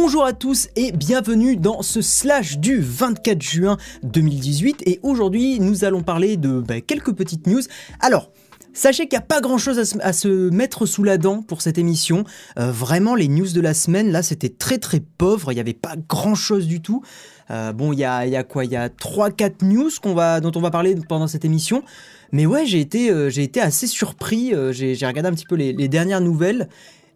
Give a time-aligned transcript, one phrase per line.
[0.00, 5.82] Bonjour à tous et bienvenue dans ce slash du 24 juin 2018 et aujourd'hui nous
[5.82, 7.62] allons parler de bah, quelques petites news.
[7.98, 8.30] Alors,
[8.74, 11.78] Sachez qu'il n'y a pas grand chose à se, mettre sous la dent pour cette
[11.78, 12.22] émission.
[12.60, 15.50] Euh, vraiment, les news de la semaine, là, c'était très très pauvre.
[15.50, 17.02] Il n'y avait pas grand chose du tout.
[17.50, 18.64] Euh, bon, il y a, quoi?
[18.64, 21.82] Il y a 3-4 news dont on va parler pendant cette émission.
[22.30, 24.52] Mais ouais, j'ai été, euh, été assez surpris.
[24.70, 26.68] j'ai regardé un petit peu les dernières nouvelles.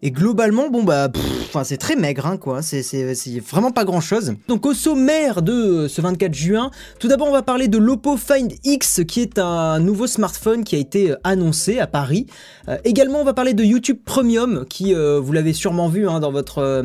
[0.05, 1.07] Et globalement, bon bah,
[1.45, 2.61] enfin c'est très maigre, hein, quoi.
[2.61, 4.35] C'est vraiment pas grand chose.
[4.49, 8.51] Donc au sommaire de ce 24 juin, tout d'abord on va parler de l'Oppo Find
[8.65, 12.27] X, qui est un nouveau smartphone qui a été euh, annoncé à Paris.
[12.67, 16.19] Euh, également, on va parler de YouTube Premium, qui euh, vous l'avez sûrement vu hein,
[16.19, 16.83] dans votre,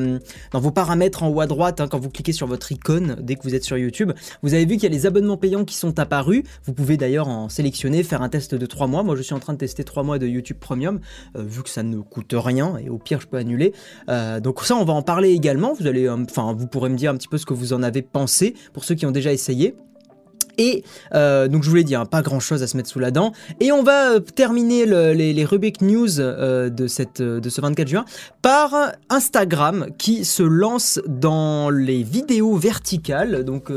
[0.53, 3.35] dans vos paramètres en haut à droite, hein, quand vous cliquez sur votre icône dès
[3.35, 4.13] que vous êtes sur YouTube.
[4.45, 6.45] Vous avez vu qu'il y a les abonnements payants qui sont apparus.
[6.67, 9.03] Vous pouvez d'ailleurs en sélectionner, faire un test de 3 mois.
[9.03, 11.01] Moi, je suis en train de tester 3 mois de YouTube Premium,
[11.35, 13.73] vu que ça ne coûte rien et au je peux annuler.
[14.09, 15.73] Euh, donc ça, on va en parler également.
[15.73, 17.83] Vous allez, euh, enfin, vous pourrez me dire un petit peu ce que vous en
[17.83, 19.75] avez pensé pour ceux qui ont déjà essayé.
[20.59, 22.99] Et euh, donc je vous l'ai dit, hein, pas grand chose à se mettre sous
[22.99, 23.33] la dent.
[23.61, 28.05] Et on va euh, terminer les, Rubik News euh, de, cette, de ce 24 juin
[28.43, 28.75] par
[29.09, 33.45] Instagram qui se lance dans les vidéos verticales.
[33.45, 33.71] Donc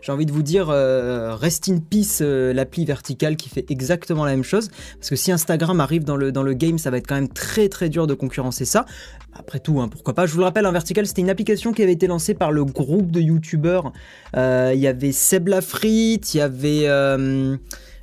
[0.00, 4.44] j'ai envie de vous dire, rest in peace l'appli verticale qui fait exactement la même
[4.44, 4.70] chose.
[4.98, 7.28] Parce que si Instagram arrive dans le, dans le game, ça va être quand même
[7.28, 8.86] très très dur de concurrencer ça.
[9.34, 10.26] Après tout, hein, pourquoi pas.
[10.26, 12.64] Je vous le rappelle, un vertical, c'était une application qui avait été lancée par le
[12.64, 13.92] groupe de youtubeurs.
[14.34, 17.56] Il y avait Seb Lafrit, il y avait euh,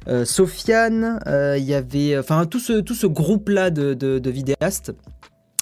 [0.08, 2.18] euh, Sofiane, euh, il y avait.
[2.18, 4.94] Enfin, tout ce, groupe-là de, vidéastes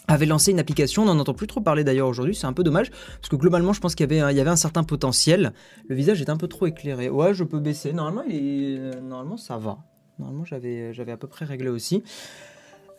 [0.07, 2.63] avait lancé une application, on n'en entend plus trop parler d'ailleurs aujourd'hui, c'est un peu
[2.63, 5.52] dommage, parce que globalement je pense qu'il y avait, un, il certain potentiel.
[5.89, 7.09] Le visage est un peu trop éclairé.
[7.09, 7.91] Ouais, je peux baisser.
[7.91, 8.23] Normalement,
[9.02, 9.79] Normalement ça va.
[10.17, 12.03] Normalement j'avais à peu près réglé aussi.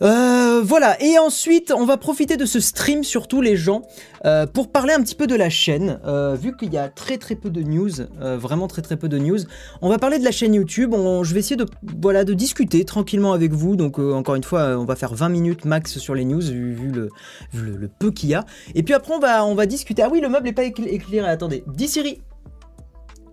[0.01, 3.83] Euh, voilà, et ensuite on va profiter de ce stream, surtout les gens,
[4.25, 6.01] euh, pour parler un petit peu de la chaîne.
[6.07, 9.19] Euh, vu qu'il y a très très peu de news, vraiment très très peu de
[9.19, 9.39] news,
[9.83, 10.95] on va parler de la chaîne YouTube.
[10.95, 11.67] je vais essayer de,
[12.01, 13.77] voilà, de discuter tranquillement avec vous.
[13.77, 17.89] Donc encore une fois, on va faire 20 minutes max sur les news, vu, le,
[17.99, 18.45] peu qu'il y a.
[18.75, 20.03] Et puis après on va, on va discuter.
[20.03, 21.65] Ah oui, le meuble n'est pas éclairé, attendez.
[21.67, 22.23] Dis Siri,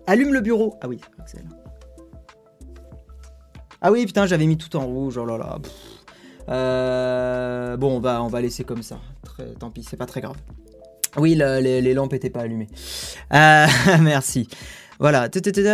[0.07, 0.75] allume le bureau.
[0.81, 1.49] Ah oui, excellent.
[3.81, 5.59] Ah oui, putain, j'avais mis tout en rouge, oh là là.
[6.50, 9.00] Euh, bon, on va, on va laisser comme ça.
[9.59, 10.38] tant pis, c'est pas très grave.
[11.17, 12.67] Oui, les, lampes étaient pas allumées.
[13.33, 13.67] Euh,
[14.01, 14.47] merci.
[14.97, 15.28] Voilà,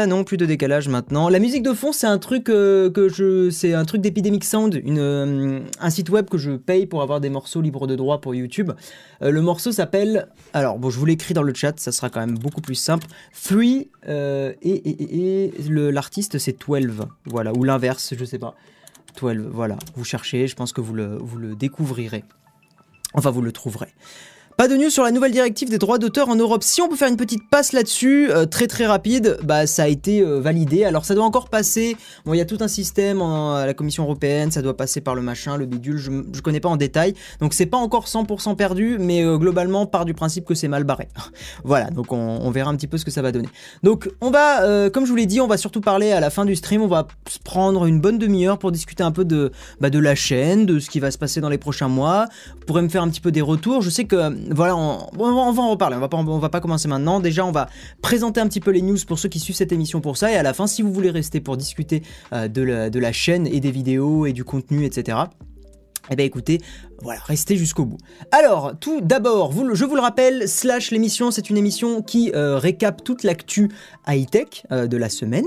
[0.08, 1.30] non, plus de décalage maintenant.
[1.30, 4.81] La musique de fond, c'est un truc euh, que je, c'est un truc d'Epidemic Sound,
[4.84, 8.72] un site web que je paye pour avoir des morceaux libres de droit pour YouTube.
[9.22, 12.38] le morceau s'appelle, alors bon, je vous l'écris dans le chat, ça sera quand même
[12.38, 13.06] beaucoup plus simple.
[13.44, 18.56] Three et, et, et l'artiste c'est 12, voilà, ou l'inverse, je sais pas.
[19.20, 22.24] 12, voilà, vous cherchez, je pense que vous le, vous le découvrirez.
[23.14, 23.94] Enfin, vous le trouverez.
[24.62, 26.62] Pas de news sur la nouvelle directive des droits d'auteur en Europe.
[26.62, 29.88] Si on peut faire une petite passe là-dessus, euh, très très rapide, bah ça a
[29.88, 30.84] été euh, validé.
[30.84, 31.98] Alors ça doit encore passer.
[32.26, 35.16] Bon, il y a tout un système à la Commission européenne, ça doit passer par
[35.16, 35.98] le machin, le bidule.
[35.98, 39.88] Je, je connais pas en détail, donc c'est pas encore 100% perdu, mais euh, globalement
[39.88, 41.08] part du principe que c'est mal barré.
[41.64, 43.50] voilà, donc on, verra un petit peu ce que ça va donner.
[43.82, 46.46] Donc on va, comme je vous l'ai dit, on va surtout parler à la fin
[46.46, 46.84] du stream.
[46.84, 47.08] On va
[47.44, 50.92] prendre une bonne demi-heure pour discuter un peu de bah, de la chaîne, de ce
[50.92, 52.28] qui va se passer dans les prochains mois.
[52.60, 53.82] Vous pourrez me faire un petit peu des retours.
[53.82, 57.19] Je sais que voilà, on, va en reparler, on va, on va pas commencer maintenant.
[57.19, 57.69] Déjà, on va
[58.01, 60.31] présenter un petit peu les news pour ceux qui suivent cette émission pour ça.
[60.31, 62.03] Et à la fin, si vous voulez rester pour discuter
[62.34, 65.17] euh, de, la, de la chaîne et des vidéos et du contenu, etc.
[66.09, 66.59] Eh bien écoutez,
[67.03, 67.97] voilà, restez jusqu'au bout.
[68.31, 73.03] Alors, tout d'abord, je vous le rappelle, Slash l'émission, c'est une émission qui euh, récap
[73.03, 73.69] toute l'actu
[74.07, 75.45] high-tech euh, de la semaine.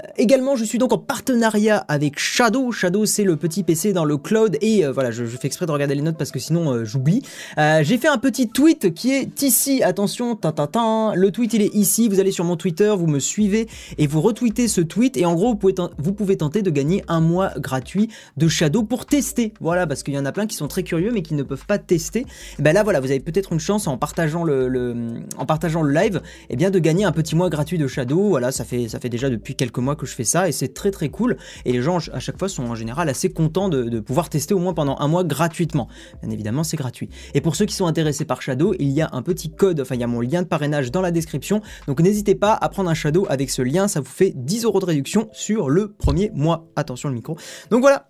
[0.00, 2.72] Euh, également, je suis donc en partenariat avec Shadow.
[2.72, 4.56] Shadow, c'est le petit PC dans le cloud.
[4.60, 7.22] Et euh, voilà, je, fais exprès de regarder les notes parce que sinon euh, j'oublie.
[7.56, 9.82] J'ai fait un petit tweet qui est ici.
[9.82, 12.08] Attention, Le tweet, il est ici.
[12.08, 13.68] Vous allez sur mon Twitter, vous me suivez
[13.98, 15.16] et vous retweetez ce tweet.
[15.16, 15.58] Et en gros,
[15.98, 19.52] vous pouvez, tenter de gagner un mois gratuit de Shadow pour tester.
[19.60, 21.66] Voilà, parce qu'il y en a plein qui sont très curieux mais qui ne peuvent
[21.66, 22.20] pas tester.
[22.58, 25.92] Et ben là, voilà, vous avez peut-être une chance en partageant le, en partageant le
[25.92, 28.28] live, eh bien de gagner un petit mois gratuit de Shadow.
[28.28, 30.74] Voilà, ça fait, ça fait déjà depuis quelques mois que je fais ça et c'est
[30.74, 31.36] très très cool.
[31.64, 34.58] Et les gens à chaque fois sont en général assez contents de, pouvoir tester au
[34.58, 35.88] moins pendant un mois gratuitement.
[36.22, 37.08] Bien évidemment, c'est gratuit.
[37.34, 39.94] Et pour ceux qui sont intéressés par Shadow, il y a un petit code, enfin
[39.94, 41.60] il y a mon lien de parrainage dans la description.
[41.86, 44.80] Donc n'hésitez pas à prendre un Shadow avec ce lien, ça vous fait 10 euros
[44.80, 46.66] de réduction sur le premier mois.
[46.76, 47.36] Attention le micro.
[47.70, 48.06] Donc voilà.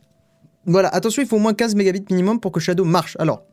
[0.67, 3.17] Voilà, attention, il faut au moins 15 mégabits minimum pour que Shadow marche.
[3.19, 3.44] Alors,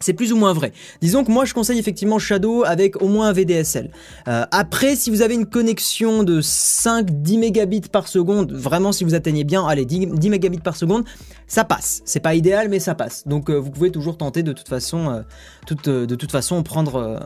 [0.00, 0.72] c'est plus ou moins vrai.
[1.00, 3.90] Disons que moi je conseille effectivement Shadow avec au moins un VDSL.
[4.28, 9.14] Euh, après, si vous avez une connexion de 5-10 mégabits par seconde, vraiment si vous
[9.14, 11.04] atteignez bien, allez, 10, 10 mégabits par seconde,
[11.46, 12.02] ça passe.
[12.04, 13.26] C'est pas idéal, mais ça passe.
[13.26, 15.22] Donc euh, vous pouvez toujours tenter de toute façon, euh,
[15.66, 17.20] toute, de toute façon prendre,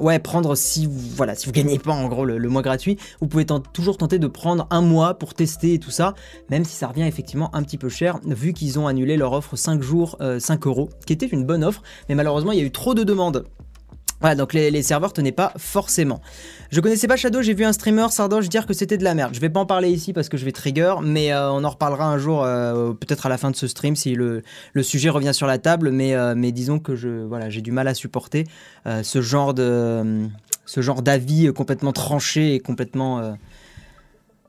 [0.00, 3.26] ouais, prendre si vous, voilà, si vous gagnez pas en gros le, mois gratuit, vous
[3.26, 6.14] pouvez toujours tenter de prendre un mois pour tester et tout ça,
[6.50, 9.56] même si ça revient effectivement un petit peu cher vu qu'ils ont annulé leur offre
[9.56, 12.70] 5 jours, 5 euros, qui était une bonne offre mais malheureusement il y a eu
[12.70, 13.44] trop de demandes.
[14.20, 16.22] Voilà, donc les, serveurs tenaient pas forcément.
[16.70, 19.34] Je connaissais pas Shadow, j'ai vu un streamer Sardoche dire que c'était de la merde.
[19.34, 21.68] Je vais pas en parler ici parce que je vais trigger, mais euh, on en
[21.68, 24.42] reparlera un jour, euh, peut-être à la fin de ce stream si le,
[24.82, 25.90] sujet revient sur la table.
[25.90, 26.92] Mais, euh, disons que
[27.26, 28.44] voilà, j'ai du mal à supporter
[29.02, 33.36] ce genre ce genre d'avis complètement tranché et complètement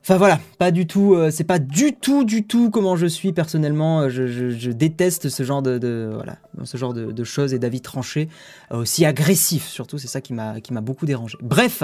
[0.09, 3.33] Enfin voilà, pas du tout, euh, c'est pas du tout, du tout comment je suis
[3.33, 4.03] personnellement.
[4.03, 8.29] Euh, je, déteste ce genre de, voilà, ce genre de, choses et d'avis tranchés,
[8.71, 9.97] euh, aussi agressifs surtout.
[9.97, 11.37] C'est ça qui m'a beaucoup dérangé.
[11.41, 11.83] Bref,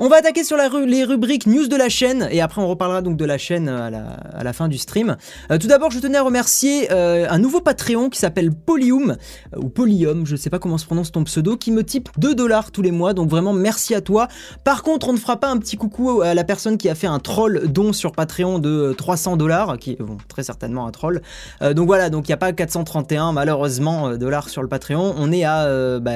[0.00, 3.00] on va attaquer sur la les rubriques news de la chaîne et après on reparlera
[3.00, 5.16] donc de la chaîne à la, à la fin du stream.
[5.48, 9.16] tout d'abord, je tenais à remercier un nouveau Patreon qui s'appelle Polyum
[9.56, 12.72] ou Polyum, je sais pas comment se prononce ton pseudo, qui me type 2 dollars
[12.72, 13.14] tous les mois.
[13.14, 14.26] Donc vraiment merci à toi.
[14.64, 17.06] Par contre, on ne fera pas un petit coucou à la personne qui a fait
[17.06, 21.22] un troll don sur Patreon de 300 dollars, qui est très certainement un troll.
[21.62, 25.14] Euh, donc voilà, donc il n'y a pas 431 malheureusement euh, dollars sur le Patreon,
[25.16, 26.12] on est à euh, bah,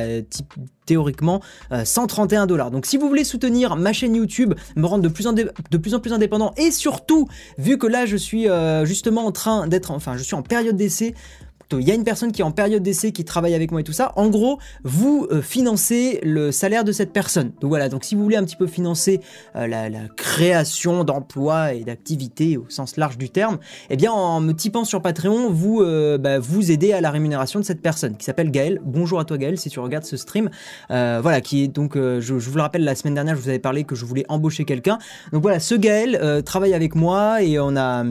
[0.86, 1.40] théoriquement
[1.84, 2.70] 131 dollars.
[2.70, 5.94] Donc si vous voulez soutenir ma chaîne YouTube, me rendre de plus en, de plus,
[5.94, 7.26] en plus indépendant et surtout,
[7.58, 8.46] vu que là je suis
[8.84, 11.14] justement en train d'être, enfin je suis en période d'essai,
[11.72, 13.84] il y a une personne qui est en période d'essai, qui travaille avec moi et
[13.84, 14.12] tout ça.
[14.16, 17.52] En gros, vous euh, financez le salaire de cette personne.
[17.60, 19.20] Donc voilà, donc si vous voulez un petit peu financer
[19.56, 19.86] euh, la,
[20.16, 23.58] création d'emplois et d'activités au sens large du terme,
[23.90, 27.58] eh bien en me typant sur Patreon, vous euh, bah, vous aidez à la rémunération
[27.58, 28.80] de cette personne qui s'appelle Gaël.
[28.84, 30.50] Bonjour à toi Gaël, si tu regardes ce stream.
[30.88, 33.58] voilà, qui est donc, je, je, vous le rappelle, la semaine dernière, je vous avais
[33.58, 34.98] parlé que je voulais embaucher quelqu'un.
[35.32, 38.04] Donc voilà, ce Gaël travaille avec moi et on a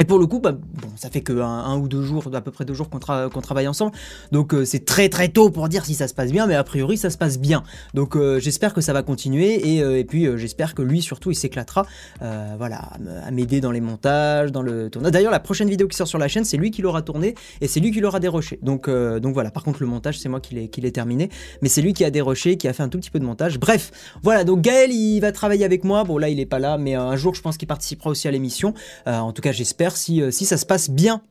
[0.00, 2.50] et pour le coup, bah, bon, ça fait que un, ou deux jours, à peu
[2.50, 3.92] près deux jours qu'on, travaille ensemble,
[4.32, 6.64] donc euh, c'est très très tôt pour dire si ça se passe bien, mais a
[6.64, 7.62] priori ça se passe bien.
[7.94, 11.36] Donc euh, j'espère que ça va continuer et, euh, puis j'espère que lui surtout il
[11.36, 11.86] s'éclatera,
[12.20, 12.90] voilà,
[13.24, 15.12] à m'aider dans les montages, dans le tournage.
[15.12, 17.68] D'ailleurs la prochaine vidéo qui sort sur la chaîne, c'est lui qui l'aura tourné et
[17.68, 18.58] c'est lui qui l'aura déroché.
[18.62, 19.50] Donc donc voilà.
[19.50, 21.30] Par contre le montage c'est moi qui l'ai qui l'ai terminé,
[21.62, 23.58] mais c'est lui qui a déroché, qui a fait un tout petit peu de montage.
[23.60, 23.92] Bref,
[24.22, 24.44] voilà.
[24.44, 26.04] Donc Gaël il va travailler avec moi.
[26.04, 28.30] Bon là il est pas là, mais un jour je pense qu'il participera aussi à
[28.30, 28.74] l'émission.
[29.06, 31.22] en tout cas j'espère si, euh, si ça se passe bien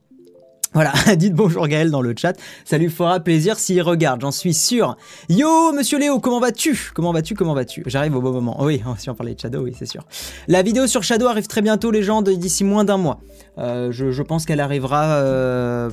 [0.73, 2.33] voilà, dites bonjour Gaël dans le chat,
[2.65, 4.97] ça lui fera plaisir s'il regarde, j'en suis sûr.
[5.29, 6.91] Yo, monsieur Léo, comment vas-tu?
[6.95, 7.35] Comment vas-tu?
[7.35, 7.83] Comment vas-tu?
[7.85, 8.57] J'arrive au bon moment.
[8.63, 10.03] oui, si on parlait de Shadow, oui, c'est sûr.
[10.47, 13.19] La vidéo sur Shadow arrive très bientôt, les gens, d'ici moins d'un mois.
[13.59, 15.17] Euh, je, pense qu'elle arrivera...
[15.17, 15.91] Euh,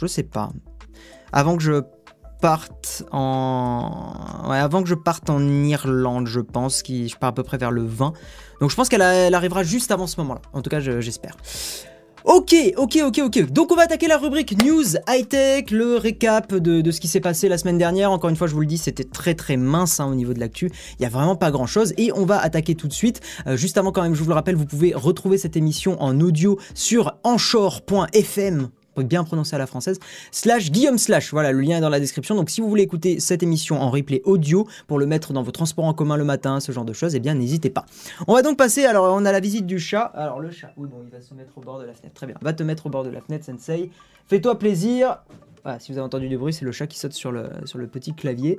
[0.00, 0.50] je sais pas.
[1.32, 1.82] Avant que je
[2.40, 4.44] parte en...
[4.48, 7.72] Avant que je parte en Irlande, je pense, qui, je pars à peu près vers
[7.72, 8.12] le 20.
[8.60, 10.42] Donc je pense qu'elle arrivera juste avant ce moment-là.
[10.52, 11.36] En tout cas, j'espère.
[12.28, 13.52] Ok, ok, ok, ok.
[13.52, 17.20] Donc on va attaquer la rubrique News High Tech, le récap de, ce qui s'est
[17.20, 18.10] passé la semaine dernière.
[18.10, 20.40] Encore une fois, je vous le dis, c'était très très mince hein, au niveau de
[20.40, 20.72] l'actu.
[20.98, 21.94] Il n'y a vraiment pas grand chose.
[21.98, 23.20] Et on va attaquer tout de suite.
[23.46, 26.20] Euh, juste avant quand même, je vous le rappelle, vous pouvez retrouver cette émission en
[26.20, 28.70] audio sur anchor.fm
[29.04, 29.98] bien prononcer à la française,
[30.30, 31.32] slash Guillaume slash.
[31.32, 32.34] Voilà, le lien est dans la description.
[32.34, 35.50] Donc si vous voulez écouter cette émission en replay audio pour le mettre dans vos
[35.50, 37.86] transports en commun le matin, ce genre de choses, eh bien n'hésitez pas.
[38.26, 40.04] On va donc passer, alors on a la visite du chat.
[40.14, 42.14] Alors le chat, oui bon, il va se mettre au bord de la fenêtre.
[42.14, 43.90] Très bien, va te mettre au bord de la fenêtre, Sensei.
[44.28, 45.18] Fais-toi plaisir.
[45.62, 47.78] Voilà, si vous avez entendu du bruit, c'est le chat qui saute sur le, sur
[47.78, 48.58] le petit clavier.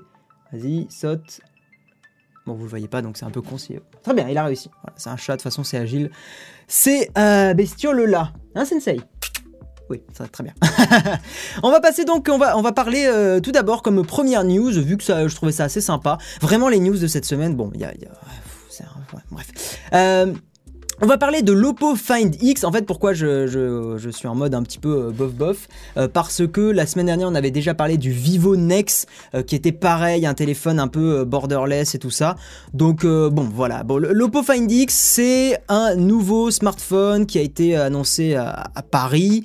[0.51, 1.41] Vas-y, saute.
[2.45, 3.57] Bon, vous le voyez pas, donc c'est un peu con.
[4.03, 4.69] Très bien, il a réussi.
[4.95, 6.11] C'est un chat, de toute façon, c'est agile.
[6.67, 9.01] C'est euh, bestiole là, hein, Sensei?
[9.89, 10.53] Oui, ça va très bien.
[11.63, 14.71] on va passer donc, on va, on va parler euh, tout d'abord comme première news,
[14.71, 16.17] vu que ça, je trouvais ça assez sympa.
[16.41, 17.93] Vraiment les news de cette semaine, bon, il y a...
[19.31, 19.79] bref.
[19.93, 20.33] Euh,
[20.99, 22.63] on va parler de l'Oppo Find X.
[22.63, 26.47] En fait, pourquoi je, suis en mode un petit peu euh, bof bof euh, Parce
[26.47, 30.25] que la semaine dernière, on avait déjà parlé du Vivo Nex, euh, qui était pareil,
[30.25, 32.35] un téléphone un peu borderless et tout ça.
[32.73, 33.83] Donc bon, voilà.
[33.83, 39.43] Bon, l'Oppo Find X, c'est un nouveau smartphone qui a été annoncé à, Paris.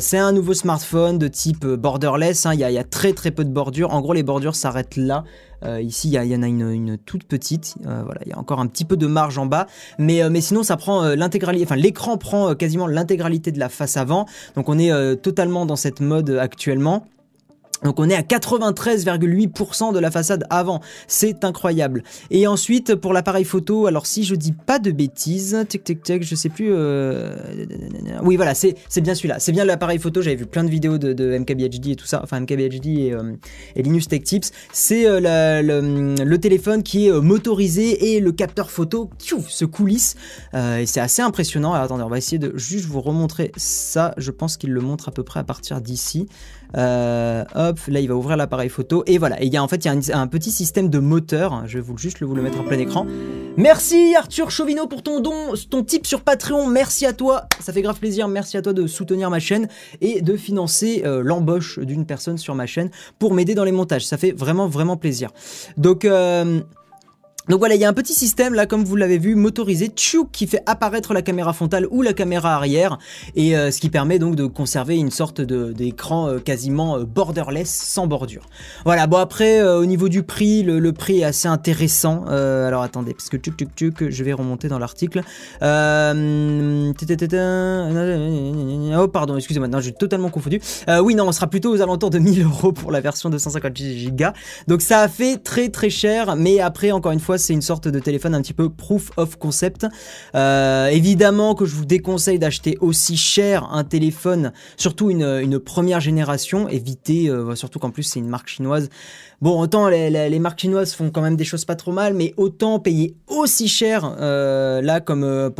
[0.00, 2.46] c'est un nouveau smartphone de type borderless.
[2.46, 2.54] Hein.
[2.54, 3.92] Il y, a très très peu de bordures.
[3.92, 5.24] En gros, les bordures s'arrêtent là.
[5.64, 7.76] Euh, ici, il y, en a une, toute petite.
[7.86, 9.66] Euh, voilà, il y a encore un petit peu de marge en bas,
[9.98, 11.64] mais, euh, mais sinon, ça prend l'intégralité.
[11.64, 14.26] Enfin, l'écran prend quasiment l'intégralité de la face avant.
[14.56, 17.06] Donc, on est totalement dans cette mode actuellement.
[17.82, 22.02] Donc on est à 93,8% de la façade avant, c'est incroyable.
[22.30, 26.22] Et ensuite pour l'appareil photo, alors si je dis pas de bêtises, tic tic tic,
[26.22, 26.70] je sais plus.
[26.70, 27.34] Euh...
[28.22, 30.22] Oui voilà, c'est bien celui-là, c'est bien l'appareil photo.
[30.22, 34.22] J'avais vu plein de vidéos de, MKBHD et tout ça, enfin MKBHD et, euh, Tech
[34.22, 34.52] Tips.
[34.72, 40.16] C'est euh, le, téléphone qui est euh, motorisé et le capteur photo tchouf, se coulisse
[40.54, 41.72] et c'est assez impressionnant.
[41.72, 44.14] Alors, attendez, on va essayer de juste vous remontrer ça.
[44.16, 46.28] Je pense qu'il le montre à peu près à partir d'ici.
[46.76, 49.42] Euh, hop, là il va ouvrir l'appareil photo et voilà.
[49.42, 51.64] Et il y a en fait y a un, petit système de moteur.
[51.66, 53.06] Je vais juste vous le mettre en plein écran.
[53.56, 56.66] Merci Arthur Chauvineau pour ton don, ton tip sur Patreon.
[56.66, 58.28] Merci à toi, ça fait grave plaisir.
[58.28, 59.68] Merci à toi de soutenir ma chaîne
[60.00, 64.06] et de financer euh, l'embauche d'une personne sur ma chaîne pour m'aider dans les montages.
[64.06, 65.30] Ça fait vraiment vraiment plaisir.
[65.76, 66.60] Donc euh,
[67.48, 70.46] donc voilà, il y a un petit système là, comme vous l'avez vu, motorisé, qui
[70.46, 72.98] fait apparaître la caméra frontale ou la caméra arrière,
[73.34, 77.70] et euh, ce qui permet donc de conserver une sorte d'écran euh, quasiment euh, borderless,
[77.70, 78.46] sans bordure.
[78.84, 82.26] Voilà, bon après, au niveau du prix, le, prix est assez intéressant.
[82.26, 85.22] alors attendez, parce que tchouk tchouk tchouk, je vais remonter dans l'article.
[85.62, 85.64] oh
[89.08, 90.60] pardon, excusez-moi, non, j'ai totalement confondu.
[91.02, 94.14] oui, non, on sera plutôt aux alentours de 1000 euros pour la version de 158
[94.14, 94.26] Go.
[94.68, 97.88] Donc ça a fait très très cher, mais après, encore une fois, c'est une sorte
[97.88, 99.86] de téléphone un petit peu proof of concept.
[100.34, 106.68] Euh, évidemment que je vous déconseille d'acheter aussi cher un téléphone, surtout une, première génération.
[106.68, 108.88] Évitez, euh, surtout qu'en plus c'est une marque chinoise.
[109.40, 112.78] Bon, autant les, marques chinoises font quand même des choses pas trop mal, mais autant
[112.78, 115.50] payer aussi cher euh, là comme,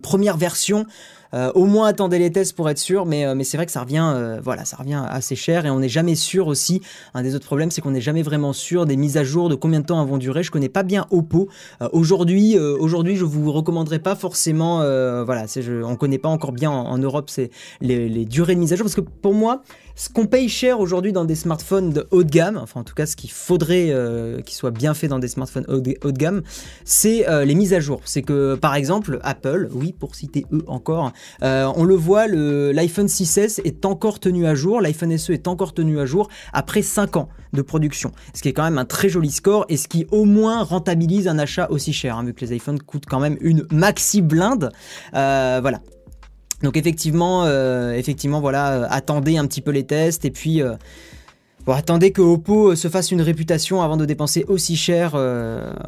[0.00, 0.86] première version.
[1.34, 3.82] Euh, au moins attendez les tests pour être sûr, mais, euh, c'est vrai que ça
[3.82, 4.76] revient, euh, voilà, ça
[5.08, 6.80] assez cher et on n'est jamais sûr aussi.
[7.14, 9.54] Un des autres problèmes, c'est qu'on n'est jamais vraiment sûr des mises à jour, de
[9.54, 10.42] combien de temps elles vont durer.
[10.42, 11.48] Je connais pas bien Oppo.
[11.92, 14.78] aujourd'hui, aujourd'hui, je vous recommanderais pas forcément,
[15.24, 18.72] voilà, je, on connaît pas encore bien en, Europe c'est les, les durées de mise
[18.72, 19.62] à jour parce que pour moi,
[20.00, 22.94] ce qu'on paye cher aujourd'hui dans des smartphones de haut de gamme, enfin en tout
[22.94, 26.40] cas ce qu'il faudrait euh, qu'il soit bien fait dans des smartphones haut de, gamme,
[26.86, 28.00] c'est euh, les mises à jour.
[28.06, 33.08] C'est que par exemple Apple, oui pour citer eux encore, euh, on le voit, l'iPhone
[33.08, 37.18] 6S est encore tenu à jour, l'iPhone SE est encore tenu à jour après 5
[37.18, 40.06] ans de production, ce qui est quand même un très joli score et ce qui
[40.12, 43.36] au moins rentabilise un achat aussi cher, hein, vu que les iPhones coûtent quand même
[43.42, 44.72] une maxi blinde.
[45.12, 45.80] voilà.
[46.62, 50.74] Donc effectivement, euh, effectivement, voilà, euh, attendez un petit peu les tests et puis euh,
[51.66, 55.12] bon, attendez que Oppo se fasse une réputation avant de dépenser aussi cher.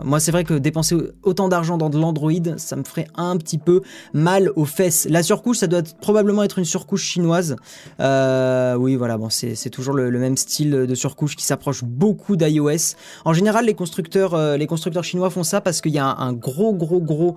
[0.04, 3.58] moi, c'est vrai que dépenser autant d'argent dans de l'Android, ça me ferait un petit
[3.58, 5.06] peu mal aux fesses.
[5.10, 7.56] La surcouche, ça doit probablement être une surcouche chinoise.
[7.98, 12.96] oui, voilà, bon, c'est toujours le, même style de surcouche qui s'approche beaucoup d'iOS.
[13.24, 16.72] En général, les constructeurs, les constructeurs chinois font ça parce qu'il y a un, gros,
[16.72, 17.36] gros, gros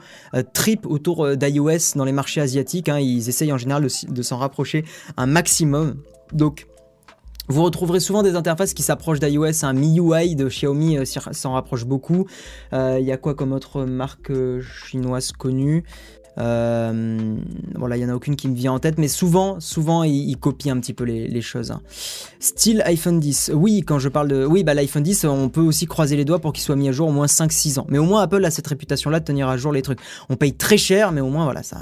[0.53, 2.89] trip autour d'iOS dans les marchés asiatiques.
[2.89, 2.99] Hein.
[2.99, 4.85] Ils essayent en général de, s'en rapprocher
[5.17, 5.97] un maximum.
[6.33, 6.67] Donc,
[7.47, 11.85] vous retrouverez souvent des interfaces qui s'approchent d'iOS, un MIUI de Xiaomi euh, s'en rapproche
[11.85, 12.25] beaucoup.
[12.73, 15.83] Euh, il y a quoi comme autre marque euh, chinoise connue?
[16.37, 20.35] Voilà, il y en a aucune qui me vient en tête, mais souvent, souvent, ils,
[20.37, 21.71] copient un petit peu les, choses.
[21.71, 21.81] Hein.
[22.39, 23.51] Style iPhone 10.
[23.53, 26.39] Oui, quand je parle de, oui, bah l'iPhone 10, on peut aussi croiser les doigts
[26.39, 27.85] pour qu'il soit mis à jour au moins 5-6 ans.
[27.87, 29.99] Mais au moins Apple a cette réputation-là de tenir à jour les trucs.
[30.27, 31.79] On paye très cher, mais au moins voilà, ça,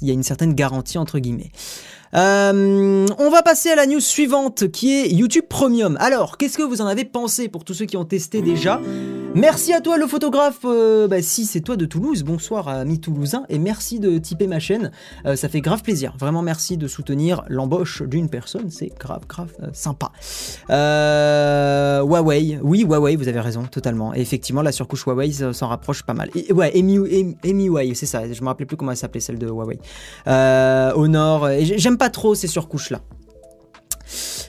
[0.00, 1.50] il y a une certaine garantie entre guillemets.
[2.14, 5.96] Euh, on va passer à la news suivante qui est YouTube Premium.
[6.00, 8.80] Alors, qu'est-ce que vous en avez pensé pour tous ceux qui ont testé déjà?
[9.34, 13.44] Merci à toi le photographe, euh, bah, si c'est toi de Toulouse, bonsoir amis toulousains
[13.50, 14.90] et merci de typer ma chaîne,
[15.26, 19.52] euh, ça fait grave plaisir, vraiment merci de soutenir l'embauche d'une personne, c'est grave grave
[19.74, 20.10] sympa.
[20.70, 26.14] Huawei, oui Huawei, vous avez raison totalement, et effectivement la surcouche Huawei s'en rapproche pas
[26.14, 26.30] mal.
[26.34, 29.78] Et, ouais, MIUI, c'est ça, je me rappelais plus comment elle s'appelait celle de Huawei.
[30.26, 33.00] Honor, j'aime pas trop ces surcouches-là.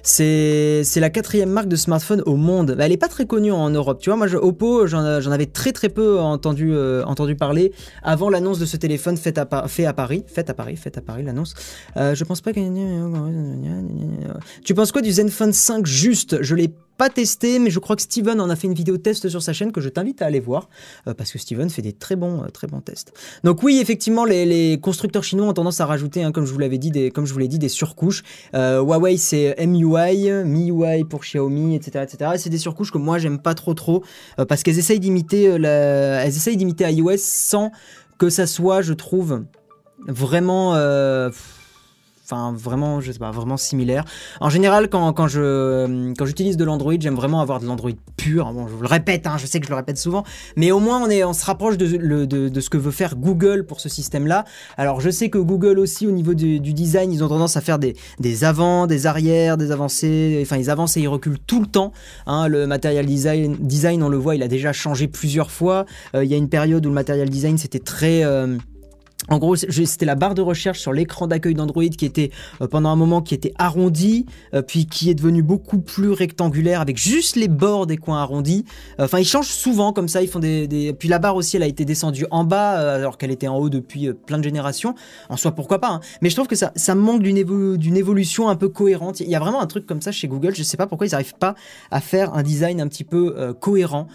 [0.02, 2.76] C'est la quatrième marque de smartphone au monde.
[2.80, 4.00] Elle est pas très connue en Europe.
[4.02, 8.30] Tu vois, moi, je, Oppo, j'en avais très très peu entendu, euh, entendu parler avant
[8.30, 10.24] l'annonce de ce téléphone fait à, fait à Paris.
[10.28, 11.54] Fait à Paris, fait à Paris l'annonce.
[11.98, 12.60] Euh, je pense pas que.
[14.64, 16.42] Tu penses quoi du Zenfone 5 juste?
[16.42, 19.28] Je l'ai pas testé, mais je crois que Steven en a fait une vidéo test
[19.28, 20.70] sur sa chaîne que je t'invite à aller voir,
[21.08, 23.12] euh, parce que Steven fait des très bons, très bons tests.
[23.44, 26.78] Donc oui, effectivement, les, constructeurs chinois ont tendance à rajouter, hein, comme je vous l'avais
[26.78, 28.24] dit, des, comme je vous l'ai dit, des surcouches.
[28.54, 32.04] Huawei, c'est MUI MIUI, pour Xiaomi, etc.
[32.04, 32.32] etc.
[32.38, 34.04] c'est des surcouches que moi j'aime pas trop trop
[34.40, 36.24] euh, parce qu'elles essayent d'imiter euh, la...
[36.24, 37.72] elles essayent d'imiter iOS sans
[38.18, 39.46] que ça soit, je trouve,
[40.08, 40.76] vraiment.
[40.76, 41.30] Euh,
[42.30, 44.06] enfin vraiment je sais pas vraiment similaire
[44.40, 48.52] en général quand, quand je quand j'utilise de l'Android j'aime vraiment avoir de l'Android pur.
[48.54, 50.24] Bon, je vous le répète, hein, je sais que je le répète souvent,
[50.56, 53.66] mais au moins on, est, on se rapproche de, de, ce que veut faire Google
[53.66, 54.46] pour ce système-là.
[54.78, 57.80] Alors je sais que Google aussi, au niveau du, design, ils ont tendance à faire
[57.80, 60.40] des, des avants, des arrières, des avancées.
[60.42, 61.94] Enfin, ils avancent et ils reculent tout le temps.
[62.28, 62.48] Hein.
[62.48, 65.86] Le material design, design, on le voit, il a déjà changé plusieurs fois.
[66.16, 68.24] Euh, il y a une période où le material design, c'était très...
[68.24, 68.58] Euh,
[69.30, 72.32] en gros, c'était la barre de recherche sur l'écran d'accueil d'Android qui était
[72.62, 76.82] euh, pendant un moment qui était arrondi, euh, puis qui est devenu beaucoup plus rectangulaire
[76.82, 78.66] avec juste les bords des coins arrondis.
[79.00, 80.22] Euh, enfin, ils changent souvent comme ça.
[80.22, 83.32] Ils font des, Puis la barre aussi, elle a été descendue en bas alors qu'elle
[83.32, 84.96] était en haut depuis plein de générations.
[85.30, 85.90] En soi, pourquoi pas.
[85.90, 86.00] Hein.
[86.22, 89.20] Mais je trouve que ça, manque d'une évolution un peu cohérente.
[89.20, 90.56] Il y a vraiment un truc comme ça chez Google.
[90.56, 91.56] Je sais pas pourquoi ils n'arrivent pas
[91.92, 94.08] à faire un design un petit peu cohérent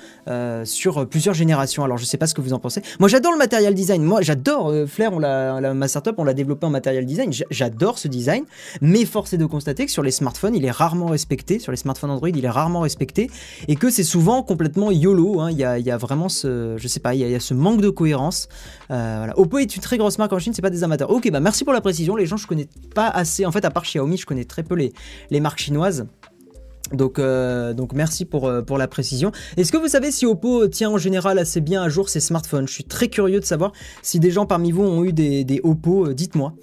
[0.64, 1.84] sur plusieurs générations.
[1.84, 2.82] Alors, je sais pas ce que vous en pensez.
[2.98, 4.02] Moi, j'adore le matériel design.
[4.02, 7.32] Moi, j'adore Flair, on l'a, ma startup, on l'a développé en matériel design.
[7.50, 8.44] J'adore ce design,
[8.80, 11.58] mais force est de constater que sur les smartphones, il est rarement respecté.
[11.58, 13.30] Sur les smartphones Android, il est rarement respecté
[13.68, 15.40] et que c'est souvent complètement YOLO.
[15.40, 15.50] Hein.
[15.50, 18.48] Il, y a, vraiment ce, je sais pas, il y a, ce manque de cohérence.
[18.90, 21.10] Euh, Oppo est une très grosse marque en Chine, c'est pas des amateurs.
[21.10, 22.16] Ok, bah merci pour la précision.
[22.16, 23.46] Les gens, je connais pas assez.
[23.46, 24.92] En fait, à part Xiaomi, je connais très peu les,
[25.30, 26.06] les marques chinoises.
[26.92, 29.32] Donc, euh, donc merci pour, euh, pour la précision.
[29.56, 32.68] Est-ce que vous savez si Oppo tient en général assez bien à jour ses smartphones?
[32.68, 33.72] Je suis très curieux de savoir
[34.02, 36.54] si des gens parmi vous ont eu des, Oppo, euh, dites-moi.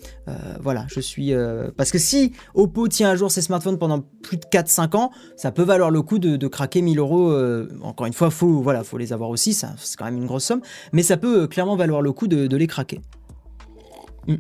[0.62, 1.34] voilà, je suis...
[1.76, 5.52] parce que si Oppo tient à jour ses smartphones pendant plus de 4-5 ans, ça
[5.52, 7.36] peut valoir le coup de, craquer 1000 euros.
[7.82, 10.62] encore une fois, faut, voilà, faut les avoir aussi, c'est quand même une grosse somme.
[10.94, 13.02] Mais ça peut clairement valoir le coup de, les craquer.
[14.28, 14.36] Hmm.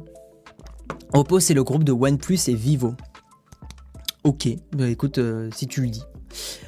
[1.13, 2.93] Oppo, c'est le groupe de OnePlus et Vivo.
[4.23, 6.03] Ok, bah écoute, euh, si tu le dis.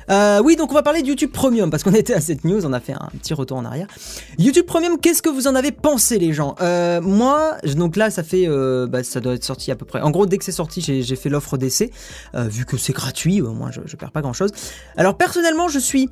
[0.09, 2.65] Euh, oui, donc on va parler de YouTube Premium parce qu'on était à cette news,
[2.65, 3.87] on a fait un petit retour en arrière.
[4.39, 6.55] YouTube Premium, qu'est-ce que vous en avez pensé, les gens?
[6.61, 8.47] Euh, Moi, donc là, ça fait,
[8.87, 10.01] bah, ça doit être sorti à peu près.
[10.01, 11.91] En gros, dès que c'est sorti, j'ai fait l'offre d'essai,
[12.33, 14.51] vu que c'est gratuit, au moins je, je perds pas grand chose.
[14.97, 16.09] Alors personnellement, je suis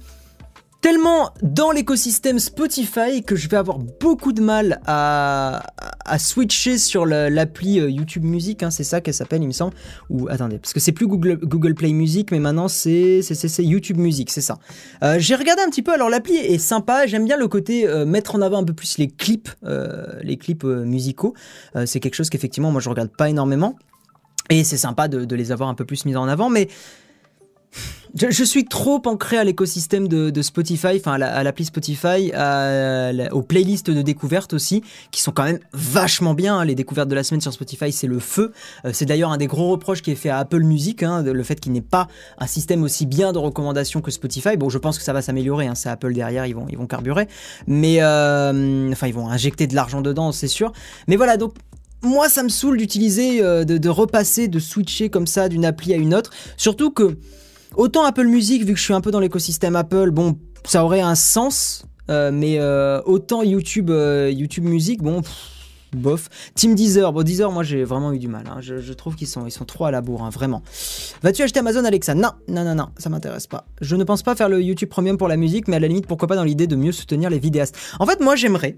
[0.81, 5.63] tellement dans l'écosystème Spotify que je vais avoir beaucoup de mal à,
[6.17, 9.73] switcher sur l'appli euh, YouTube Music, hein, c'est ça qu'elle s'appelle, il me semble.
[10.09, 13.21] Ou attendez, parce que c'est plus Google, Play Music, mais maintenant c'est
[13.59, 14.57] YouTube Music, c'est ça.
[15.03, 18.05] Euh, j'ai regardé un petit peu, alors l'appli est sympa, j'aime bien le côté euh,
[18.05, 19.49] mettre en avant un peu plus les clips,
[20.21, 21.33] les clips musicaux.
[21.85, 23.75] c'est quelque chose qu'effectivement moi je regarde pas énormément.
[24.49, 26.67] Et c'est sympa de, les avoir un peu plus mis en avant, mais
[28.15, 32.31] je, suis trop ancré à l'écosystème de, Spotify, enfin à l'appli Spotify,
[33.31, 36.57] aux playlists de découvertes aussi, qui sont quand même vachement bien.
[36.57, 36.65] Hein.
[36.65, 38.51] Les découvertes de la semaine sur Spotify, c'est le feu.
[38.85, 41.43] Euh, c'est d'ailleurs un des gros reproches qui est fait à Apple Music, hein, le
[41.43, 44.57] fait qu'il n'ait pas un système aussi bien de recommandation que Spotify.
[44.57, 45.67] Bon, je pense que ça va s'améliorer.
[45.67, 45.75] Hein.
[45.75, 47.27] c'est Apple derrière, ils vont, ils vont carburer,
[47.67, 50.73] mais euh, enfin ils vont injecter de l'argent dedans, c'est sûr.
[51.07, 51.53] Mais voilà, donc
[52.03, 55.93] moi, ça me saoule d'utiliser, euh, de, de, repasser, de switcher comme ça d'une appli
[55.93, 56.31] à une autre.
[56.57, 57.17] Surtout que
[57.75, 60.99] Autant Apple Music, vu que je suis un peu dans l'écosystème Apple, bon, ça aurait
[60.99, 65.21] un sens, euh, mais euh, autant YouTube, euh, YouTube Music, bon,
[65.93, 66.27] bof.
[66.53, 68.43] Team Deezer, bon Deezer, moi j'ai vraiment eu du mal.
[68.49, 68.57] Hein.
[68.59, 70.63] Je, trouve qu'ils sont, ils sont trop à la bourre, hein, vraiment.
[71.23, 72.13] Vas-tu acheter Amazon Alexa?
[72.13, 73.65] Non, non, non, non, ça m'intéresse pas.
[73.79, 76.07] Je ne pense pas faire le YouTube Premium pour la musique, mais à la limite,
[76.07, 77.77] pourquoi pas dans l'idée de mieux soutenir les vidéastes.
[77.99, 78.77] En fait, moi j'aimerais,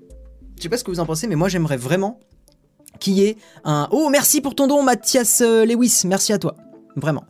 [0.57, 2.19] je sais pas ce que vous en pensez, mais moi j'aimerais vraiment
[2.99, 3.87] qu'il y ait un...
[3.89, 6.55] Oh, merci pour ton don, Mathias Lewis, merci à toi.
[6.95, 7.23] Vraiment.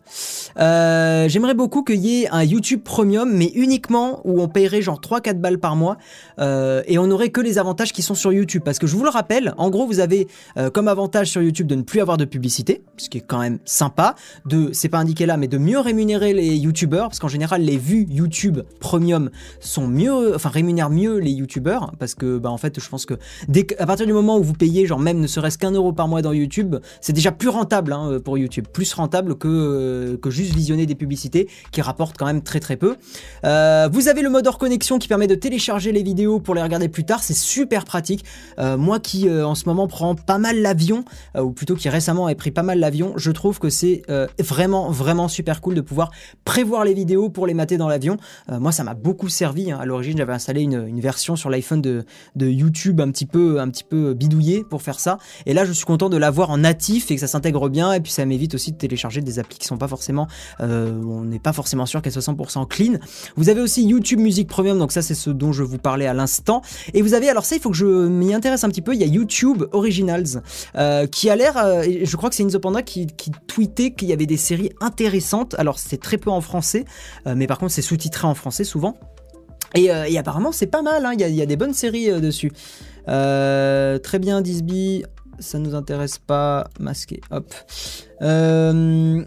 [0.58, 5.00] Euh, j'aimerais beaucoup qu'il y ait un YouTube Premium, mais uniquement où on paierait genre
[5.00, 5.96] 3-4 balles par mois
[6.38, 8.62] euh, et on n'aurait que les avantages qui sont sur YouTube.
[8.64, 11.66] Parce que je vous le rappelle, en gros, vous avez euh, comme avantage sur YouTube
[11.66, 14.14] de ne plus avoir de publicité, ce qui est quand même sympa.
[14.44, 17.78] De, c'est pas indiqué là, mais de mieux rémunérer les YouTubeurs, parce qu'en général, les
[17.78, 22.78] vues YouTube Premium sont mieux, enfin rémunèrent mieux les YouTubeurs, parce que bah en fait,
[22.78, 23.14] je pense que
[23.48, 26.08] dès à partir du moment où vous payez genre même ne serait-ce qu'un euro par
[26.08, 30.30] mois dans YouTube, c'est déjà plus rentable hein, pour YouTube, plus rentable que euh, que,
[30.30, 32.96] juste visionner des publicités qui rapportent quand même très très peu.
[33.44, 36.62] Euh, vous avez le mode hors connexion qui permet de télécharger les vidéos pour les
[36.62, 38.24] regarder plus tard, c'est super pratique.
[38.58, 41.04] Euh, moi qui en ce moment prends pas mal l'avion,
[41.38, 44.02] ou plutôt qui récemment a pris pas mal l'avion, je trouve que c'est
[44.38, 46.10] vraiment vraiment super cool de pouvoir
[46.44, 48.16] prévoir les vidéos pour les mater dans l'avion.
[48.48, 49.70] moi ça m'a beaucoup servi.
[49.70, 49.78] Hein.
[49.80, 52.04] À l'origine j'avais installé une, version sur l'iPhone de,
[52.36, 55.18] YouTube un petit peu un petit peu bidouillé pour faire ça.
[55.46, 58.00] Et là je suis content de l'avoir en natif et que ça s'intègre bien et
[58.00, 60.28] puis ça m'évite aussi de télécharger des qui sont pas forcément,
[60.60, 62.94] euh, on n'est pas forcément sûr qu'elles soient 100% clean.
[63.36, 66.14] Vous avez aussi YouTube Music Premium, donc ça c'est ce dont je vous parlais à
[66.14, 66.62] l'instant.
[66.92, 69.00] Et vous avez, alors ça il faut que je m'y intéresse un petit peu, il
[69.00, 70.42] y a YouTube Originals
[70.76, 74.08] euh, qui a l'air, euh, je crois que c'est Inzo Panda qui, qui tweetait qu'il
[74.08, 75.54] y avait des séries intéressantes.
[75.58, 76.84] Alors c'est très peu en français,
[77.26, 78.94] mais par contre c'est sous-titré en français souvent.
[79.74, 81.12] Et, apparemment c'est pas mal, hein.
[81.14, 82.52] il, y a, des bonnes séries dessus.
[83.06, 85.04] très bien Disby,
[85.38, 86.68] ça nous intéresse pas.
[86.78, 87.52] Masqué, hop.
[88.22, 89.24] Euh,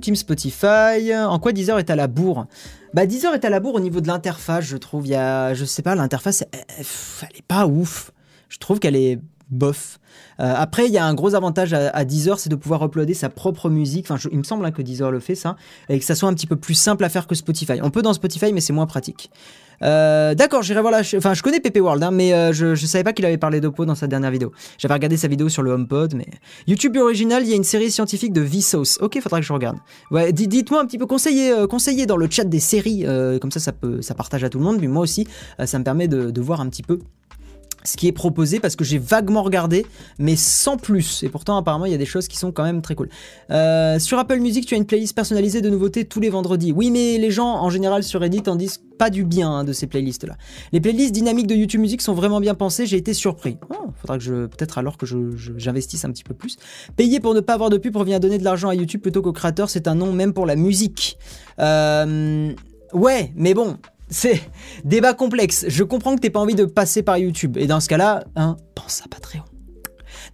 [0.00, 1.14] Team Spotify.
[1.14, 2.46] En quoi Deezer est à la bourre?
[2.94, 5.06] Bah Deezer est à la bourre au niveau de l'interface, je trouve.
[5.06, 8.12] Il y je sais pas, l'interface, elle, elle est pas ouf.
[8.48, 9.98] Je trouve qu'elle est bof.
[10.40, 13.28] Euh, après, il y a un gros avantage à, Deezer, c'est de pouvoir uploader sa
[13.28, 14.10] propre musique.
[14.10, 15.56] Enfin, il me semble hein, que Deezer le fait ça,
[15.88, 17.80] et que ça soit un petit peu plus simple à faire que Spotify.
[17.82, 19.30] On peut dans Spotify, mais c'est moins pratique.
[19.82, 21.00] Euh, d'accord, j'irai voir la.
[21.16, 23.60] Enfin, je connais Pepe World, hein, mais euh, je, je savais pas qu'il avait parlé
[23.60, 24.52] d'Oppo dans sa dernière vidéo.
[24.76, 26.26] J'avais regardé sa vidéo sur le HomePod, mais
[26.66, 28.98] YouTube original, il y a une série scientifique de Vsauce.
[29.00, 29.78] Ok, faudra que je regarde.
[30.10, 33.06] Ouais, dites-moi un petit peu, conseillez, conseillez dans le chat des séries,
[33.40, 34.78] comme ça, ça peut, ça partage à tout le monde.
[34.80, 35.28] Mais moi aussi,
[35.64, 36.98] ça me permet de voir un petit peu
[37.88, 39.86] ce qui est proposé parce que j'ai vaguement regardé,
[40.18, 41.22] mais sans plus.
[41.22, 43.08] Et pourtant, apparemment, il y a des choses qui sont quand même très cool.
[43.50, 46.72] Euh, sur Apple Music, tu as une playlist personnalisée de nouveautés tous les vendredis.
[46.72, 49.72] Oui, mais les gens, en général, sur Reddit, en disent pas du bien hein, de
[49.72, 50.36] ces playlists-là.
[50.72, 52.84] Les playlists dynamiques de YouTube Music sont vraiment bien pensées.
[52.84, 53.56] J'ai été surpris.
[53.70, 55.06] Oh, faudra que je, peut-être alors que
[55.56, 56.56] j'investisse un petit peu plus.
[56.96, 59.22] Payer pour ne pas avoir de pub revient à donner de l'argent à YouTube plutôt
[59.22, 59.70] qu'aux créateurs.
[59.70, 61.18] C'est un nom même pour la musique.
[61.58, 62.52] Euh,
[62.92, 64.40] ouais, mais bon, c'est
[64.84, 65.66] débat complexe.
[65.68, 67.56] Je comprends que t'aies pas envie de passer par YouTube.
[67.56, 69.42] Et dans ce cas-là, hein, pense à Patreon.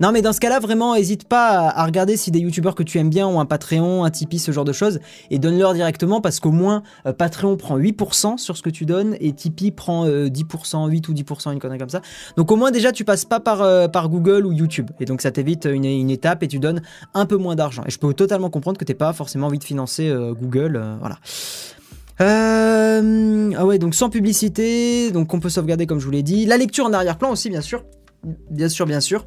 [0.00, 2.98] Non, mais dans ce cas-là, vraiment, hésite pas à regarder si des youtubeurs que tu
[2.98, 6.40] aimes bien ont un Patreon, un Tipeee, ce genre de choses, et donne-leur directement parce
[6.40, 10.86] qu'au moins, euh, Patreon prend 8% sur ce que tu donnes et Tipeee prend 10%,
[10.86, 12.00] euh, 8 ou 10%, une connerie comme ça.
[12.36, 14.90] Donc au moins, déjà, tu passes pas par, euh, Google ou YouTube.
[15.00, 16.82] Et donc ça t'évite une, étape et tu donnes
[17.14, 17.82] un peu moins d'argent.
[17.86, 20.82] Et je peux totalement comprendre que t'aies pas forcément envie de financer Google.
[21.00, 21.18] voilà.
[22.20, 26.46] Euh, ah ouais, donc sans publicité, donc on peut sauvegarder comme je vous l'ai dit.
[26.46, 27.84] La lecture en arrière-plan aussi, bien sûr.
[28.50, 29.26] Bien sûr, bien sûr.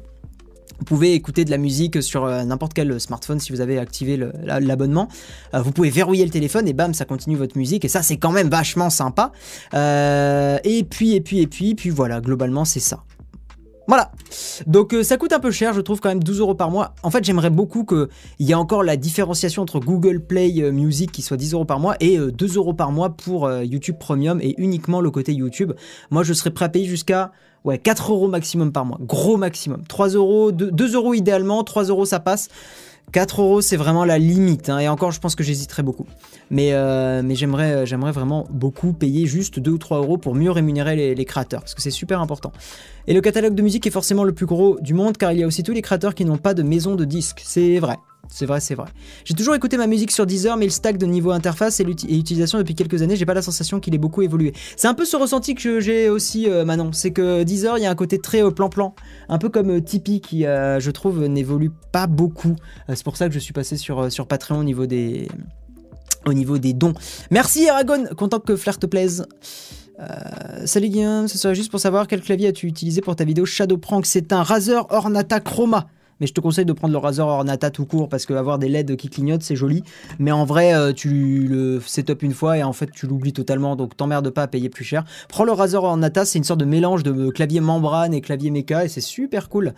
[0.78, 4.16] Vous pouvez écouter de la musique sur euh, n'importe quel smartphone si vous avez activé
[4.44, 5.08] l'abonnement.
[5.52, 7.84] Euh, vous pouvez verrouiller le téléphone et bam, ça continue votre musique.
[7.84, 9.32] Et ça, c'est quand même vachement sympa.
[9.72, 13.02] et puis, et puis, et puis, puis voilà, globalement, c'est ça.
[13.88, 14.12] Voilà.
[14.66, 16.94] Donc euh, ça coûte un peu cher, je trouve quand même 12 euros par mois.
[17.02, 18.06] En fait, j'aimerais beaucoup qu'il
[18.38, 21.80] y ait encore la différenciation entre Google Play euh, Music qui soit 10 euros par
[21.80, 25.72] mois et 2 euh, euros par mois pour YouTube Premium et uniquement le côté YouTube.
[26.10, 27.32] Moi, je serais prêt à payer jusqu'à
[27.64, 28.98] ouais, 4 euros maximum par mois.
[29.00, 29.82] Gros maximum.
[29.88, 32.48] 3 euros, 2, euros idéalement, 3 euros ça passe.
[33.12, 34.68] 4 euros, c'est vraiment la limite.
[34.68, 34.78] Hein.
[34.78, 36.06] et encore, je pense que j'hésiterais beaucoup.
[36.50, 36.72] Mais,
[37.22, 41.14] mais j'aimerais, j'aimerais vraiment beaucoup payer juste 2 ou 3 euros pour mieux rémunérer les,
[41.14, 41.60] les créateurs.
[41.60, 42.52] Parce que c'est super important.
[43.06, 45.42] Et le catalogue de musique est forcément le plus gros du monde car il y
[45.42, 47.42] a aussi tous les créateurs qui n'ont pas de maison de disques.
[47.44, 47.96] C'est vrai.
[48.30, 48.88] C'est vrai, c'est vrai.
[49.24, 52.58] J'ai toujours écouté ma musique sur Deezer, mais le stack de niveau interface et, l'utilisation
[52.58, 54.52] depuis quelques années, j'ai pas la sensation qu'il ait beaucoup évolué.
[54.76, 56.92] C'est un peu ce ressenti que j'ai aussi, euh, Manon.
[56.92, 58.94] C'est que Deezer, il y a un côté très euh, plan-plan,
[59.28, 62.56] un peu comme euh, Tipeee qui, je trouve, n'évolue pas beaucoup.
[62.88, 65.28] c'est pour ça que je suis passé sur, sur Patreon au niveau des,
[66.74, 66.94] dons.
[67.30, 69.26] Merci Aragon, content que Flair te plaise.
[70.64, 73.78] Salut Guillaume, ce serait juste pour savoir quel clavier as-tu utilisé pour ta vidéo Shadow
[73.78, 74.06] Prank?
[74.06, 75.88] C'est un Razer Ornata Chroma
[76.20, 78.96] mais je te conseille de prendre le Razer Ornata tout court parce qu'avoir des LED
[78.96, 79.82] qui clignotent c'est joli.
[80.18, 83.76] Mais en vrai euh, tu le setup une fois et en fait tu l'oublies totalement.
[83.76, 85.04] Donc t'emmerdes pas à payer plus cher.
[85.28, 88.84] Prends le Razer Ornata c'est une sorte de mélange de clavier membrane et clavier méca
[88.84, 89.74] et c'est super cool.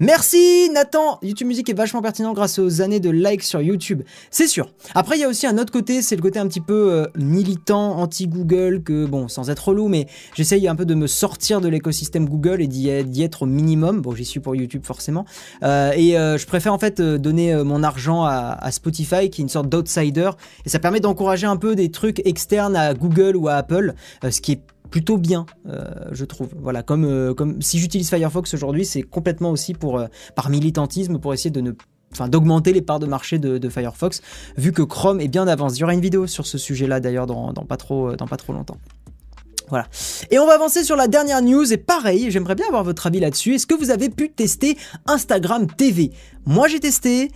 [0.00, 1.18] Merci Nathan.
[1.22, 4.02] YouTube Music est vachement pertinent grâce aux années de likes sur YouTube.
[4.30, 4.72] C'est sûr.
[4.94, 7.06] Après il y a aussi un autre côté c'est le côté un petit peu euh,
[7.16, 11.68] militant anti-Google que bon sans être relou mais j'essaye un peu de me sortir de
[11.68, 14.00] l'écosystème Google et d'y être au minimum.
[14.00, 15.24] Bon j'y suis pour YouTube forcément.
[15.62, 19.40] Euh, euh, et euh, je préfère en fait euh, donner mon argent à, Spotify, qui
[19.40, 20.30] est une sorte d'outsider,
[20.64, 23.94] et ça permet d'encourager un peu des trucs externes à Google ou à Apple,
[24.28, 25.46] ce qui est plutôt bien,
[26.12, 26.48] je trouve.
[26.60, 30.02] Voilà, comme, comme si j'utilise Firefox aujourd'hui, c'est complètement aussi pour
[30.34, 31.72] par militantisme pour essayer de ne
[32.12, 34.22] enfin d'augmenter les parts de marché de, Firefox,
[34.56, 35.76] vu que Chrome est bien d'avance.
[35.76, 38.12] Il y aura une vidéo sur ce sujet-là d'ailleurs dans, dans pas trop
[38.52, 38.78] longtemps.
[39.68, 39.86] Voilà.
[40.30, 41.72] Et on va avancer sur la dernière news.
[41.72, 43.54] Et pareil, j'aimerais bien avoir votre avis là-dessus.
[43.54, 46.10] Est-ce que vous avez pu tester Instagram TV
[46.46, 47.30] Moi, j'ai testé.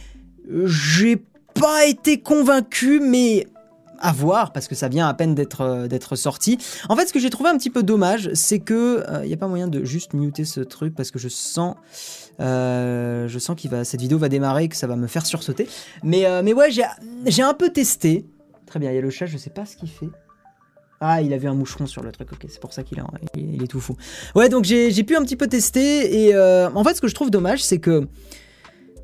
[0.65, 1.23] J'ai
[1.55, 3.47] pas été convaincu, mais
[4.01, 6.59] à voir parce que ça vient à peine d'être euh, sorti.
[6.89, 9.35] En fait, ce que j'ai trouvé un petit peu dommage, c'est que il euh, n'y
[9.35, 11.75] a pas moyen de juste muter ce truc parce que je sens
[12.41, 15.27] euh, je sens qu'il va cette vidéo va démarrer et que ça va me faire
[15.27, 15.69] sursauter.
[16.03, 18.25] Mais mais ouais, j'ai un peu testé.
[18.67, 20.11] Très bien, il y a le chat, je sais pas ce qu'il fait.
[21.01, 23.81] Ah, il avait un moucheron sur le truc, ok, c'est pour ça qu'il est, tout
[23.81, 23.97] fou.
[24.35, 27.15] Ouais, donc j'ai pu un petit peu tester, et euh, en fait, ce que je
[27.15, 28.09] trouve dommage, c'est que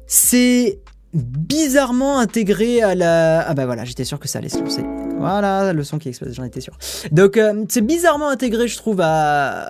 [0.07, 0.80] c'est
[1.12, 3.48] bizarrement intégré à la...
[3.48, 4.83] Ah bah voilà, j'étais sûr que ça allait se lancer.
[5.18, 6.76] Voilà, le son qui explose, j'en étais sûr.
[7.12, 9.68] Donc euh, c'est bizarrement intégré, je trouve, à,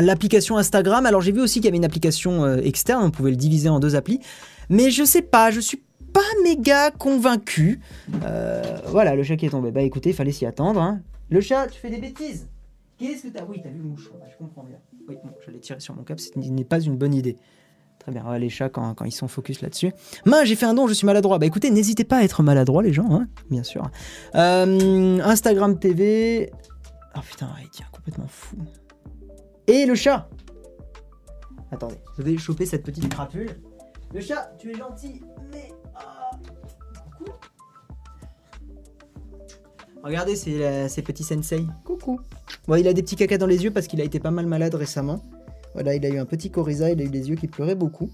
[0.00, 1.04] l'application Instagram.
[1.04, 3.68] Alors j'ai vu aussi qu'il y avait une application euh, externe, on pouvait le diviser
[3.68, 4.20] en deux applis.
[4.70, 5.82] Mais je sais pas, je suis
[6.14, 7.80] pas méga convaincu.
[8.86, 9.70] voilà, le chat est tombé.
[9.70, 10.80] Bah écoutez, il fallait s'y attendre.
[10.80, 11.02] Hein.
[11.30, 12.48] Le chat, tu fais des bêtises.
[12.98, 13.44] Qu'est-ce que t'as?
[13.44, 14.78] Oui, t'as vu le moucheron, je comprends bien.
[15.08, 17.36] Oui, bon, j'allais tirer sur mon câble, ce n'est pas une bonne idée.
[18.00, 19.92] Très bien, les chats quand, ils sont focus là-dessus.
[20.24, 21.38] Main, j'ai fait un don, je suis maladroit.
[21.38, 23.90] Bah écoutez, n'hésitez pas à être maladroit les gens, hein, bien sûr.
[24.34, 26.50] Euh, Instagram TV.
[27.14, 28.56] Oh putain, il tient complètement fou.
[29.66, 30.28] Et le chat
[31.70, 33.60] Attendez, je vais choper cette petite crapule.
[34.12, 35.68] Le chat, tu es gentil, mais...
[40.02, 41.66] Regardez, c'est petits sensei.
[41.84, 42.20] Coucou
[42.66, 44.46] Bon, il a des petits cacas dans les yeux parce qu'il a été pas mal
[44.46, 45.22] malade récemment.
[45.74, 48.10] Voilà, il a eu un petit coryza, il a eu des yeux qui pleuraient beaucoup.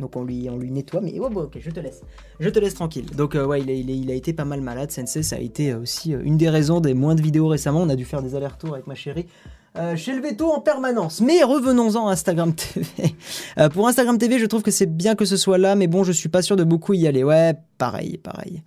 [0.00, 2.00] Donc on lui, on lui nettoie, mais oh, bon, ok, je te laisse.
[2.40, 3.06] Je te laisse tranquille.
[3.14, 5.72] Donc euh, ouais, il a, il, a, été pas mal malade, Sensei, ça a été
[5.72, 7.82] euh, aussi euh, une des raisons des moins de vidéos récemment.
[7.82, 9.26] On a dû faire des allers-retours avec ma chérie.
[9.96, 11.20] chez le veto en permanence.
[11.20, 13.14] Mais revenons-en à Instagram TV.
[13.72, 16.12] pour Instagram TV, je trouve que c'est bien que ce soit là, mais bon, je
[16.12, 17.22] suis pas sûr de beaucoup y aller.
[17.22, 18.62] Ouais, pareil, pareil.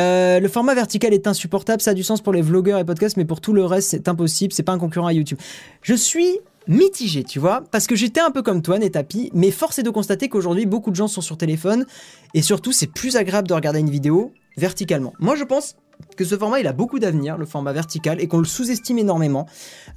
[0.00, 3.24] Le format vertical est insupportable, ça a du sens pour les vlogueurs et podcasts, mais
[3.24, 5.38] pour tout le reste, c'est impossible, c'est pas un concurrent à YouTube.
[5.82, 9.78] Je suis mitigé, tu vois, parce que j'étais un peu comme toi, Netapi, mais force
[9.78, 11.86] est de constater qu'aujourd'hui, beaucoup de gens sont sur téléphone,
[12.34, 15.12] et surtout, c'est plus agréable de regarder une vidéo verticalement.
[15.18, 15.76] Moi, je pense
[16.16, 19.46] que ce format, il a beaucoup d'avenir, le format vertical, et qu'on le sous-estime énormément.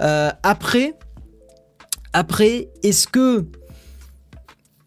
[0.02, 0.96] Euh, après,
[2.14, 3.46] après, est-ce que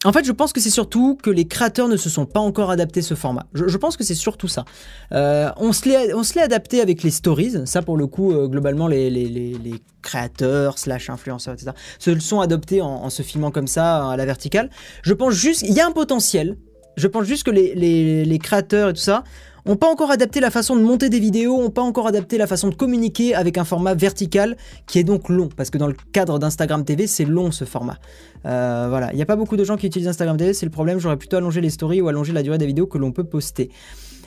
[0.04, 2.70] en fait, je pense que c'est surtout que les créateurs ne se sont pas encore
[2.70, 3.46] adaptés ce format.
[3.52, 4.64] Je, pense que c'est surtout ça.
[5.12, 7.66] Euh, on se l'est adapté avec les stories.
[7.66, 13.10] Ça, pour le coup, euh, globalement, les, créateurs, slash influenceurs, etc., se sont adoptés en,
[13.10, 14.70] se filmant comme ça à la verticale.
[15.02, 16.56] Je pense juste, il y a un potentiel.
[16.96, 19.24] Je pense juste que les créateurs et tout ça
[19.68, 22.46] ont pas encore adapté la façon de monter des vidéos, ont pas encore adapté la
[22.46, 25.94] façon de communiquer avec un format vertical qui est donc long, parce que dans le
[26.12, 27.98] cadre d'Instagram TV, c'est long ce format.
[28.46, 30.72] Euh, voilà, il n'y a pas beaucoup de gens qui utilisent Instagram TV, c'est le
[30.72, 33.24] problème, j'aurais plutôt allongé les stories ou allongé la durée des vidéos que l'on peut
[33.24, 33.70] poster.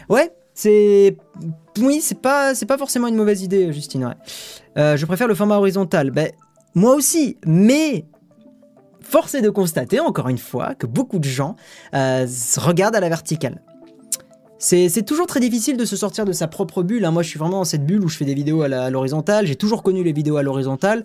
[0.10, 1.18] Ouais, c'est...
[1.80, 4.16] Oui, c'est pas, forcément une mauvaise idée, Justine.
[4.78, 6.12] Euh, je préfère le format horizontal.
[6.12, 6.32] Ben,
[6.76, 8.06] moi aussi, mais
[9.02, 11.56] force est de constater, encore une fois, que beaucoup de gens
[11.96, 12.28] euh,
[12.58, 13.62] regardent à la verticale.
[14.62, 17.04] C'est toujours très difficile de se sortir de sa propre bulle.
[17.04, 17.12] Hein.
[17.12, 19.48] Moi, je suis vraiment dans cette bulle où je fais des vidéos à l'horizontale.
[19.48, 21.04] J'ai toujours connu les vidéos à l'horizontale.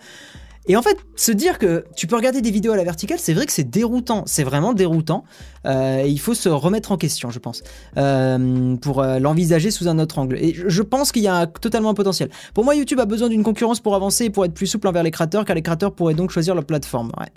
[0.69, 3.33] Et en fait, se dire que tu peux regarder des vidéos à la verticale, c'est
[3.33, 4.25] vrai que c'est déroutant.
[4.27, 5.25] C'est vraiment déroutant.
[5.65, 7.63] Euh, il faut se remettre en question, je pense,
[7.97, 10.37] euh, pour euh, l'envisager sous un autre angle.
[10.39, 12.29] Et je pense qu'il y a totalement un potentiel.
[12.53, 15.03] Pour moi, YouTube a besoin d'une concurrence pour avancer et pour être plus souple envers
[15.05, 17.11] les créateurs, car les créateurs pourraient donc choisir leur plateforme.
[17.19, 17.29] Ouais.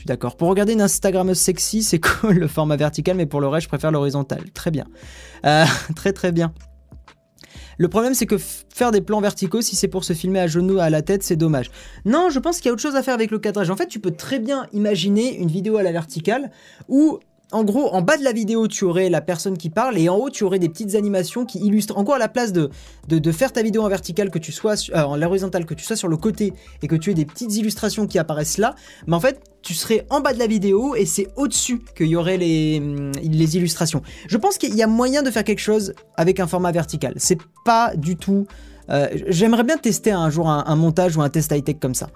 [0.00, 0.38] Je suis d'accord.
[0.38, 3.68] Pour regarder une Instagrammeuse sexy, c'est cool le format vertical, mais pour le reste, je
[3.68, 4.50] préfère l'horizontal.
[4.54, 4.86] Très bien.
[5.44, 6.54] Euh, très très bien.
[7.76, 10.78] Le problème, c'est que faire des plans verticaux, si c'est pour se filmer à genoux,
[10.78, 11.70] à la tête, c'est dommage.
[12.06, 13.68] Non, je pense qu'il y a autre chose à faire avec le cadrage.
[13.68, 16.50] En fait, tu peux très bien imaginer une vidéo à la verticale
[16.88, 17.20] où
[17.52, 20.16] en gros, en bas de la vidéo, tu aurais la personne qui parle et en
[20.16, 21.98] haut, tu aurais des petites animations qui illustrent.
[21.98, 22.70] En gros, à la place de,
[23.08, 26.08] de, faire ta vidéo en verticale, que tu sois euh, en que tu sois sur
[26.08, 28.74] le côté et que tu aies des petites illustrations qui apparaissent là,
[29.06, 32.16] mais en fait, tu serais en bas de la vidéo et c'est au-dessus qu'il y
[32.16, 34.02] aurait les, hum, les illustrations.
[34.28, 37.14] Je pense qu'il y a moyen de faire quelque chose avec un format vertical.
[37.16, 38.46] C'est pas du tout.
[38.90, 42.08] Euh, j'aimerais bien tester un jour un, un montage ou un test high-tech comme ça.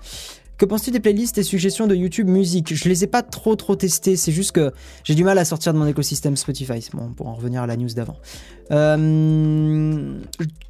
[0.57, 3.75] Que penses-tu des playlists et suggestions de YouTube musique Je les ai pas trop trop
[3.75, 6.79] testées, c'est juste que j'ai du mal à sortir de mon écosystème Spotify.
[6.93, 8.17] Bon, pour en revenir à la news d'avant.
[8.71, 10.17] Euh,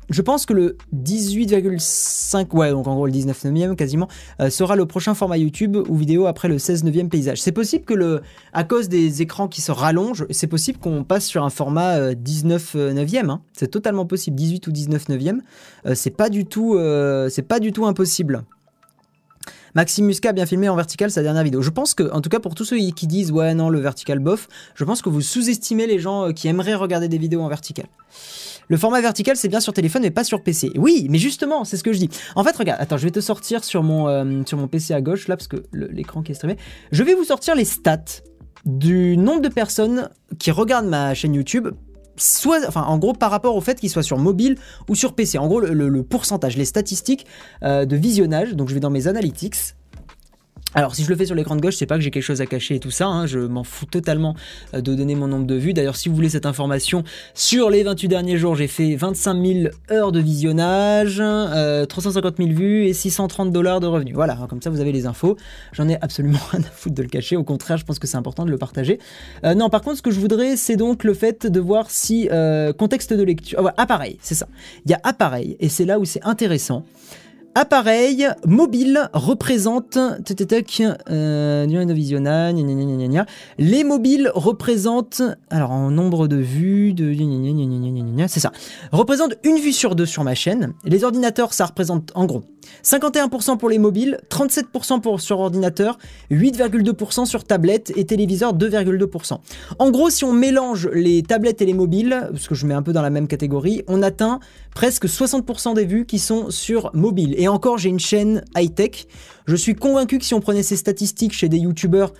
[0.08, 4.08] je pense que le 18,5, ouais, donc en gros le 19 neuvième quasiment,
[4.40, 7.42] euh, sera le prochain format YouTube ou vidéo après le 16 neuvième paysage.
[7.42, 8.22] C'est possible que le,
[8.54, 12.72] à cause des écrans qui se rallongent, c'est possible qu'on passe sur un format 19
[12.74, 13.28] euh, neuvième.
[13.28, 13.42] Hein.
[13.52, 15.42] C'est totalement possible, 18 ou 19 neuvième.
[15.94, 16.78] c'est pas du tout,
[17.28, 18.44] c'est pas du tout impossible.
[19.74, 21.60] Maxime Muscat a bien filmé en vertical sa dernière vidéo.
[21.60, 24.20] Je pense que, en tout cas pour tous ceux qui disent ouais non le vertical
[24.20, 27.48] bof, je pense que vous sous-estimez les gens euh, qui aimeraient regarder des vidéos en
[27.48, 27.86] vertical.
[28.68, 30.72] Le format vertical, c'est bien sur téléphone, mais pas sur PC.
[30.76, 32.08] Oui, mais justement, c'est ce que je dis.
[32.34, 35.02] En fait, regarde, attends, je vais te sortir sur mon, euh, sur mon PC à
[35.02, 36.56] gauche, là, parce que l'écran qui est streamé.
[36.90, 38.22] Je vais vous sortir les stats
[38.64, 40.08] du nombre de personnes
[40.38, 41.68] qui regardent ma chaîne YouTube
[42.16, 44.56] soit, enfin, en gros, par rapport au fait qu'il soit sur mobile
[44.88, 45.38] ou sur PC.
[45.38, 47.26] En gros, le, pourcentage, les statistiques
[47.62, 48.54] euh, de visionnage.
[48.54, 49.56] Donc, je vais dans mes analytics.
[50.74, 52.40] Alors si je le fais sur l'écran de gauche, c'est pas que j'ai quelque chose
[52.40, 53.26] à cacher et tout ça, hein.
[53.26, 54.34] je m'en fous totalement
[54.74, 55.72] euh, de donner mon nombre de vues.
[55.72, 59.68] D'ailleurs si vous voulez cette information, sur les 28 derniers jours j'ai fait 25 000
[59.92, 61.22] heures de visionnage,
[61.88, 64.14] 350 euh, 000 vues et 630 dollars de revenus.
[64.14, 65.36] Voilà, comme ça vous avez les infos.
[65.72, 68.16] J'en ai absolument rien à foutre de le cacher, au contraire je pense que c'est
[68.16, 68.98] important de le partager.
[69.44, 72.28] Euh, non par contre ce que je voudrais c'est donc le fait de voir si
[72.78, 73.70] contexte de lecture...
[73.76, 74.48] Ah appareil, c'est ça.
[74.84, 76.84] Il y a appareil et c'est là où c'est intéressant.
[77.56, 81.66] Appareil mobile représente euh,
[83.58, 87.14] les mobiles représentent alors en nombre de vues de
[88.26, 88.50] c'est ça
[88.90, 92.42] représente une vue sur deux sur ma chaîne les ordinateurs ça représente en gros
[92.82, 95.98] 51% pour les mobiles, 37% pour sur ordinateur,
[96.30, 99.38] 8,2% sur tablette et téléviseur 2,2%.
[99.78, 102.82] En gros, si on mélange les tablettes et les mobiles, parce que je mets un
[102.82, 104.40] peu dans la même catégorie, on atteint
[104.74, 107.34] presque 60% des vues qui sont sur mobile.
[107.38, 109.06] Et encore, j'ai une chaîne high-tech.
[109.46, 112.12] Je suis convaincu que si on prenait ces statistiques chez des youtubeurs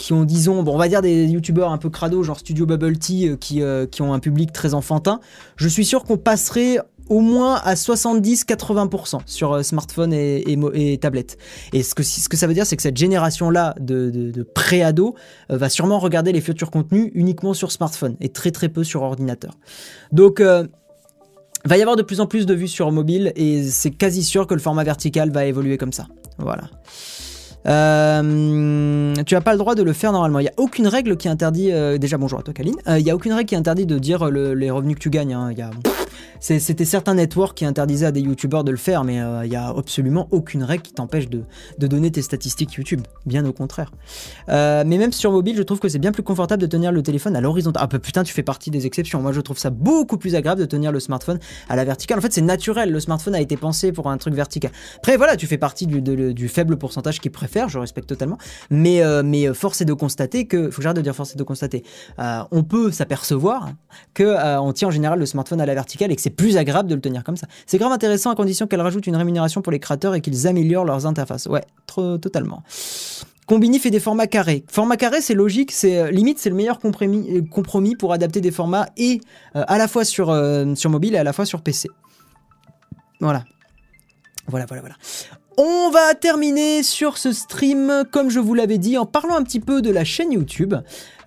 [0.00, 2.98] qui ont, disons, bon, on va dire des youtubeurs un peu crado, genre Studio Bubble
[2.98, 5.20] Tea, euh, qui, euh, qui ont un public très enfantin,
[5.56, 6.78] je suis sûr qu'on passerait
[7.10, 10.42] au moins à 70-80% sur euh, smartphone et,
[10.74, 11.36] et, tablette.
[11.74, 15.14] Et ce que, ça veut dire, c'est que cette génération-là de, de, pré-ado
[15.50, 19.58] va sûrement regarder les futurs contenus uniquement sur smartphone et très très peu sur ordinateur.
[20.12, 24.22] Donc, va y avoir de plus en plus de vues sur mobile et c'est quasi
[24.22, 26.06] sûr que le format vertical va évoluer comme ça.
[26.38, 26.64] Voilà.
[27.66, 30.38] Euh, tu n'as pas le droit de le faire normalement.
[30.38, 31.70] Il n'y a aucune règle qui interdit.
[31.72, 32.76] Euh, déjà, bonjour à toi, Kaline.
[32.88, 35.34] Euh, il n'y a aucune règle qui interdit de dire les revenus que tu gagnes.
[35.34, 35.52] Hein.
[36.40, 39.56] C'était certains networks qui interdisaient à des youtubeurs de le faire, mais il euh, n'y
[39.56, 41.44] a absolument aucune règle qui t'empêche de,
[41.78, 43.02] donner tes statistiques YouTube.
[43.26, 43.92] Bien au contraire.
[44.48, 47.02] Euh, mais même sur mobile, je trouve que c'est bien plus confortable de tenir le
[47.02, 47.82] téléphone à l'horizontale.
[47.84, 49.20] Ah bah, putain, tu fais partie des exceptions.
[49.20, 52.18] Moi, je trouve ça beaucoup plus agréable de tenir le smartphone à la verticale.
[52.18, 52.90] En fait, c'est naturel.
[52.90, 54.70] Le smartphone a été pensé pour un truc vertical.
[54.96, 57.68] Après, voilà, tu fais partie du, faible pourcentage qui préfère.
[57.68, 58.38] Je respecte totalement.
[58.70, 61.42] Mais, euh, force est de constater que, faut que j'arrête de dire force est de
[61.42, 61.82] constater.
[62.18, 63.70] on peut s'apercevoir
[64.14, 66.88] que on tient en général le smartphone à la verticale et que c'est plus agréable
[66.88, 67.46] de le tenir comme ça.
[67.66, 70.84] C'est grave intéressant à condition qu'elle rajoute une rémunération pour les créateurs et qu'ils améliorent
[70.84, 71.46] leurs interfaces.
[71.46, 72.62] Ouais, trop, totalement.
[73.50, 74.64] Combini fait des formats carrés.
[74.68, 78.40] Format carré, c'est logique, c'est euh, limite c'est le meilleur compromis, euh, compromis pour adapter
[78.40, 79.20] des formats et
[79.56, 80.26] euh, à la fois sur,
[80.76, 81.88] sur mobile et à la fois sur PC.
[83.18, 83.44] Voilà.
[84.46, 84.96] Voilà, voilà, voilà.
[85.56, 89.60] On va terminer sur ce stream, comme je vous l'avais dit, en parlant un petit
[89.60, 90.74] peu de la chaîne YouTube.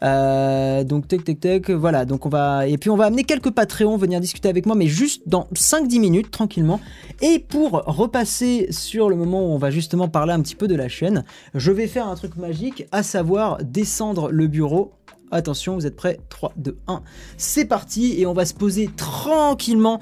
[0.04, 2.06] Euh, donc, tech, tech, tech, voilà.
[2.06, 2.68] Donc, on va.
[2.68, 6.00] Et puis, on va amener quelques Patreons venir discuter avec moi, mais juste dans 5-10
[6.00, 6.80] minutes, tranquillement.
[7.22, 10.76] Et pour repasser sur le moment où on va justement parler un petit peu de
[10.76, 14.94] la chaîne, je vais faire un truc magique, à savoir descendre le bureau
[15.34, 16.20] Attention, vous êtes prêts?
[16.30, 17.02] 3, 2, 1.
[17.38, 20.00] C'est parti et on va se poser tranquillement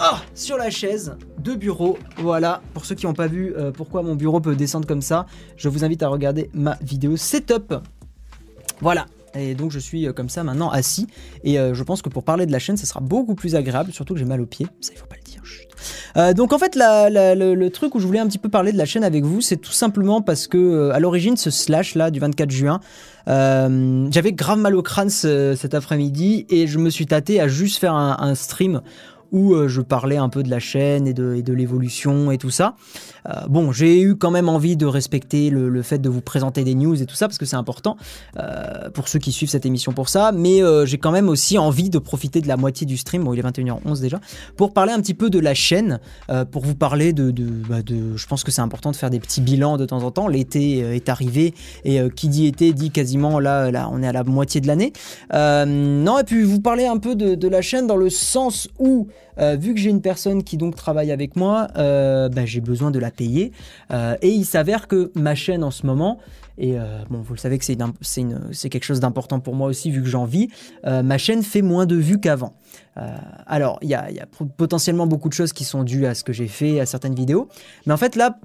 [0.00, 1.98] ah, sur la chaise de bureau.
[2.18, 5.26] Voilà, pour ceux qui n'ont pas vu euh, pourquoi mon bureau peut descendre comme ça,
[5.56, 7.74] je vous invite à regarder ma vidéo setup.
[8.80, 11.08] Voilà, et donc je suis euh, comme ça maintenant assis.
[11.42, 13.92] Et euh, je pense que pour parler de la chaîne, ça sera beaucoup plus agréable,
[13.92, 14.68] surtout que j'ai mal aux pieds.
[14.80, 16.34] Ça, il faut pas le dire.
[16.34, 19.02] donc en fait, le, truc où je voulais un petit peu parler de la chaîne
[19.02, 22.78] avec vous, c'est tout simplement parce que à l'origine, ce slash là du 24 juin,
[23.26, 27.94] j'avais grave mal au crâne cet après-midi et je me suis tâté à juste faire
[27.94, 28.80] un stream
[29.32, 32.50] où euh, je parlais un peu de la chaîne et de, de l'évolution et tout
[32.50, 32.74] ça.
[33.28, 36.74] Euh, bon, j'ai eu quand même envie de respecter le, fait de vous présenter des
[36.74, 37.96] news et tout ça parce que c'est important
[38.38, 40.32] euh, pour ceux qui suivent cette émission pour ça.
[40.32, 43.40] Mais j'ai quand même aussi envie de profiter de la moitié du stream, bon il
[43.40, 44.20] est 21h11 déjà,
[44.56, 46.00] pour parler un petit peu de la chaîne,
[46.50, 49.20] pour vous parler de, de, bah, de je pense que c'est important de faire des
[49.20, 50.28] petits bilans de temps en temps.
[50.28, 54.24] L'été est arrivé et qui dit été dit quasiment là, là on est à la
[54.24, 54.92] moitié de l'année.
[55.32, 59.08] non et puis vous parler un peu de, de la chaîne dans le sens où
[59.38, 62.90] euh, vu que j'ai une personne qui donc travaille avec moi, euh, bah, j'ai besoin
[62.90, 63.52] de la payer.
[63.92, 66.18] Euh, et il s'avère que ma chaîne en ce moment,
[66.60, 66.76] et
[67.08, 67.76] bon, vous le savez que c'est,
[68.68, 70.48] quelque chose d'important pour moi aussi vu que j'en vis,
[70.82, 72.54] ma chaîne fait moins de vues qu'avant.
[73.46, 74.26] alors, il y a, y a,
[74.56, 77.48] potentiellement beaucoup de choses qui sont dues à ce que j'ai fait, à certaines vidéos.
[77.86, 78.40] Mais en fait, là,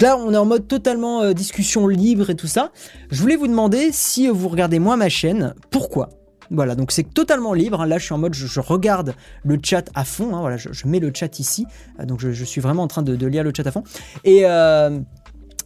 [0.00, 2.72] Là, on est en mode totalement discussion libre et tout ça.
[3.10, 6.08] Je voulais vous demander si vous regardez moi ma chaîne, pourquoi?
[6.50, 7.80] Voilà, donc c'est totalement libre.
[7.80, 7.86] Hein.
[7.86, 10.34] Là, je suis en mode, je, regarde le chat à fond.
[10.34, 10.40] Hein.
[10.40, 11.66] Voilà, je, mets le chat ici.
[12.00, 13.82] Euh, donc, je, suis vraiment en train de, lire le chat à fond.
[14.26, 15.00] Euh,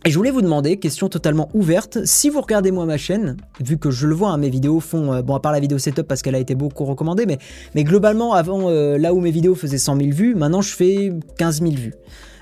[0.04, 3.76] et, je voulais vous demander, question totalement ouverte, si vous regardez moi ma chaîne, vu
[3.76, 6.06] que je le vois, hein, mes vidéos font, euh, bon à part la vidéo setup
[6.06, 7.38] parce qu'elle a été beaucoup recommandée, mais,
[7.74, 11.60] mais globalement, avant, là où mes vidéos faisaient 100 000 vues, maintenant je fais 15
[11.60, 11.94] 000 vues.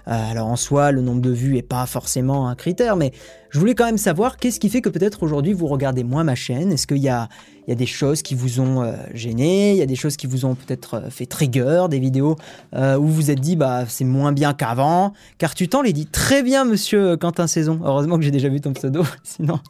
[0.08, 3.12] Euh, alors en soi, le nombre de vues est pas forcément un critère, mais
[3.50, 6.34] je voulais quand même savoir qu'est-ce qui fait que peut-être aujourd'hui vous regardez moins ma
[6.34, 6.72] chaîne.
[6.72, 7.28] Est-ce qu'il y a,
[7.66, 10.54] des choses qui vous ont euh, gêné, il y a des choses qui vous ont
[10.54, 12.36] peut-être euh, fait trigger, des vidéos
[12.74, 15.12] où vous vous êtes dit bah c'est moins bien qu'avant?
[15.38, 17.80] Car tu t'en l'as dit très bien, monsieur Quentin Saison.
[17.84, 19.60] Heureusement que j'ai déjà vu ton pseudo, sinon,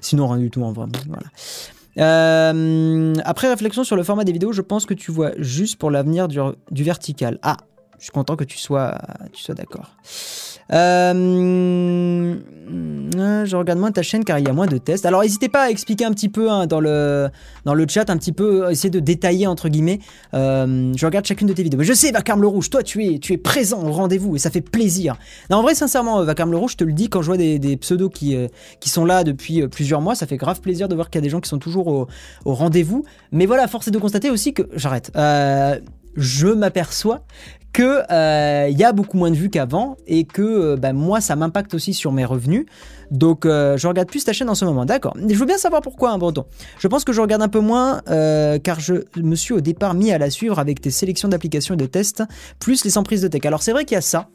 [0.00, 0.86] sinon rien du tout en vrai.
[1.96, 2.52] Voilà.
[3.24, 6.26] après réflexion sur le format des vidéos, je pense que tu vois juste pour l'avenir
[6.26, 6.40] du,
[6.72, 7.38] du vertical.
[7.42, 7.58] Ah,
[7.98, 8.98] je suis content que tu sois,
[9.32, 9.90] tu sois d'accord.
[10.72, 12.36] Euh,
[13.44, 15.04] je regarde moins ta chaîne car il y a moins de tests.
[15.04, 17.28] Alors n'hésitez pas à expliquer un petit peu hein, dans, le,
[17.64, 20.00] dans le chat, un petit peu, essayer de détailler entre guillemets.
[20.32, 21.82] Euh, je regarde chacune de tes vidéos.
[21.82, 24.50] Je sais, Vacarme le Rouge, toi tu es, tu es présent au rendez-vous et ça
[24.50, 25.16] fait plaisir.
[25.50, 27.76] Non, en vrai, sincèrement, Vacarme le Rouge, je te le dis, quand je vois des,
[27.76, 28.48] pseudos qui, euh,
[28.80, 31.26] qui sont là depuis plusieurs mois, ça fait grave plaisir de voir qu'il y a
[31.26, 32.06] des gens qui sont toujours au,
[32.44, 33.04] au rendez-vous.
[33.32, 35.12] Mais voilà, force est de constater aussi que, j'arrête,
[36.16, 37.24] je m'aperçois
[37.74, 41.20] que euh, il y a beaucoup moins de vues qu'avant et que euh, bah, moi
[41.20, 42.66] ça m'impacte aussi sur mes revenus.
[43.10, 44.86] Donc euh, je regarde plus ta chaîne en ce moment.
[44.86, 45.14] D'accord.
[45.16, 46.46] Je veux bien savoir pourquoi, hein, Breton.
[46.78, 48.00] Je pense que je regarde un peu moins
[48.62, 51.76] car je me suis au départ mis à la suivre avec tes sélections d'applications et
[51.76, 52.22] de tests,
[52.60, 53.44] plus les prise de tech.
[53.44, 54.28] Alors c'est vrai qu'il y a ça.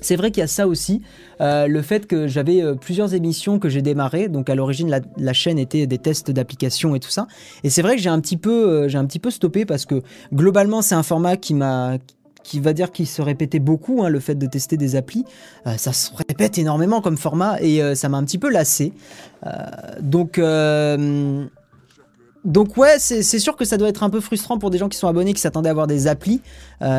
[0.00, 1.02] C'est vrai qu'il y a ça aussi,
[1.40, 5.88] le fait que j'avais plusieurs émissions que j'ai démarrées, donc à l'origine la, chaîne était
[5.88, 7.26] des tests d'applications et tout ça,
[7.64, 10.94] et c'est vrai que j'ai un j'ai un petit peu stoppé parce que globalement c'est
[10.94, 11.98] un format qui m'a,
[12.48, 15.24] qui va dire qu'il se répétait beaucoup, hein, le fait de tester des applis.
[15.66, 18.94] Euh, ça se répète énormément comme format et euh, ça m'a un petit peu lassé.
[19.46, 19.50] Euh,
[20.00, 20.40] donc,
[22.44, 24.96] donc ouais, c'est sûr que ça doit être un peu frustrant pour des gens qui
[24.96, 26.40] sont abonnés, qui s'attendaient à avoir des applis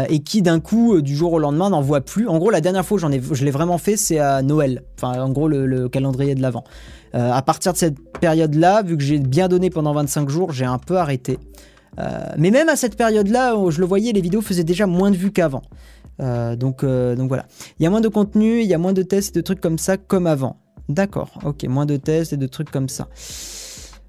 [0.09, 2.27] et qui d'un coup, du jour au lendemain, n'en voient plus.
[2.27, 4.83] En gros, la dernière fois ai, je l'ai vraiment fait, c'est à Noël.
[4.97, 6.63] Enfin, en gros, le, calendrier de l'avant.
[7.13, 10.77] à partir de cette période-là, vu que j'ai bien donné pendant 25 jours, j'ai un
[10.77, 11.39] peu arrêté.
[11.97, 15.17] Euh, mais même à cette période-là, je le voyais, les vidéos faisaient déjà moins de
[15.17, 15.61] vues qu'avant.
[16.21, 17.45] Euh, donc, euh, donc voilà.
[17.79, 19.61] Il y a moins de contenu, il y a moins de tests et de trucs
[19.61, 20.57] comme ça comme avant.
[20.87, 23.07] D'accord, ok, moins de tests et de trucs comme ça.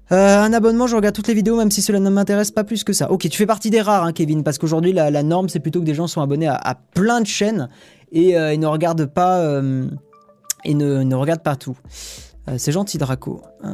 [0.09, 2.91] un abonnement, je regarde toutes les vidéos, même si cela ne m'intéresse pas plus que
[2.91, 3.11] ça.
[3.11, 5.85] Ok, tu fais partie des rares, hein, Kevin, parce qu'aujourd'hui, la, norme, c'est plutôt que
[5.85, 7.69] des gens sont abonnés à, plein de chaînes
[8.11, 9.61] et ils ne regardent pas
[10.63, 11.77] et ne regardent pas tout.
[12.49, 13.41] Euh, c'est gentil Draco.
[13.63, 13.69] Euh,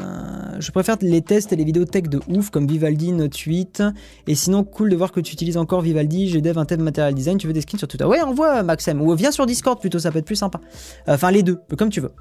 [0.59, 3.83] je préfère les tests et les vidéos tech de ouf comme Vivaldi Note 8.
[4.27, 6.27] Et sinon, cool de voir que tu utilises encore Vivaldi.
[6.29, 7.37] J'ai dev un thème material design.
[7.37, 8.05] Tu veux des skins sur Twitter?
[8.05, 9.01] Ouais, envoie Maxem.
[9.01, 10.59] Ou viens sur Discord plutôt, ça peut être plus sympa.
[11.07, 12.11] Euh, enfin, les deux, comme tu veux.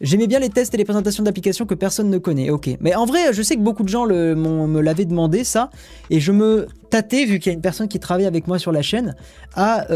[0.00, 2.50] J'aimais bien les tests et les présentations d'applications que personne ne connaît.
[2.50, 2.68] Ok.
[2.80, 5.70] Mais en vrai, je sais que beaucoup de gens me l'avaient demandé ça.
[6.10, 8.72] Et je me tâtais, vu qu'il y a une personne qui travaille avec moi sur
[8.72, 9.14] la chaîne,
[9.54, 9.86] à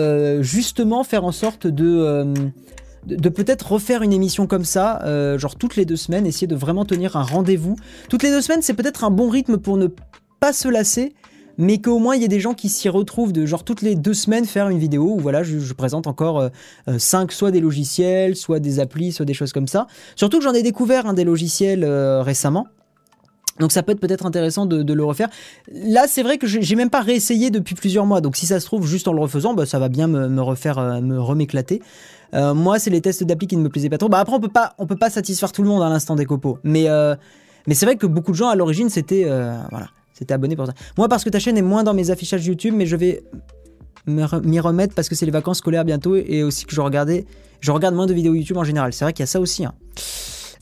[0.40, 2.32] justement faire en sorte de
[3.06, 6.56] de, peut-être refaire une émission comme ça, euh, genre toutes les deux semaines, essayer de
[6.56, 7.76] vraiment tenir un rendez-vous.
[8.08, 9.88] Toutes les deux semaines, c'est peut-être un bon rythme pour ne
[10.38, 11.14] pas se lasser,
[11.58, 13.94] mais qu'au moins il y ait des gens qui s'y retrouvent de genre toutes les
[13.94, 16.50] deux semaines faire une vidéo où voilà, je, présente encore
[16.86, 19.86] 5 euh, euh, soit des logiciels, soit des applis, soit des choses comme ça.
[20.16, 22.66] Surtout que j'en ai découvert un des logiciels récemment.
[23.60, 25.28] Donc ça peut être peut-être intéressant de, le refaire.
[25.72, 28.20] Là, c'est vrai que j'ai même pas réessayé depuis plusieurs mois.
[28.20, 31.00] Donc si ça se trouve, juste en le refaisant, bah, ça va bien me, refaire,
[31.00, 31.80] me reméclater.
[32.34, 34.08] Euh, moi, c'est les tests d'appli qui ne me plaisaient pas trop.
[34.08, 36.24] Bah après, on peut pas, on peut pas satisfaire tout le monde à l'instant des
[36.24, 36.58] copeaux.
[36.64, 37.14] Mais, euh,
[37.66, 40.66] mais c'est vrai que beaucoup de gens à l'origine, c'était, euh, voilà, c'était abonné pour
[40.66, 40.74] ça.
[40.96, 43.22] Moi, parce que ta chaîne est moins dans mes affichages YouTube, mais je vais
[44.06, 46.80] m'y remettre parce que c'est les vacances scolaires bientôt et aussi que je
[47.60, 48.92] je regarde moins de vidéos YouTube en général.
[48.92, 49.66] C'est vrai qu'il y a ça aussi.
[49.66, 49.74] Hein.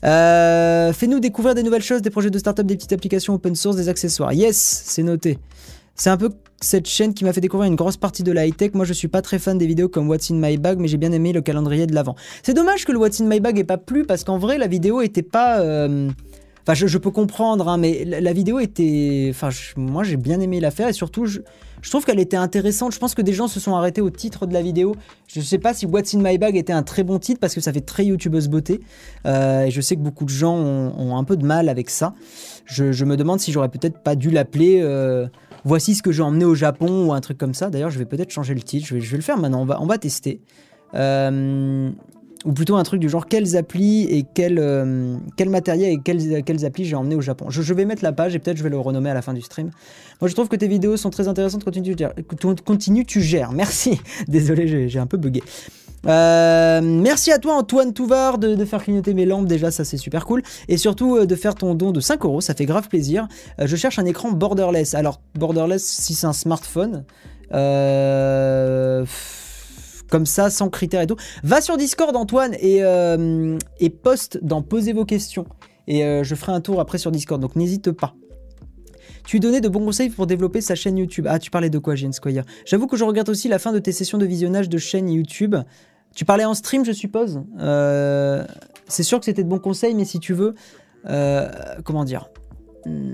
[0.01, 3.89] Fais-nous découvrir des nouvelles choses, des projets de start-up, des petites applications open source, des
[3.89, 4.33] accessoires.
[4.33, 5.39] Yes, c'est noté.
[5.95, 6.29] C'est un peu
[6.61, 8.71] cette chaîne qui m'a fait découvrir une grosse partie de la high-tech.
[8.73, 10.95] Moi, je suis pas très fan des vidéos comme What's in My Bag, mais j'ai
[10.95, 12.15] bien aimé le calendrier de l'avant.
[12.41, 14.67] C'est dommage que le What's in My Bag ait pas plu parce qu'en vrai, la
[14.67, 15.59] vidéo était pas.
[15.59, 16.09] Euh,
[16.73, 19.27] je, peux comprendre, hein, mais la, vidéo était.
[19.29, 21.39] Enfin, moi, j'ai bien aimé l'affaire et surtout, je,
[21.89, 22.93] trouve qu'elle était intéressante.
[22.93, 24.95] Je pense que des gens se sont arrêtés au titre de la vidéo.
[25.27, 27.61] Je sais pas si What's in My Bag était un très bon titre parce que
[27.61, 28.81] ça fait très youtubeuse beauté.
[29.25, 32.13] Euh, et je sais que beaucoup de gens ont, un peu de mal avec ça.
[32.65, 34.79] Je, me demande si j'aurais peut-être pas dû l'appeler.
[34.81, 35.27] Euh,
[35.65, 37.69] voici ce que j'ai emmené au Japon ou un truc comme ça.
[37.69, 38.85] D'ailleurs, je vais peut-être changer le titre.
[38.87, 39.61] Je vais, je vais, le faire maintenant.
[39.61, 40.41] On va, on va tester.
[40.95, 41.91] Euh,
[42.45, 46.43] ou plutôt un truc du genre quelles applis et quel, euh, quel matériel et quelles,
[46.43, 47.49] quelles applis j'ai emmené au Japon.
[47.49, 49.41] Je, vais mettre la page et peut-être je vais le renommer à la fin du
[49.41, 49.71] stream.
[50.21, 51.95] Moi je trouve que tes vidéos sont très intéressantes, continue,
[52.65, 53.51] continue tu gères.
[53.51, 53.99] Merci.
[54.27, 55.43] Désolé, j'ai un peu bugué.
[56.05, 60.25] Euh, merci à toi Antoine Touvard de, faire clignoter mes lampes, déjà ça c'est super
[60.25, 60.41] cool.
[60.67, 63.27] Et surtout euh, de faire ton don de 5 euros, ça fait grave plaisir.
[63.59, 64.93] Euh, je cherche un écran borderless.
[64.95, 67.03] Alors borderless si c'est un smartphone.
[70.09, 71.17] Comme ça, sans critères et tout.
[71.43, 72.81] Va sur Discord Antoine et,
[73.79, 75.45] et poste dans Posez vos questions.
[75.87, 78.13] Et je ferai un tour après sur Discord, donc n'hésite pas.
[79.25, 81.27] Tu donnais de bons conseils pour développer sa chaîne YouTube.
[81.29, 82.43] Ah, tu parlais de quoi, Jane Squire?
[82.65, 85.55] J'avoue que je regarde aussi la fin de tes sessions de visionnage de chaîne YouTube.
[86.15, 87.41] Tu parlais en stream, je suppose?
[87.59, 88.43] Euh,
[88.87, 90.55] c'est sûr que c'était de bons conseils, mais si tu veux,
[91.07, 91.47] euh,
[91.83, 92.29] comment dire?
[92.85, 93.11] Hmm,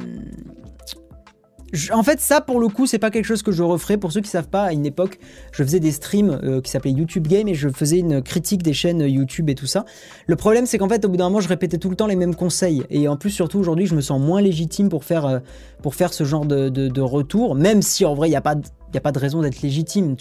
[1.92, 3.98] en fait, ça pour le coup, c'est pas quelque chose que je referais.
[3.98, 5.20] Pour ceux qui savent pas, à une époque,
[5.52, 8.74] je faisais des streams euh, qui s'appelaient YouTube Game et je faisais une critique des
[8.74, 9.86] chaînes YouTube et tout ça.
[10.28, 12.16] Le problème, c'est qu'en fait, au bout d'un moment, je répétais tout le temps les
[12.16, 12.84] mêmes conseils.
[12.90, 15.42] Et en plus, surtout aujourd'hui, je me sens moins légitime pour faire,
[15.82, 18.56] pour faire ce genre de, de retour, même si en vrai, il n'y a pas
[18.98, 20.16] a pas de raison d'être légitime.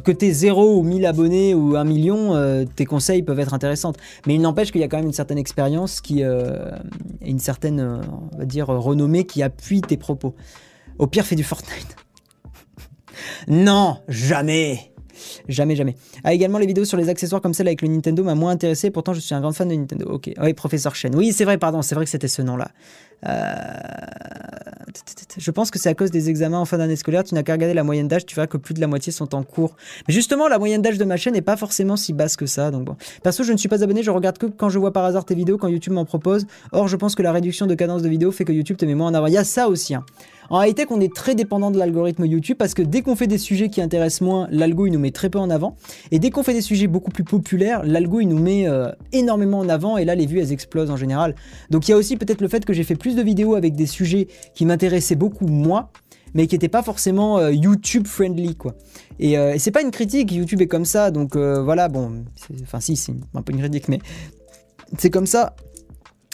[0.00, 3.92] Que t'es 0 ou 1000 abonnés ou 1 million, euh, tes conseils peuvent être intéressants.
[4.26, 6.70] Mais il n'empêche qu'il y a quand même une certaine expérience qui, euh,
[7.20, 8.00] une certaine, euh,
[8.32, 10.34] on va dire, renommée qui appuie tes propos.
[10.98, 11.96] Au pire, fais du Fortnite.
[13.48, 14.91] non, jamais
[15.48, 15.94] Jamais, jamais.
[16.24, 18.90] Ah, également, les vidéos sur les accessoires comme celle avec le Nintendo m'a moins intéressé.
[18.90, 20.06] Pourtant, je suis un grand fan de Nintendo.
[20.08, 20.30] Ok.
[20.40, 21.14] Oui, professeur Chen.
[21.14, 21.82] Oui, c'est vrai, pardon.
[21.82, 22.70] C'est vrai que c'était ce nom-là.
[25.38, 27.24] Je pense que c'est à cause des examens en fin d'année scolaire.
[27.24, 29.34] Tu n'as qu'à regarder la moyenne d'âge, tu verras que plus de la moitié sont
[29.34, 29.76] en cours.
[30.08, 32.70] Mais justement, la moyenne d'âge de ma chaîne n'est pas forcément si basse que ça.
[32.70, 32.96] Donc bon.
[33.22, 35.34] Perso, je ne suis pas abonné, je regarde que quand je vois par hasard tes
[35.34, 36.46] vidéos, quand YouTube m'en propose.
[36.72, 38.94] Or, je pense que la réduction de cadence de vidéo fait que YouTube te met
[38.94, 39.26] moins en avant.
[39.26, 39.94] Il y a ça aussi.
[39.94, 40.04] Hein.
[40.50, 43.38] En réalité, qu'on est très dépendant de l'algorithme YouTube parce que dès qu'on fait des
[43.38, 45.76] sujets qui intéressent moins, l'algo il nous met très peu en avant.
[46.10, 49.58] Et dès qu'on fait des sujets beaucoup plus populaires, l'algo il nous met euh, énormément
[49.58, 51.34] en avant et là les vues elles explosent en général.
[51.70, 53.74] Donc il y a aussi peut-être le fait que j'ai fait plus de vidéos avec
[53.74, 55.90] des sujets qui m'intéressaient beaucoup moi
[56.34, 58.74] mais qui n'étaient pas forcément euh, YouTube friendly quoi.
[59.20, 62.24] Euh, et, c'est pas une critique, YouTube est comme ça, donc voilà, bon,
[62.62, 64.00] enfin si, c'est un peu une critique, mais
[64.98, 65.54] c'est comme ça.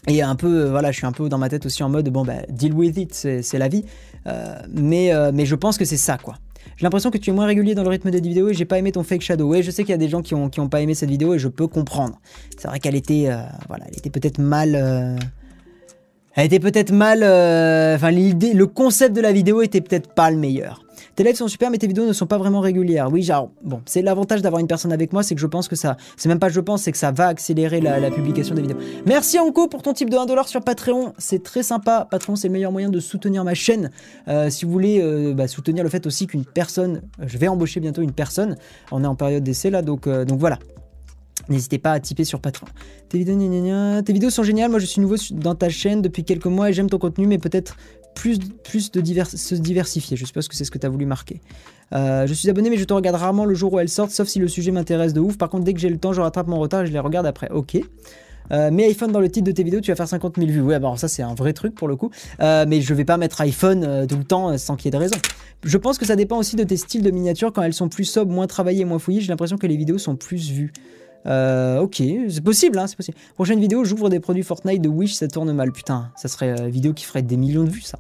[0.09, 2.25] Et un peu, voilà, je suis un peu dans ma tête aussi en mode, bon,
[2.25, 3.85] bah, deal with it, c'est la vie.
[4.27, 6.37] Euh, mais, euh, mais je pense que c'est ça, quoi.
[6.77, 8.79] J'ai l'impression que tu es moins régulier dans le rythme des vidéos et j'ai pas
[8.79, 9.49] aimé ton fake shadow.
[9.49, 11.11] Ouais, je sais qu'il y a des gens qui ont, qui ont pas aimé cette
[11.11, 12.21] vidéo et je peux comprendre.
[12.57, 15.19] C'est vrai qu'elle était, euh, voilà, elle était peut-être mal.
[16.35, 17.19] Elle était peut-être mal.
[17.19, 20.83] Enfin, l'idée, le concept de la vidéo était peut-être pas le meilleur.
[21.17, 23.11] Tes lives sont super, mais tes vidéos ne sont pas vraiment régulières.
[23.11, 25.77] Oui, genre, bon, c'est l'avantage d'avoir une personne avec moi, c'est que je pense que
[25.77, 28.79] ça, c'est même pas je pense, c'est que ça va accélérer la, publication des vidéos.
[29.07, 32.07] Merci Anko pour ton type de 1$ sur Patreon, c'est très sympa.
[32.11, 33.91] Patreon, c'est le meilleur moyen de soutenir ma chaîne.
[34.29, 37.81] Euh, si vous voulez euh, bah, soutenir le fait aussi qu'une personne, je vais embaucher
[37.81, 38.57] bientôt une personne,
[38.91, 40.59] on est en période d'essai là, donc, euh, voilà.
[41.49, 42.67] N'hésitez pas à typer sur Patreon.
[43.09, 44.71] Tes vidéos sont géniales.
[44.71, 47.39] Moi, je suis nouveau dans ta chaîne depuis quelques mois et j'aime ton contenu, mais
[47.39, 47.77] peut-être
[48.19, 50.17] plus, de se diversifier.
[50.17, 51.41] Je suppose que c'est ce que tu voulu marquer.
[51.95, 54.29] Euh, je suis abonné, mais je te regarde rarement le jour où elles sortent, sauf
[54.29, 55.39] si le sujet m'intéresse de ouf.
[55.39, 57.27] Par contre, dès que j'ai le temps, je rattrape mon retard et je les regarde
[57.27, 57.49] après.
[57.51, 57.79] Ok.
[58.51, 60.63] Euh, mets iPhone dans le titre de tes vidéos, tu vas faire 50 000 vues.
[60.63, 62.11] Ouais, alors ça c'est un vrai truc pour le coup.
[62.41, 64.97] Euh, mais je vais pas mettre iPhone tout le temps sans qu'il y ait de
[64.97, 65.17] raison.
[65.65, 67.53] Je pense que ça dépend aussi de tes styles de miniature.
[67.53, 70.17] Quand elles sont plus sobres, moins travaillées, moins fouillées, j'ai l'impression que les vidéos sont
[70.17, 70.73] plus vues.
[71.27, 73.17] Euh, ok, c'est possible, hein, c'est possible.
[73.35, 75.73] Prochaine vidéo, j'ouvre des produits Fortnite de Wish, ça tourne mal.
[75.73, 77.99] Putain, ça serait une vidéo qui ferait des millions de vues, ça.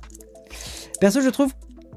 [1.01, 1.53] Perso, je trouve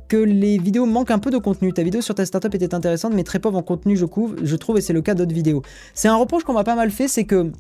[0.08, 1.72] que les vidéos manquent un peu de contenu.
[1.72, 4.06] Ta vidéo sur ta startup était intéressante, mais très pauvre en contenu, je,
[4.44, 5.62] je trouve, et c'est le cas d'autres vidéos.
[5.94, 7.52] C'est un reproche qu'on m'a pas mal fait, c'est que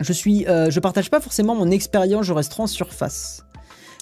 [0.00, 3.44] je suis, euh, je partage pas forcément mon expérience, je reste en surface.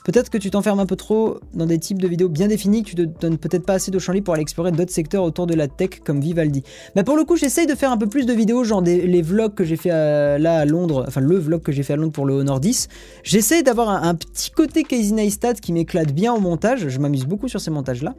[0.05, 2.95] Peut-être que tu t'enfermes un peu trop dans des types de vidéos bien définis, tu
[2.95, 5.69] te donnes peut-être pas assez de champ pour aller explorer d'autres secteurs autour de la
[5.69, 6.63] tech comme Vivaldi.
[6.97, 9.23] Mais pour le coup, j'essaye de faire un peu plus de vidéos, genre des, les
[9.23, 12.13] vlogs que j'ai fait là à Londres, enfin le vlog que j'ai fait à Londres
[12.13, 12.89] pour le Honor 10.
[13.23, 17.49] J'essaye d'avoir un, petit côté Casey Neistat qui m'éclate bien au montage, je m'amuse beaucoup
[17.49, 18.15] sur ces montages-là.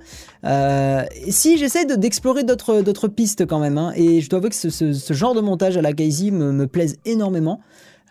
[0.45, 5.13] Euh, si j'essaye d'explorer d'autres pistes quand même, hein, et je dois avouer que ce,
[5.13, 7.61] genre de montage à la Casey me, me plaise énormément.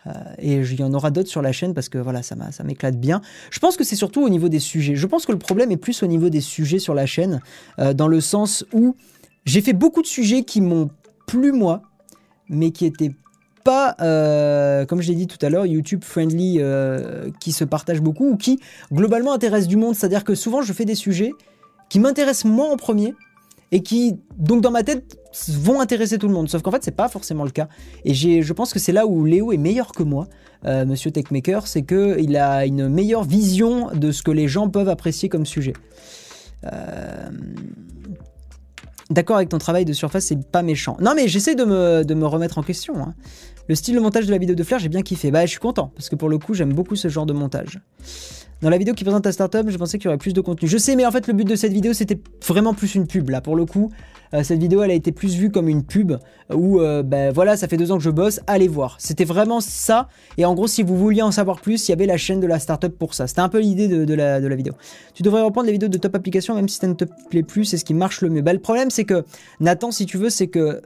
[0.09, 2.99] Euh, et il y en aura d'autres sur la chaîne parce que voilà, ça m'éclate
[2.99, 3.21] bien.
[3.51, 4.95] Je pense que c'est surtout au niveau des sujets.
[4.95, 7.41] Je pense que le problème est plus au niveau des sujets sur la chaîne,
[7.79, 8.95] euh, dans le sens où
[9.45, 10.89] j'ai fait beaucoup de sujets qui m'ont
[11.27, 11.83] plu moi,
[12.49, 13.11] mais qui étaient
[13.63, 16.61] pas, euh, comme je l'ai dit tout à l'heure, YouTube friendly,
[17.39, 18.59] qui se partagent beaucoup ou qui
[18.91, 19.95] globalement intéressent du monde.
[19.95, 21.31] C'est-à-dire que souvent je fais des sujets
[21.89, 23.13] qui m'intéressent moi en premier,
[23.71, 25.18] et qui, donc dans ma tête,
[25.49, 26.49] vont intéresser tout le monde.
[26.49, 27.67] Sauf qu'en fait, c'est pas forcément le cas.
[28.05, 30.27] Et je pense que c'est là où Léo est meilleur que moi,
[30.65, 34.89] euh, Monsieur Techmaker, c'est qu'il a une meilleure vision de ce que les gens peuvent
[34.89, 35.73] apprécier comme sujet.
[36.65, 37.29] Euh,
[39.09, 40.97] d'accord avec ton travail de surface, c'est pas méchant.
[40.99, 43.01] Non, mais j'essaie de me, de me, remettre en question.
[43.01, 43.13] Hein.
[43.67, 45.31] Le style de montage de la vidéo de Flair, j'ai bien kiffé.
[45.31, 47.79] Bah, je suis content, parce que pour le coup, j'aime beaucoup ce genre de montage.
[48.61, 50.67] Dans la vidéo qui présente ta startup, je pensais qu'il y aurait plus de contenu.
[50.67, 53.29] Je sais, mais en fait, le but de cette vidéo, c'était vraiment plus une pub.
[53.29, 53.89] Là, pour le coup,
[54.33, 56.13] euh, cette vidéo, elle a été plus vue comme une pub
[56.53, 58.95] où, euh, ben voilà, ça fait deux ans que je bosse, allez voir.
[58.99, 60.07] C'était vraiment ça.
[60.37, 62.47] Et en gros, si vous vouliez en savoir plus, il y avait la chaîne de
[62.47, 63.27] la startup pour ça.
[63.27, 64.73] C'était un peu l'idée de, la, de la vidéo.
[65.13, 67.65] Tu devrais reprendre les vidéos de top application, même si ça ne te plaît plus,
[67.65, 68.41] c'est ce qui marche le mieux.
[68.41, 69.25] Ben, le problème, c'est que,
[69.59, 70.81] Nathan, si tu veux, c'est que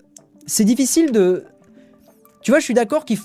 [0.45, 1.45] c'est difficile de.
[2.41, 3.19] Tu vois, je suis d'accord qu'il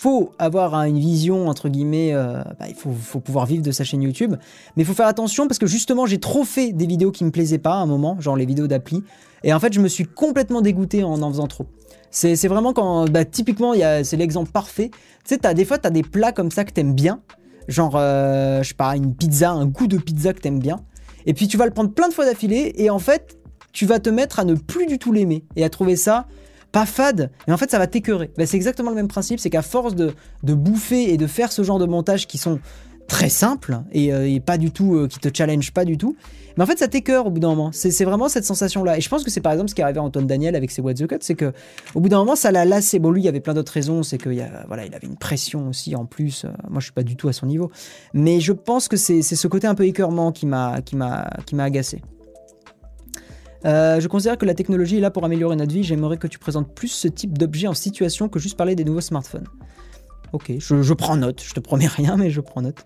[0.00, 4.00] faut avoir une vision, entre guillemets, euh, bah, il faut, pouvoir vivre de sa chaîne
[4.00, 4.34] YouTube.
[4.74, 7.30] Mais il faut faire attention parce que justement, j'ai trop fait des vidéos qui me
[7.30, 9.04] plaisaient pas à un moment, genre les vidéos d'appli.
[9.44, 11.66] Et en fait, je me suis complètement dégoûté en en faisant trop.
[12.10, 13.72] C'est vraiment quand, bah, typiquement,
[14.02, 14.90] c'est l'exemple parfait.
[15.24, 17.20] Tu sais, des fois, tu as des plats comme ça que t'aimes bien.
[17.68, 20.80] Genre, euh, je sais pas, une pizza, un goût de pizza que t'aimes bien.
[21.26, 22.72] Et puis tu vas le prendre plein de fois d'affilée.
[22.76, 23.38] Et en fait,
[23.72, 25.44] tu vas te mettre à ne plus du tout l'aimer.
[25.54, 26.26] Et à trouver ça
[26.72, 28.30] pas fade, mais en fait ça va t'écœurer.
[28.36, 30.14] Ben, c'est exactement le même principe, c'est qu'à force de,
[30.44, 32.60] bouffer et de faire ce genre de montage qui sont
[33.10, 36.16] très simples et, euh, pas du tout, euh, qui te challenge pas du tout,
[36.56, 37.70] mais en fait ça t'écœure au bout d'un moment.
[37.72, 38.96] C'est vraiment cette sensation-là.
[38.98, 40.70] Et je pense que c'est par exemple ce qui est arrivé à Antoine Daniel avec
[40.70, 41.52] ses What the Cut, c'est que
[41.94, 43.00] au bout d'un moment ça l'a lassé.
[43.00, 45.68] Bon lui il y avait plein d'autres raisons, c'est qu'il voilà, il avait une pression
[45.68, 46.44] aussi en plus.
[46.44, 47.72] Euh, moi je suis pas du tout à son niveau,
[48.14, 50.80] mais je pense que c'est ce côté un peu écœurement qui m'a
[51.58, 52.02] agacé.
[53.64, 55.82] Je considère que la technologie est là pour améliorer notre vie.
[55.82, 59.00] J'aimerais que tu présentes plus ce type d'objet en situation que juste parler des nouveaux
[59.00, 59.48] smartphones.
[60.32, 62.76] Ok, je, prends note, je te promets rien, mais je prends note.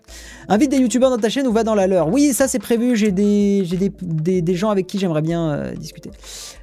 [0.47, 2.09] Invite des youtubeurs dans ta chaîne ou va dans la leur.
[2.09, 3.63] Oui, ça c'est prévu, j'ai des,
[4.01, 6.11] des, des, gens avec qui j'aimerais bien euh, discuter.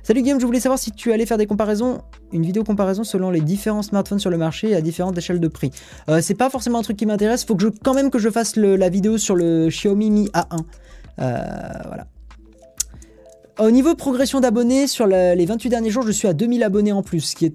[0.02, 2.02] Salut Guillaume, je voulais savoir si tu allais faire des comparaisons,
[2.32, 5.70] une vidéo comparaison selon les différents smartphones sur le marché à différentes échelles de prix.
[6.08, 8.30] Euh, c'est pas forcément un truc qui m'intéresse, faut que je, quand même que je
[8.30, 10.58] fasse la vidéo sur le Xiaomi Mi A1.
[11.18, 11.38] Euh,
[11.86, 12.06] voilà.
[13.58, 17.02] Au niveau progression d'abonnés, sur les 28 derniers jours, je suis à 2000 abonnés en
[17.02, 17.54] plus, ce qui est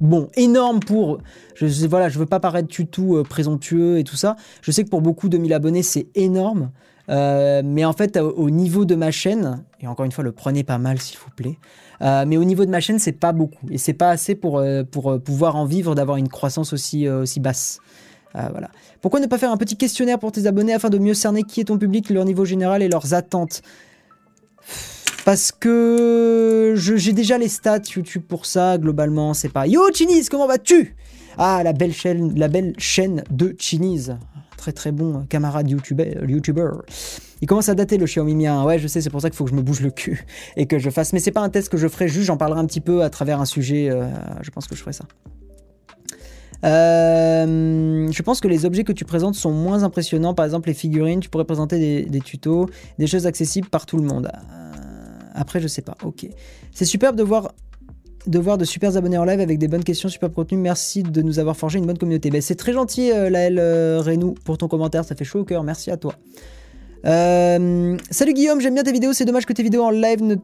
[0.00, 1.18] bon, énorme pour.
[1.54, 4.36] Je, voilà, je veux pas paraître du tout euh, présomptueux et tout ça.
[4.62, 6.70] Je sais que pour beaucoup, 2000 abonnés, c'est énorme.
[7.08, 10.64] Euh, mais en fait, au, niveau de ma chaîne, et encore une fois, le prenez
[10.64, 11.58] pas mal s'il vous plaît.
[12.02, 14.62] Euh, mais au niveau de ma chaîne, c'est pas beaucoup et c'est pas assez pour,
[15.24, 17.78] pouvoir en vivre d'avoir une croissance aussi, aussi basse.
[18.34, 18.70] voilà.
[19.00, 21.60] Pourquoi ne pas faire un petit questionnaire pour tes abonnés afin de mieux cerner qui
[21.60, 23.62] est ton public, leur niveau général et leurs attentes?
[25.26, 29.66] Parce que j'ai déjà les stats YouTube pour ça, globalement, c'est pas...
[29.66, 30.94] Yo Chiniz, comment vas-tu?
[31.36, 34.16] Ah, la belle, chaîne, la belle chaîne de Chiniz.
[34.56, 36.18] Très très bon camarade YouTuber.
[36.28, 36.70] YouTuber.
[37.40, 38.62] Il commence à dater le Xiaomi Mi 1.
[38.62, 40.24] Ouais, je sais, c'est pour ça qu'il faut que je me bouge le cul
[40.54, 41.12] et que je fasse.
[41.12, 43.10] Mais c'est pas un test que je ferai, juste j'en parlerai un petit peu à
[43.10, 43.90] travers un sujet.
[43.90, 44.06] Euh,
[44.42, 45.06] je pense que je ferai ça.
[46.64, 50.34] Euh, je pense que les objets que tu présentes sont moins impressionnants.
[50.34, 52.66] Par exemple, les figurines, tu pourrais présenter des, des tutos,
[53.00, 54.30] des choses accessibles par tout le monde.
[55.36, 55.96] Après, je sais pas.
[56.04, 56.26] Ok.
[56.72, 57.52] C'est superbe de voir
[58.26, 60.58] de voir super abonnés en live avec des bonnes questions, super contenu.
[60.58, 62.30] Merci de nous avoir forgé une bonne communauté.
[62.30, 64.02] Ben, c'est très gentil, euh, Laël euh,
[64.44, 65.04] pour ton commentaire.
[65.04, 65.62] Ça fait chaud au cœur.
[65.62, 66.14] Merci à toi.
[67.04, 69.12] Euh, salut Guillaume, j'aime bien tes vidéos.
[69.12, 70.34] C'est dommage que tes vidéos en live, ne,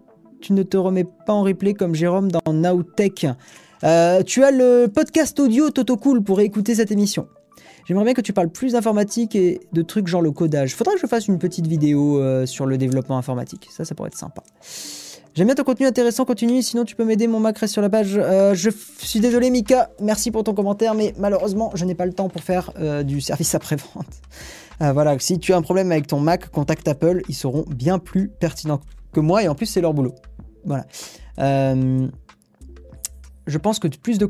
[0.41, 3.27] tu ne te remets pas en replay comme Jérôme dans Nowtech.
[3.85, 7.27] Euh, tu as le podcast audio Toto Cool pour écouter cette émission.
[7.85, 10.75] J'aimerais bien que tu parles plus d'informatique et de trucs genre le codage.
[10.75, 13.69] Faudrait que je fasse une petite vidéo euh, sur le développement informatique.
[13.71, 14.43] Ça, ça pourrait être sympa.
[15.35, 17.89] J'aime bien ton contenu intéressant, continue, sinon tu peux m'aider, mon Mac reste sur la
[17.89, 18.19] page.
[18.19, 18.69] Euh, je
[18.99, 22.43] suis désolé Mika, merci pour ton commentaire, mais malheureusement je n'ai pas le temps pour
[22.43, 24.21] faire euh, du service après-vente.
[24.79, 28.29] voilà, si tu as un problème avec ton Mac, contacte Apple, ils seront bien plus
[28.29, 30.15] pertinents que moi, et en plus c'est leur boulot.
[30.67, 30.85] Voilà
[33.47, 34.27] je pense que plus de,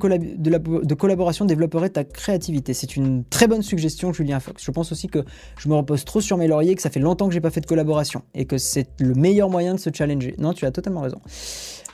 [0.95, 2.73] collaboration développerait ta créativité.
[2.75, 4.65] C'est une très bonne suggestion, Julien Fox.
[4.65, 5.25] Je pense aussi que
[5.59, 7.61] je me repose trop sur mes lauriers, que ça fait longtemps que j'ai pas fait
[7.61, 10.35] de collaboration et que c'est le meilleur moyen de se challenger.
[10.39, 11.21] Non, tu as totalement raison.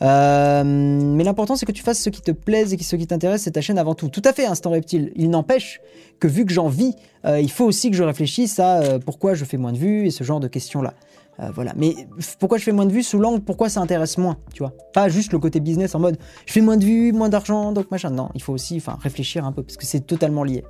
[0.00, 3.42] Euh, mais l'important, c'est que tu fasses ce qui te plaise et ce qui t'intéresse,
[3.42, 4.08] c'est ta chaîne avant tout.
[4.08, 5.12] Tout à fait, Instant Reptile.
[5.16, 5.80] Il n'empêche
[6.20, 6.94] que vu que j'en vis,
[7.24, 10.06] euh, il faut aussi que je réfléchisse à euh, pourquoi je fais moins de vues
[10.06, 10.94] et ce genre de questions-là.
[11.40, 11.72] Euh, voilà.
[11.76, 11.94] Mais
[12.38, 14.72] pourquoi je fais moins de vues sous l'angle Pourquoi ça intéresse moins Tu vois?
[14.92, 17.90] Pas juste le côté business en mode je fais moins de vues, moins d'argent, donc
[17.90, 18.10] machin.
[18.10, 20.64] Non, il faut aussi enfin, réfléchir un peu parce que c'est totalement lié.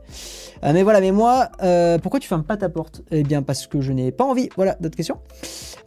[0.64, 3.02] Euh, mais voilà, mais moi, euh, pourquoi tu fermes pas ta porte?
[3.10, 4.48] Eh bien, parce que je n'ai pas envie.
[4.56, 5.18] Voilà, d'autres questions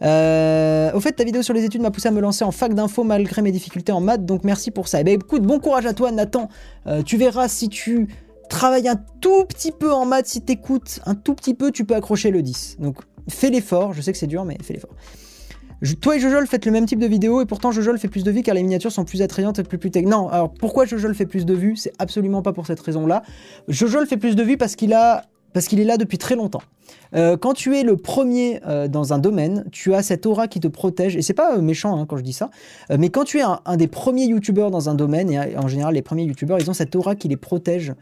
[0.00, 3.04] Au fait, ta vidéo sur les études m'a poussé à me lancer en fac d'info
[3.04, 5.00] malgré mes difficultés en maths, donc merci pour ça.
[5.00, 6.48] Eh bien, écoute, bon courage à toi, Nathan.
[7.04, 8.08] tu verras si tu
[8.48, 11.94] travailles un tout petit peu en maths, si t'écoutes un tout petit peu, tu peux
[11.94, 12.78] accrocher le 10.
[12.80, 12.96] Donc
[13.28, 14.94] Fais l'effort, je sais que c'est dur, mais fais l'effort.
[16.00, 18.30] toi et Jojol faites le même type de vidéo et pourtant Jojol fait plus de
[18.30, 20.04] vues car les miniatures sont plus attrayantes et plus plus tech.
[20.04, 21.76] Non, alors pourquoi Jojol fait plus de vues?
[21.76, 23.22] C'est absolument pas pour cette raison-là.
[23.68, 26.62] Jojol fait plus de vues parce qu'il a parce qu'il est là depuis très longtemps.
[27.14, 30.60] Euh, quand tu es le premier euh, dans un domaine, tu as cette aura qui
[30.60, 32.50] te protège, et c'est pas euh, méchant hein, quand je dis ça,
[32.96, 36.02] mais quand tu es un, des premiers youtubeurs dans un domaine, et en général les
[36.02, 37.94] premiers youtubeurs, ils ont cette aura qui les protège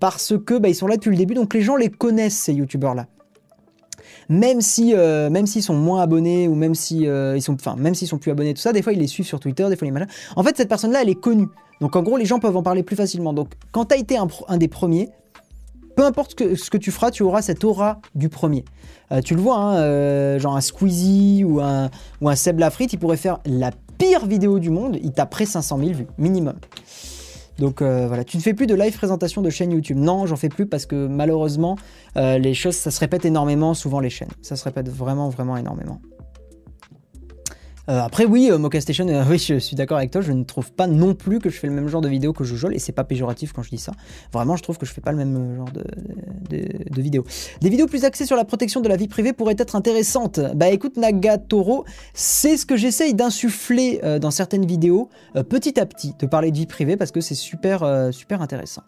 [0.00, 2.52] parce que bah, ils sont là depuis le début, donc les gens les connaissent ces
[2.52, 3.06] youtubeurs-là
[4.30, 7.74] même si euh, même s'ils sont moins abonnés ou même si euh, ils sont enfin
[7.76, 9.76] même s'ils sont plus abonnés tout ça des fois ils les suivent sur Twitter des
[9.76, 11.48] fois les machins en fait cette personne là elle est connue
[11.80, 14.16] donc en gros les gens peuvent en parler plus facilement donc quand tu as été
[14.16, 15.10] un, des premiers
[15.96, 18.64] peu importe ce que, tu feras, tu auras cette aura du premier.
[19.12, 21.90] Euh, tu le vois, hein, genre un Squeezie ou un,
[22.22, 25.90] ou un Seb il pourrait faire la pire vidéo du monde, il taperait 500 000
[25.90, 26.54] vues, minimum.
[27.60, 29.98] Donc euh, voilà, tu ne fais plus de live présentation de chaîne YouTube.
[29.98, 31.76] Non, j'en fais plus parce que malheureusement,
[32.16, 34.30] euh, les choses, ça se répète énormément, souvent les chaînes.
[34.40, 36.00] Ça se répète vraiment, vraiment énormément.
[37.90, 40.86] Euh, après, oui, Mocha Station, oui, je suis d'accord avec toi, je ne trouve pas
[40.86, 43.04] non plus que je fais le même genre de vidéo que Joujol, et c'est pas
[43.04, 43.92] péjoratif quand je dis ça.
[44.32, 45.84] Vraiment, je trouve que je fais pas le même genre de,
[46.50, 47.24] de, vidéos.
[47.60, 50.40] Des vidéos plus axées sur la protection de la vie privée pourraient être intéressantes.
[50.54, 51.84] Bah écoute, Nagatoro,
[52.14, 55.08] c'est ce que j'essaye d'insuffler dans certaines vidéos,
[55.48, 58.82] petit à petit, de parler de vie privée, parce que c'est super, super intéressant.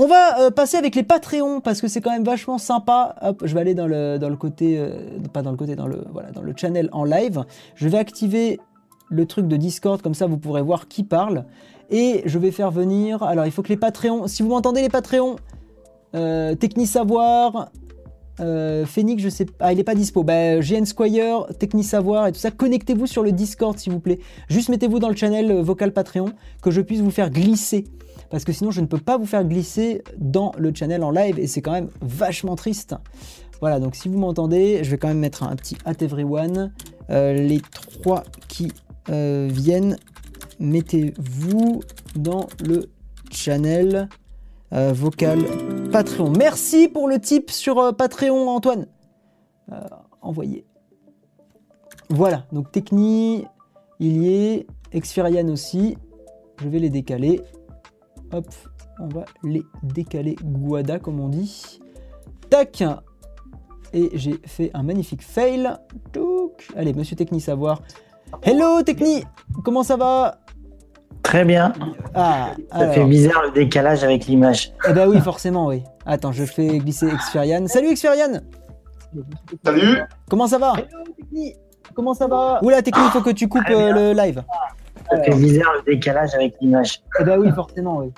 [0.00, 3.16] On va euh, passer avec les Patreons parce que c'est quand même vachement sympa.
[3.20, 4.92] Hop, je vais aller dans le, côté, euh,
[5.32, 7.44] pas dans le côté, dans le, voilà, dans le channel en live.
[7.74, 8.60] Je vais activer
[9.08, 11.46] le truc de Discord, comme ça vous pourrez voir qui parle.
[11.90, 13.24] Et je vais faire venir.
[13.24, 15.34] Alors il faut que les Patreons, si vous m'entendez les Patreons,
[16.14, 17.72] euh, Savoir,
[18.38, 20.22] euh, Phoenix, je sais pas, ah, il est pas dispo.
[20.22, 21.48] Bah, GN Squire,
[21.82, 24.20] Savoir et tout ça, connectez-vous sur le Discord s'il vous plaît.
[24.48, 26.30] Juste mettez-vous dans le channel vocal Patreon
[26.62, 27.82] que je puisse vous faire glisser
[28.30, 31.38] parce que sinon je ne peux pas vous faire glisser dans le channel en live
[31.38, 32.94] et c'est quand même vachement triste.
[33.60, 36.72] Voilà, donc si vous m'entendez, je vais quand même mettre un petit at everyone.
[37.10, 38.70] Euh, les trois qui
[39.08, 39.96] euh, viennent,
[40.60, 41.80] mettez-vous
[42.14, 42.90] dans le
[43.30, 44.08] channel
[44.72, 45.40] euh, vocal
[45.90, 46.30] Patreon.
[46.38, 48.86] Merci pour le tip sur Patreon, Antoine.
[50.20, 50.64] envoyé.
[52.10, 53.44] Voilà, donc Techni,
[53.98, 54.66] il y est,
[55.50, 55.98] aussi.
[56.60, 57.42] Je vais les décaler.
[58.32, 58.46] Hop,
[59.00, 61.80] on va les décaler Guada comme on dit.
[62.50, 62.82] Tac
[63.92, 65.70] Et j'ai fait un magnifique fail.
[66.76, 67.80] Allez, monsieur Techni Savoir.
[68.42, 69.24] Hello Techni
[69.64, 70.38] Comment ça va?
[71.22, 71.72] Très bien.
[72.14, 74.72] Ah, ça fait bizarre le décalage avec l'image.
[74.88, 75.82] Eh ben oui, forcément, oui.
[76.06, 77.66] Attends, je fais glisser Exferian.
[77.66, 78.40] Salut Exferian
[79.64, 80.74] Salut Comment ça va?
[80.76, 81.54] Hello Techni
[81.94, 82.60] Comment ça va?
[82.62, 84.42] Oula Techni, il faut que tu coupes euh, le live.
[85.10, 87.00] Ça fait bizarre le décalage avec l'image.
[87.20, 88.12] Eh ben oui, forcément, oui.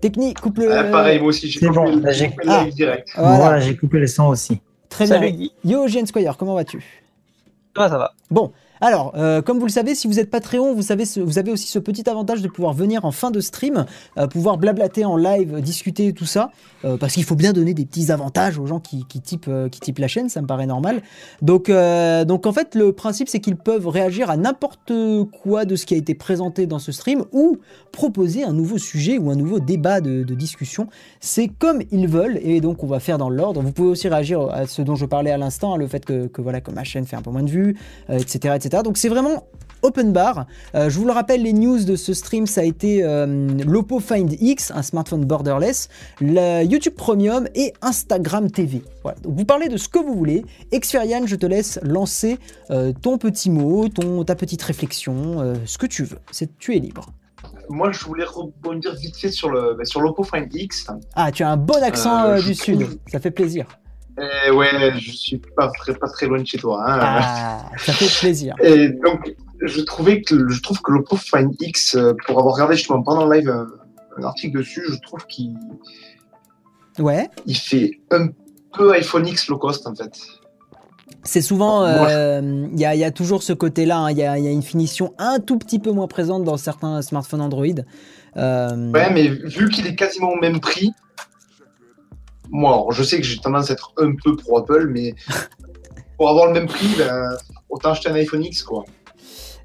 [0.00, 0.70] Technique, coupe le.
[0.72, 3.08] Ah, pareil, moi aussi, j'ai bon, coupé, j'ai coupé le live direct.
[3.16, 4.60] Voilà, j'ai coupé le son aussi.
[4.88, 5.36] Très Salut, bien.
[5.36, 5.52] Guy.
[5.64, 6.80] Yo, GN Squire, comment vas-tu?
[7.74, 8.12] Ça va, ça va.
[8.30, 11.78] Bon, alors, euh, comme vous le savez, si vous êtes Patreon, vous, avez aussi ce
[11.78, 13.86] petit avantage de pouvoir venir en fin de stream,
[14.18, 16.50] euh, pouvoir blablater en live, discuter, tout ça,
[16.84, 19.48] euh, parce qu'il faut bien donner des petits avantages aux gens qui, typent,
[19.98, 21.02] la chaîne, ça me paraît normal.
[21.40, 24.92] Donc, en fait, le principe, c'est qu'ils peuvent réagir à n'importe
[25.42, 27.58] quoi de ce qui a été présenté dans ce stream, ou
[27.92, 30.88] proposer un nouveau sujet ou un nouveau débat de, discussion.
[31.20, 33.62] C'est comme ils veulent, et donc on va faire dans l'ordre.
[33.62, 36.28] Vous pouvez aussi réagir à ce dont je parlais à l'instant, hein, le fait que,
[36.38, 37.76] voilà, que ma chaîne fait un peu moins de vues,
[38.10, 38.82] etc., etc.
[38.82, 39.44] Donc c'est vraiment
[39.82, 40.46] open bar.
[40.74, 44.00] Euh, je vous le rappelle, les news de ce stream, ça a été euh, l'Oppo
[44.00, 45.88] Find X, un smartphone borderless,
[46.20, 48.82] la YouTube Premium et Instagram TV.
[49.02, 49.18] Voilà.
[49.20, 50.44] Donc vous parlez de ce que vous voulez.
[50.72, 52.38] Exferian, je te laisse lancer
[52.70, 56.18] euh, ton petit mot, ton, ta petite réflexion, euh, ce que tu veux.
[56.30, 57.06] C'est, tu es libre.
[57.68, 60.86] Moi, je voulais rebondir vite fait sur le bah, sur l'Oppo Find X.
[61.14, 62.86] Ah, tu as un bon accent du sud.
[63.08, 63.66] Ça fait plaisir.
[64.18, 66.82] Et ouais, je suis pas très, pas très loin de chez toi.
[66.86, 66.98] hein.
[67.02, 68.54] Ah, ça fait plaisir.
[68.62, 72.54] Et donc, je trouvais que le- je trouve que l'Oppo Find X, euh, pour avoir
[72.54, 73.66] regardé justement pendant le live un,
[74.18, 75.54] un article dessus, je trouve qu'il
[76.98, 77.28] Ouais.
[77.46, 78.28] il fait un
[78.72, 80.18] peu iPhone X low cost en fait.
[81.22, 82.40] C'est souvent, euh,
[82.72, 83.98] il y, a, il y a toujours ce côté-là.
[83.98, 84.10] hein.
[84.12, 86.56] Il y, a, il y a une finition un tout petit peu moins présente dans
[86.56, 87.66] certains smartphones Android.
[88.36, 90.92] Euh, Ouais, mais vu qu'il est quasiment au même prix,
[92.50, 95.14] moi, alors, je sais que j'ai tendance à être un peu pro Apple, mais
[96.18, 97.36] pour avoir le même prix, ben,
[97.68, 98.84] autant acheter un iPhone X quoi.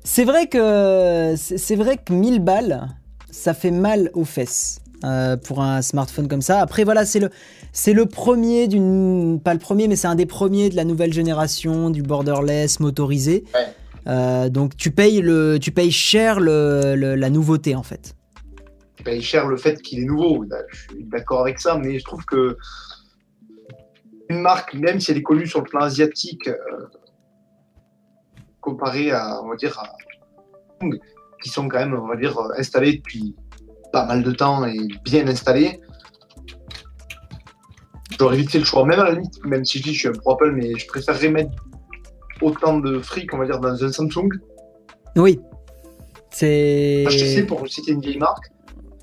[0.03, 2.87] C'est vrai que c'est vrai que 1000 balles,
[3.29, 6.59] ça fait mal aux fesses euh, pour un smartphone comme ça.
[6.59, 7.29] Après voilà, c'est le
[7.71, 11.13] c'est le premier d'une pas le premier, mais c'est un des premiers de la nouvelle
[11.13, 13.43] génération du borderless motorisé.
[13.53, 13.67] Ouais.
[14.07, 18.15] Euh, donc tu payes le tu payes cher le, le- la nouveauté en fait.
[19.03, 20.45] Paye cher le fait qu'il est nouveau.
[20.69, 22.57] Je suis d'accord avec ça, mais je trouve que
[24.29, 26.57] une marque, même si elle est connue sur le plan asiatique, euh,
[28.61, 29.93] comparée à, on va dire, à
[31.43, 33.35] qui sont quand même, on va dire, installés depuis
[33.91, 35.81] pas mal de temps et bien installés,
[38.17, 38.85] j'aurais fait le choix.
[38.85, 40.87] Même à la limite, même si je dis je suis un pro Apple, mais je
[40.87, 41.51] préférerais mettre
[42.41, 44.29] autant de fric, on va dire, dans un Samsung,
[45.15, 45.39] Oui.
[46.33, 48.50] C'est HTC pour citer une vieille marque,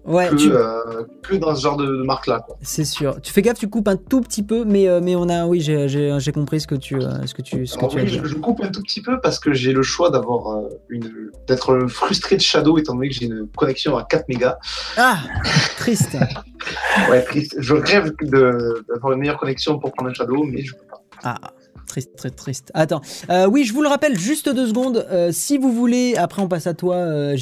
[0.08, 2.44] ouais, que, tu- euh, que dans ce genre de, de marque-là.
[2.62, 3.20] c'est sûr.
[3.22, 5.60] Tu fais gaffe, tu coupes un tout petit peu, mais euh, mais on a oui,
[5.60, 8.18] j'ai- compris ce que tu euh, ce que tu ce que tu as oui, dit.
[8.18, 11.86] je, je coupe un tout petit peu parce que j'ai le choix d'avoir une d'être
[11.88, 14.56] frustré de Shadow étant donné que j'ai une connexion à 4 mégas.
[14.96, 15.18] Ah,
[15.78, 16.16] triste.
[17.08, 17.54] Ouais, triste.
[17.58, 21.00] Je rêve d'avoir une meilleure connexion pour prendre un Shadow, mais je peux pas.
[21.22, 21.38] Ah,
[21.86, 22.70] triste, très triste.
[22.74, 23.00] Attends,
[23.30, 25.06] Euh, oui, je vous le rappelle, juste deux secondes.
[25.10, 27.36] euh, si vous voulez, après on passe à toi, euh.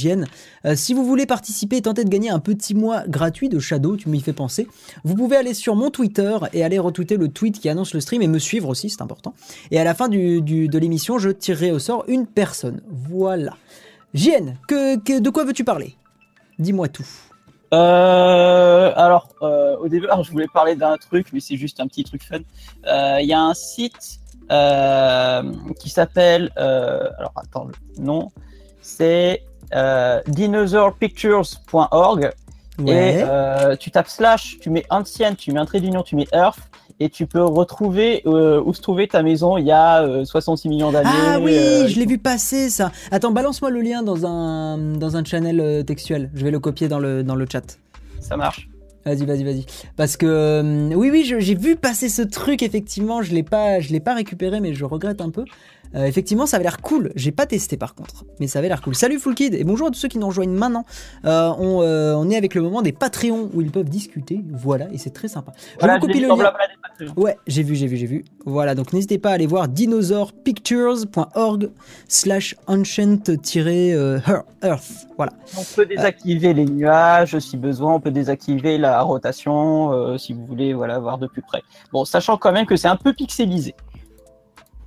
[0.65, 3.97] Euh, si vous voulez participer et tenter de gagner un petit mois gratuit de Shadow,
[3.97, 4.67] tu m'y fais penser,
[5.05, 8.23] vous pouvez aller sur mon Twitter et aller retweeter le tweet qui annonce le stream
[8.23, 9.35] et me suivre aussi, c'est important.
[9.71, 12.83] Et à la fin du, de l'émission, je tirerai au sort une personne.
[12.89, 13.55] Voilà.
[14.15, 15.97] JN, que, de quoi veux-tu parler?
[16.59, 17.07] Dis-moi tout.
[17.73, 22.41] Alors, au début, je voulais parler d'un truc, mais c'est juste un petit truc fun.
[23.21, 26.51] Il y a un site qui s'appelle.
[26.59, 28.31] euh, alors, attends, le nom.
[28.81, 29.43] C'est
[29.75, 32.31] euh, dinosaurpictures.org.
[32.87, 36.29] Et euh, tu tapes slash, tu mets ancienne, tu mets un trait d'union, tu mets
[36.33, 36.59] earth.
[36.99, 40.69] Et tu peux retrouver euh, où se trouvait ta maison il y a euh, 66
[40.71, 41.11] millions d'années.
[41.13, 42.91] Ah oui, euh, je l'ai vu passer ça.
[43.11, 46.31] Attends, balance-moi le lien dans un, dans un channel euh, textuel.
[46.35, 47.79] Je vais le copier dans le, dans le chat.
[48.21, 48.69] Ça marche.
[49.07, 49.65] Vas-y, vas-y, vas-y.
[49.95, 53.23] Parce que euh, oui, oui, j'ai vu passer ce truc effectivement.
[53.23, 55.45] Je l'ai pas, je l'ai pas récupéré, mais je regrette un peu.
[55.97, 57.13] Effectivement, ça avait l'air cool.
[57.15, 58.95] J'ai pas testé par contre, mais ça avait l'air cool.
[58.95, 60.85] Salut Full Kid et bonjour à tous ceux qui nous rejoignent maintenant.
[61.25, 64.43] On, on, est avec le moment des Patreons où ils peuvent discuter.
[64.51, 65.53] Voilà, et c'est très sympa.
[65.81, 66.53] Je vous copie le lien.
[67.17, 68.25] Ouais, j'ai vu, j'ai vu, j'ai vu.
[68.45, 71.71] Voilà, donc n'hésitez pas à aller voir dinosaurpictures.org
[72.09, 73.37] slash ancient-earth.
[75.17, 75.33] Voilà.
[75.59, 80.45] On peut désactiver les nuages si besoin, on peut désactiver la rotation euh, si vous
[80.47, 81.63] voulez voilà, voir de plus près.
[81.93, 83.75] Bon, sachant quand même que c'est un peu pixelisé.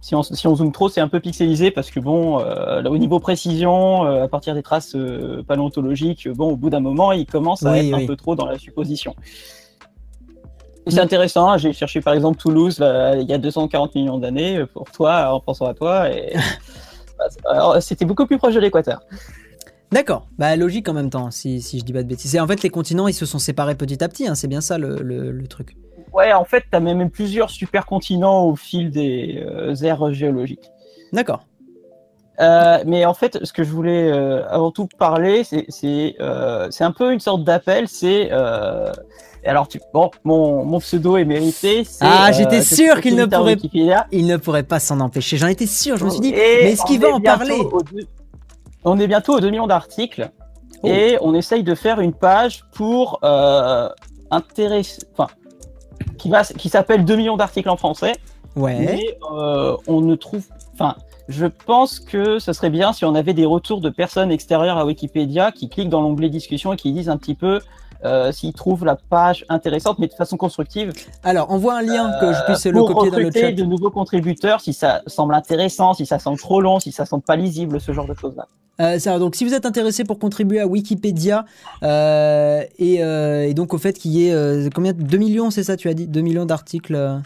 [0.02, 2.90] Si on, si on zoome trop, c'est un peu pixelisé parce que bon, euh, là,
[2.90, 4.96] au niveau précision, euh, à partir des traces
[5.48, 8.58] paléontologiques, bon, au bout d'un moment, il commence à être un peu trop dans la
[8.58, 9.16] supposition.
[10.88, 11.52] C'est intéressant.
[11.52, 12.82] Hein, j'ai cherché par exemple Toulouse
[13.20, 16.10] il y a 240 millions d'années pour toi, en pensant à toi.
[16.10, 16.34] Et
[17.82, 19.02] c'était beaucoup plus proche de l'équateur.
[19.92, 22.36] D'accord, bah logique en même temps, si, si je dis pas de bêtises.
[22.36, 24.62] Et en fait, les continents, ils se sont séparés petit à petit, hein, c'est bien
[24.62, 25.76] ça le, le, truc.
[26.14, 30.72] Ouais, en fait, tu as même plusieurs supercontinents au fil des euh, aires géologiques.
[31.14, 31.46] D'accord.
[32.40, 37.12] Euh, mais en fait, ce que je voulais euh, avant tout parler, c'est un peu
[37.12, 37.88] une sorte d'appel.
[37.88, 38.32] C'est
[39.46, 39.80] alors, tu...
[39.94, 41.84] bon, mon, mon pseudo est mérité.
[42.02, 43.58] Ah, j'étais sûr qu'il ne pourrait,
[44.12, 45.38] il ne pourrait pas s'en empêcher.
[45.38, 45.96] J'en étais sûr.
[45.96, 47.62] Je me suis dit, mais est-ce qu'il va en parler
[48.86, 50.32] on est bientôt aux 2 millions d'articles
[50.84, 50.88] oh.
[50.88, 53.90] et on essaye de faire une page pour euh,
[54.32, 55.28] intéresser, enfin,
[56.20, 58.14] qui va, qui s'appelle 2 millions d'articles en français.
[58.56, 58.78] Ouais.
[58.80, 60.44] Mais euh, on ne trouve,
[60.74, 60.96] enfin,
[61.28, 64.86] je pense que ce serait bien si on avait des retours de personnes extérieures à
[64.86, 67.60] Wikipédia qui cliquent dans l'onglet discussion et qui disent un petit peu
[68.06, 70.94] euh, s'ils trouvent la page intéressante, mais de façon constructive.
[71.24, 73.52] Alors, envoie un lien que je puisse le copier dans le chat.
[73.52, 77.24] de nouveaux contributeurs, si ça semble intéressant, si ça semble trop long, si ça semble
[77.24, 78.48] pas lisible, ce genre de choses-là.
[78.80, 81.46] Euh, donc, si vous êtes intéressé pour contribuer à Wikipédia
[81.84, 85.78] euh, et, euh, et, donc au fait qu'il y ait combien 2 millions, c'est ça,
[85.78, 87.22] tu as dit 2 millions d'articles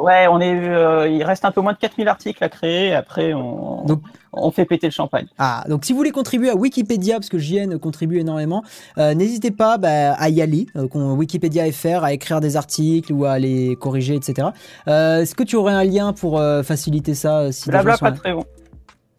[0.00, 2.94] Ouais, on est, euh, il reste un peu moins de 4000 articles à créer.
[2.94, 3.84] Après, on,
[4.32, 5.26] on fait péter le champagne.
[5.36, 8.64] Ah, donc si vous voulez contribuer à Wikipédia, parce que JN contribue énormément,
[8.96, 13.26] euh, n'hésitez pas bah, à y aller, euh, Wikipédia FR, à écrire des articles ou
[13.26, 14.48] à les corriger, etc.
[14.86, 17.98] Est-ce que tu aurais un lien pour faciliter ça si Blabla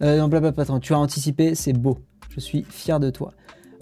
[0.02, 0.18] Patreon.
[0.18, 0.80] non, blabla.
[0.80, 2.00] Tu as anticipé, c'est beau.
[2.30, 3.34] Je suis fier de toi.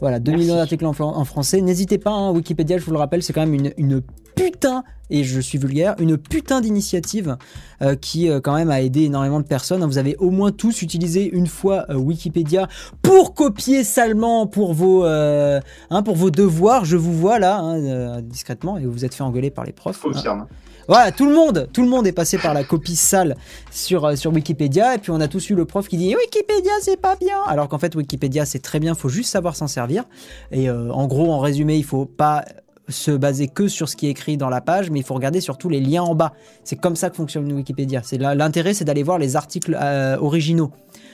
[0.02, 0.94] Voilà, 2 millions d'articles en,
[1.26, 1.60] français.
[1.62, 4.02] N'hésitez pas, hein, Wikipédia, je vous le rappelle, c'est quand même une, une,
[4.34, 7.36] putain, et je suis vulgaire, une putain d'initiative
[7.82, 9.84] euh, qui euh, quand même a aidé énormément de personnes.
[9.84, 12.70] Vous avez au moins tous utilisé une fois euh, Wikipédia
[13.02, 16.86] pour copier salement pour vos, hein, pour vos devoirs.
[16.86, 20.00] Je vous vois là, hein, discrètement, et vous vous êtes fait engueuler par les profs.
[20.00, 20.48] Confirme.
[20.90, 23.38] Voilà, tout le monde, tout le monde est passé par la copie sale
[23.70, 24.96] sur, euh, sur Wikipédia.
[24.96, 27.38] Et puis on a tous eu le prof qui dit Wikipédia, c'est pas bien.
[27.46, 30.06] Alors qu'en fait, Wikipédia, c'est très bien, faut juste savoir s'en servir.
[30.52, 32.44] Et euh, en gros, en résumé, il faut pas
[32.88, 35.42] se baser que sur ce qui est écrit dans la page, mais il faut regarder
[35.42, 36.34] surtout les liens en bas.
[36.64, 38.02] C'est comme ça que fonctionne Wikipédia.
[38.04, 40.72] C'est l'intérêt, c'est d'aller voir les articles euh, originaux.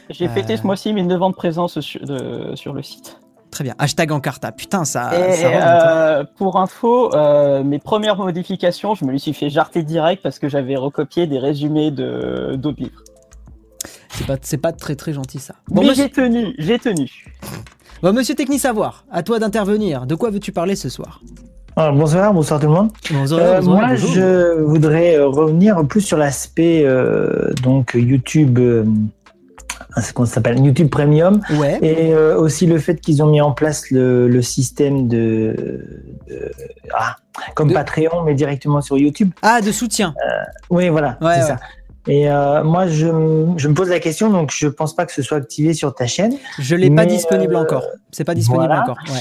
[0.10, 2.00] J'ai fêté ce mois-ci mes 9 ans de présence sur,
[2.56, 3.18] sur le site.
[3.56, 3.74] Très bien.
[3.80, 4.52] Hashtag Encarta.
[4.52, 5.14] Putain, ça.
[5.14, 10.40] Euh, pour info, euh, mes premières modifications, je me les suis fait jarter direct parce
[10.40, 13.02] que j'avais recopié des résumés de d'autres livres.
[14.10, 15.56] C'est pas, c'est pas très très gentil ça.
[15.70, 17.10] Bon, Mais j'ai tenu, j'ai tenu.
[18.04, 20.06] Bon, monsieur Techni Savoir, à toi d'intervenir.
[20.06, 21.22] De quoi veux-tu parler ce soir?
[21.78, 22.92] Ah, bonsoir, bonsoir tout le monde.
[23.10, 26.86] Bonsoir, euh, moi, je voudrais revenir plus sur l'aspect
[27.64, 28.60] donc YouTube
[30.02, 31.42] ce qu'on s'appelle YouTube Premium.
[31.58, 31.80] Ouais.
[31.82, 35.56] Et euh, aussi le fait qu'ils ont mis en place le, le système de,
[36.28, 36.52] de
[36.94, 37.18] ah,
[37.54, 39.32] comme Patreon, mais directement sur YouTube.
[39.42, 40.14] Ah, de soutien.
[40.26, 41.60] Euh, oui, voilà, c'est ça.
[42.08, 43.08] Et euh, moi, je,
[43.58, 46.06] je, me pose la question, donc je pense pas que ce soit activé sur ta
[46.06, 46.36] chaîne.
[46.60, 47.84] Je l'ai pas disponible encore.
[48.12, 48.98] C'est pas disponible encore.
[49.10, 49.20] Ouais.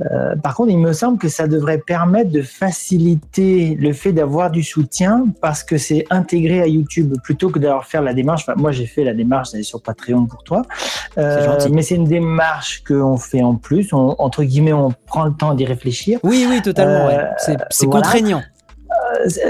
[0.00, 4.50] Euh, par contre, il me semble que ça devrait permettre de faciliter le fait d'avoir
[4.50, 8.42] du soutien parce que c'est intégré à YouTube plutôt que d'avoir faire la démarche.
[8.42, 10.62] Enfin, moi, j'ai fait la démarche d'aller sur Patreon pour toi,
[11.18, 13.92] euh, mais c'est une démarche qu'on fait en plus.
[13.92, 16.18] On, entre guillemets, on prend le temps d'y réfléchir.
[16.22, 17.08] Oui, oui, totalement.
[17.08, 17.24] Euh,
[17.70, 18.42] c'est contraignant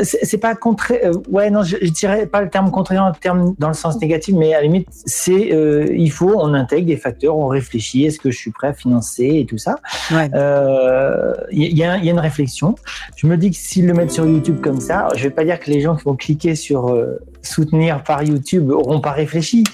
[0.02, 0.92] c'est pas contre.
[0.92, 4.34] Euh, ouais, non, je, je, dirais pas le terme contraignant terme dans le sens négatif,
[4.36, 8.18] mais à la limite, c'est euh, il faut, on intègre des facteurs, on réfléchit, est-ce
[8.18, 9.76] que je suis prêt à financer et tout ça.
[10.10, 10.30] Il ouais.
[10.34, 12.74] euh, y, y, a, y, a, une réflexion.
[13.16, 15.58] Je me dis que s'ils le mettent sur YouTube comme ça, je vais pas dire
[15.58, 19.64] que les gens qui vont cliquer sur euh, soutenir par YouTube auront pas réfléchi,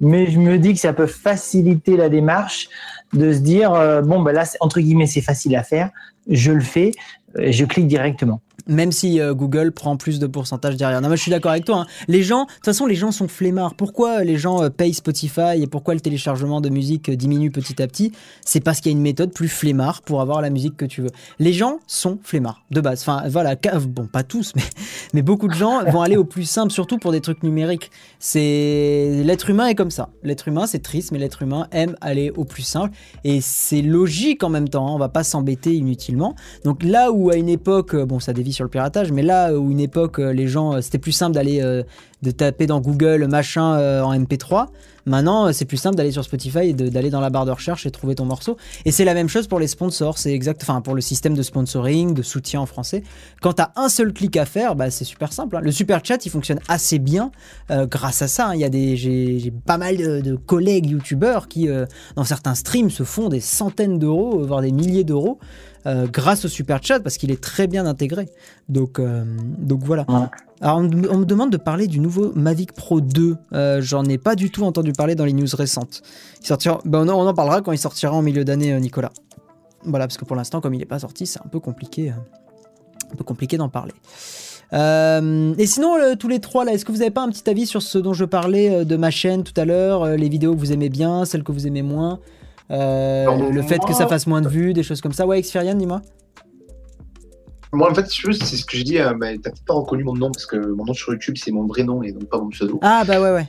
[0.00, 2.68] mais je me dis que ça peut faciliter la démarche
[3.12, 3.72] de se dire
[4.04, 5.90] bon ben là entre guillemets c'est facile à faire,
[6.28, 6.92] je le fais,
[7.36, 8.40] je clique directement.
[8.66, 11.00] Même si euh, Google prend plus de pourcentage derrière.
[11.00, 11.80] Non, moi je suis d'accord avec toi.
[11.82, 11.86] hein.
[12.08, 13.74] Les gens, de toute façon, les gens sont flemmards.
[13.74, 17.82] Pourquoi les gens euh, payent Spotify et pourquoi le téléchargement de musique euh, diminue petit
[17.82, 18.12] à petit?
[18.44, 21.02] C'est parce qu'il y a une méthode plus flemmard pour avoir la musique que tu
[21.02, 21.10] veux.
[21.38, 23.00] Les gens sont flemmards de base.
[23.02, 23.56] Enfin, voilà,
[23.86, 24.52] bon, pas tous,
[25.14, 27.90] mais, beaucoup de gens vont aller au plus simple, surtout pour des trucs numériques.
[28.34, 30.08] L'être humain est comme ça.
[30.22, 34.42] L'être humain, c'est triste, mais l'être humain aime aller au plus simple et c'est logique
[34.42, 34.86] en même temps.
[34.88, 34.92] hein.
[34.94, 36.34] On va pas s'embêter inutilement.
[36.64, 39.54] Donc là où à une époque, euh, bon ça dévie sur le piratage, mais là
[39.54, 41.82] où une époque euh, les gens, euh, c'était plus simple d'aller euh,
[42.22, 44.66] de taper dans Google machin euh, en MP3.
[45.06, 47.86] Maintenant euh, c'est plus simple d'aller sur Spotify et d'aller dans la barre de recherche
[47.86, 48.56] et trouver ton morceau.
[48.84, 51.42] Et c'est la même chose pour les sponsors, c'est exact, enfin pour le système de
[51.42, 53.02] sponsoring, de soutien en français.
[53.40, 55.56] Quand t'as un seul clic à faire, bah c'est super simple.
[55.56, 55.60] hein.
[55.62, 57.30] Le super chat il fonctionne assez bien
[57.70, 58.48] euh, grâce à ça.
[58.48, 58.54] hein.
[58.54, 61.86] Il a des, j'ai pas mal de, de collègues youtubeurs qui euh,
[62.16, 65.38] dans certains streams se font des centaines d'euros, voire des milliers d'euros
[65.86, 68.28] euh, grâce au super chat parce qu'il est très bien intégré.
[68.68, 69.24] Donc, euh,
[69.58, 70.04] donc voilà.
[70.08, 70.26] Ouais.
[70.62, 73.36] Alors on, me- on me demande de parler du nouveau Mavic Pro 2.
[73.52, 76.02] Euh, J'en ai pas du tout entendu parler dans les news récentes.
[76.42, 79.12] Il sortira, ben on, en- on en parlera quand il sortira en milieu d'année, Nicolas.
[79.84, 83.16] Voilà, parce que pour l'instant, comme il n'est pas sorti, c'est un peu compliqué, un
[83.16, 83.94] peu compliqué d'en parler.
[84.72, 87.48] Euh, et sinon, euh, tous les trois là, est-ce que vous n'avez pas un petit
[87.50, 90.54] avis sur ce dont je parlais euh, de ma chaîne tout à l'heure, les vidéos
[90.54, 92.20] que vous aimez bien, celles que vous aimez moins,
[92.70, 95.26] le, le fait que ça fasse moins de vues, des choses comme ça.
[95.26, 96.02] Ouais, Xferian, dis-moi.
[97.72, 98.98] Moi, en fait, c'est ce que je dis.
[98.98, 101.52] Euh, bah, T'as peut-être pas reconnu mon nom parce que mon nom sur YouTube, c'est
[101.52, 102.80] mon vrai nom et donc pas mon pseudo.
[102.82, 103.46] Ah bah ouais ouais.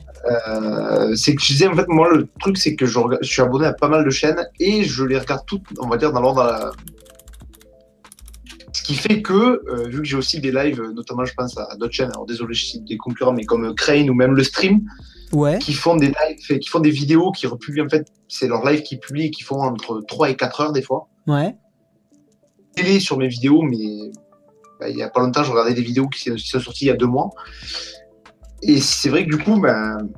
[0.48, 3.66] Euh, c'est que je disais, en fait, moi, le truc, c'est que je, suis abonné
[3.66, 6.44] à pas mal de chaînes et je les regarde toutes, on va dire, dans l'ordre.
[6.44, 6.70] la-
[8.72, 9.32] Ce qui fait que,
[9.68, 12.26] euh, vu que j'ai aussi des lives, euh, notamment, je pense à d'autres chaînes, alors
[12.26, 14.82] désolé, je cite des concurrents, mais comme Crane ou même le stream,
[15.32, 15.58] Ouais.
[15.58, 18.82] qui font des lives, qui font des vidéos, qui republient, en fait, c'est leur live
[18.82, 21.08] qui publient, qui font entre 3 et 4 heures des fois.
[21.26, 21.56] Ouais.
[22.74, 24.10] télé sur mes vidéos, mais
[24.78, 26.90] bah, il y a pas longtemps, je regardais des vidéos qui, sont sorties il y
[26.90, 27.30] a deux mois.
[28.62, 30.08] Et c'est vrai que du coup, ben,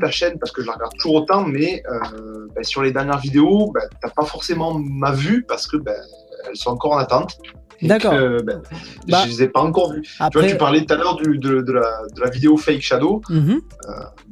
[0.00, 3.18] ta chaîne, parce que je la regarde toujours autant, mais euh, ben, sur les dernières
[3.18, 6.00] vidéos, ben, t'as pas forcément ma vue parce que ben,
[6.48, 7.38] elles sont encore en attente.
[7.82, 8.12] D'accord.
[8.12, 8.60] ben,
[9.08, 10.02] Bah, je les ai pas encore vues.
[10.02, 10.46] Tu vois, Après.
[10.50, 13.22] tu parlais tout à l'heure de, de la, vidéo Fake Shadow.
[13.30, 13.60] Mhm.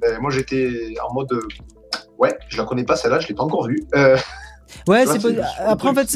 [0.00, 1.32] Ben, moi, j'étais en mode.
[1.32, 1.40] euh,
[2.18, 3.82] Ouais, je la connais pas celle-là, je l'ai pas encore vue.
[3.94, 4.16] Euh,
[4.86, 6.12] Ouais, c'est pas- après en fait,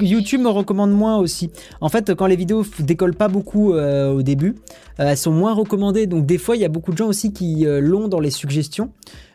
[0.00, 1.50] YouTube me recommande moins aussi.
[1.82, 4.54] En fait, quand les vidéos décollent pas beaucoup euh, au début,
[5.00, 6.06] euh, elles sont moins recommandées.
[6.06, 8.30] Donc des fois, il y a beaucoup de gens aussi qui euh, l'ont dans les
[8.30, 8.92] suggestions.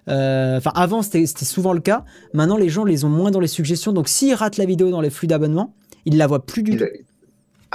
[0.09, 2.05] Euh, Enfin, avant c'était, souvent le cas.
[2.33, 3.91] Maintenant, les gens les ont moins dans les suggestions.
[3.91, 5.75] Donc s'ils ratent la vidéo dans les flux d'abonnement,
[6.05, 6.85] ils la voient plus du tout.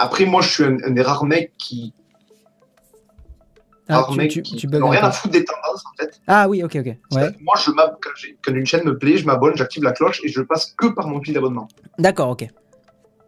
[0.03, 1.93] Après, moi, je suis un, un des rares mecs qui,
[3.89, 6.21] Ah, rares tu, mecs tu- qui tu n'ont rien à foutre des tendances, en fait.
[6.27, 6.87] Ah oui, ok, ok.
[6.87, 6.97] Ouais.
[7.41, 7.91] Moi, je quand,
[8.43, 11.07] quand une chaîne me plaît, je m'abonne, j'active la cloche et je passe que par
[11.07, 11.69] mon fil d'abonnement.
[11.99, 12.47] D'accord, ok.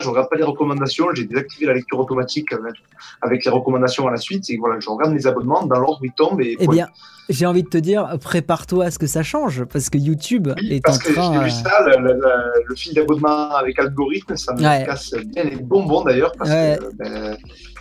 [0.02, 2.74] Je regarde pas les recommandations, j'ai désactivé la lecture automatique avec,
[3.22, 4.48] avec les recommandations à la suite.
[4.50, 6.40] Et voilà, je regarde mes abonnements dans l'ordre où ils tombent.
[6.40, 6.88] Et Eh bien,
[7.28, 10.72] j'ai envie de te dire, prépare-toi à ce que ça change, parce que YouTube Oui,
[10.72, 11.32] est en parce que train.
[11.32, 14.84] j'ai euh, vu ça, le, le- le- le fil d'abonnement avec algorithme, ça me Ouais.
[14.84, 16.78] casse bien les bonbons d'ailleurs, parce Ouais.
[16.80, 17.36] que ben,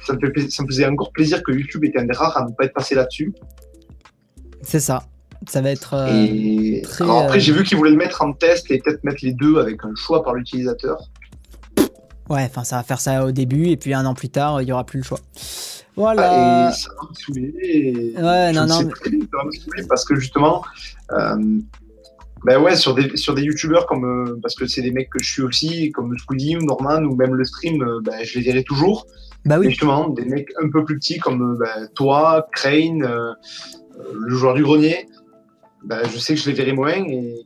[0.06, 2.38] ça, me fait plaisir- ça me faisait encore plaisir que YouTube était un des rares
[2.38, 3.34] à ne pas être passé là-dessus.
[4.62, 5.04] C'est ça.
[5.48, 5.96] Ça va être.
[5.96, 8.78] euh, et très, alors après, euh, j'ai vu qu'ils voulaient le mettre en test et
[8.78, 11.00] peut-être mettre les deux avec un choix par l'utilisateur.
[12.32, 14.70] Ouais, enfin, ça va faire ça au début, et puis un an plus tard, il
[14.70, 15.20] y aura plus le choix.
[15.22, 15.40] Ah,
[15.98, 16.70] Voilà.
[16.70, 18.14] Et ça va me saouler.
[18.16, 20.64] Ouais, non, non, sais mais- ça va me saouler parce que justement,
[21.12, 21.36] euh,
[22.46, 25.22] ben ouais, sur des, sur des youtubeurs comme, euh, parce que c'est des mecs que
[25.22, 28.64] je suis aussi, comme ou Norman ou même le stream, euh, ben, je les verrai
[28.64, 29.06] toujours.
[29.44, 29.70] Bah oui.
[29.70, 35.06] justement, des mecs un peu plus petits comme ben, toi, Crane, le joueur du grenier,
[35.84, 36.94] ben, je sais que je les verrai moins.
[36.94, 37.46] Et,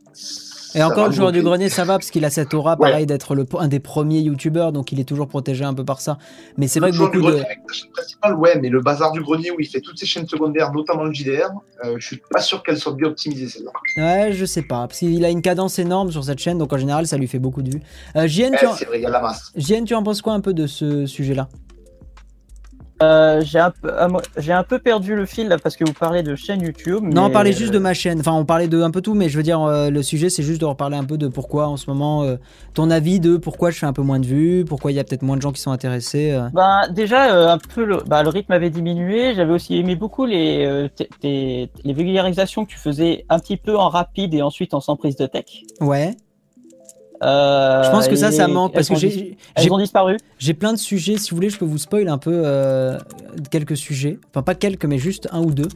[0.75, 2.89] Et encore, le joueur du grenier, ça va, parce qu'il a cette aura, Ouais.
[2.91, 6.01] pareil, d'être le, un des premiers youtubeurs, donc il est toujours protégé un peu par
[6.01, 6.17] ça.
[6.57, 7.21] Mais c'est vrai que beaucoup de.
[7.21, 9.97] grenier avec sa chaîne principale, ouais, mais le bazar du grenier où il fait toutes
[9.97, 11.49] ses chaînes secondaires, notamment le JDR,
[11.85, 13.71] euh, je suis pas sûr qu'elle soit bien optimisée celle-là.
[13.97, 16.77] Ouais, je sais pas, parce qu'il a une cadence énorme sur cette chaîne, donc en
[16.77, 17.81] général, ça lui fait beaucoup de vues.
[18.15, 18.73] Euh, JN, Eh, tu en...
[18.73, 19.51] c'est vrai, il y a la masse.
[19.55, 21.47] JN, tu en penses quoi un peu de ce sujet-là?
[23.03, 23.73] Euh, j'ai un,
[24.37, 27.03] j'ai un peu perdu le fil là, parce que vous parlez de chaîne YouTube.
[27.03, 28.21] Non, on parlait juste de euh, ma chaîne.
[28.21, 30.43] Enfin, on parlait de un peu tout, mais je veux dire, euh, le sujet, c'est
[30.43, 32.37] juste de reparler un peu de pourquoi en ce moment, euh,
[32.73, 35.03] ton avis de pourquoi je fais un peu moins de vues, pourquoi il y a
[35.03, 36.31] peut-être moins de gens qui sont intéressés.
[36.31, 36.47] euh.
[36.53, 39.35] Ben, déjà, euh, un peu le, bah, le rythme avait diminué.
[39.35, 40.87] J'avais aussi aimé beaucoup les, euh,
[41.19, 44.95] tes- les vulgarisations que tu faisais un petit peu en rapide et ensuite en sans
[44.95, 45.45] prise de tech.
[45.81, 46.15] Ouais.
[47.23, 50.17] Euh, Je pense que ça, ça manque parce que j'ai Elles ont disparu.
[50.37, 51.17] j'ai plein de sujets.
[51.17, 52.97] Si vous voulez, je peux vous spoil un peu euh,
[53.51, 54.19] quelques sujets.
[54.31, 55.69] Enfin, pas quelques, mais juste un ou deux.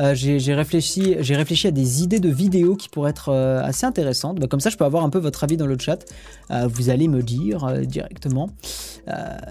[0.00, 4.40] Euh, j'ai réfléchi, j'ai réfléchi à des idées de vidéos qui pourraient être assez intéressantes.
[4.40, 6.04] Bah, comme ça, je peux avoir un peu votre avis dans le chat.
[6.50, 8.48] Vous allez me dire directement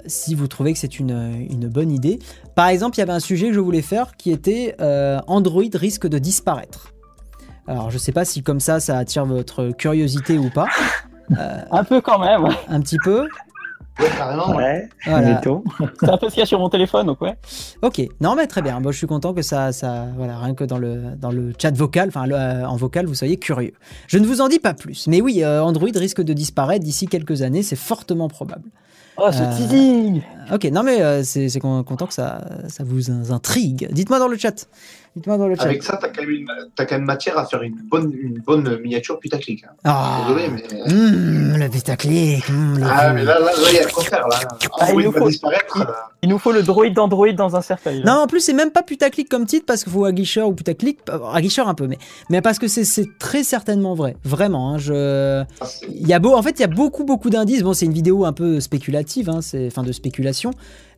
[0.08, 2.20] si vous trouvez que c'est une, une bonne idée.
[2.56, 4.76] Par exemple, il y avait un sujet que je voulais faire qui était
[5.28, 6.92] Android risque de disparaître.
[7.68, 10.66] Alors, je sais pas si comme ça, ça attire votre curiosité ou pas.
[11.72, 12.48] Un peu quand même.
[12.68, 13.28] Un petit peu.
[14.00, 14.56] Ouais, carrément.
[14.56, 14.90] ouais.
[15.06, 15.42] Voilà.
[16.00, 17.36] C'est un peu ce qu'il y a sur mon téléphone, donc ouais.
[17.82, 18.80] Ok, non mais très bien.
[18.82, 21.76] Bon, je suis content que ça, ça, voilà, rien que dans le dans le chat
[21.76, 23.74] vocal, enfin euh, en vocal, vous soyez curieux.
[24.08, 27.06] Je ne vous en dis pas plus, mais oui, euh, Android risque de disparaître d'ici
[27.08, 28.64] quelques années, c'est fortement probable.
[29.18, 30.22] Oh, ce Euh, teasing
[30.54, 33.90] Ok, non mais euh, c'est c'est con- content que ça, ça vous in- intrigue.
[33.92, 34.68] Dites-moi dans le chat.
[35.16, 35.64] Dites-moi dans le chat.
[35.64, 38.40] Avec ça, t'as quand, même une- t'as quand même matière à faire une bonne, une
[38.40, 39.66] bonne miniature putaclic.
[39.66, 39.72] Hein.
[39.84, 40.64] Ah, Désolé, mais.
[40.94, 42.50] mmh, le putaclic.
[42.50, 44.26] mmh, Ah, mais là, là, il y a de quoi faire.
[44.30, 44.38] Là?
[44.80, 45.88] Ah, il Android nous va faut- disparaître.
[46.24, 48.02] Il nous faut le droïde d'Android dans un cercueil.
[48.04, 48.06] là.
[48.16, 51.00] Non, en plus, c'est même pas putaclic comme titre parce qu'il faut aguicheur ou putaclic.
[51.10, 51.98] euh, Aguicheur un peu, mais,
[52.30, 54.16] mais parce que c'est- c'est très certainement vrai.
[54.24, 54.74] Vraiment.
[54.74, 55.44] hein, je...
[55.60, 57.64] ah, Il y a beau, en fait, il y a beaucoup, beaucoup d'indices.
[57.64, 60.52] Bon, c'est une vidéo un peu spéculative, hein, c'est, enfin de spéculation.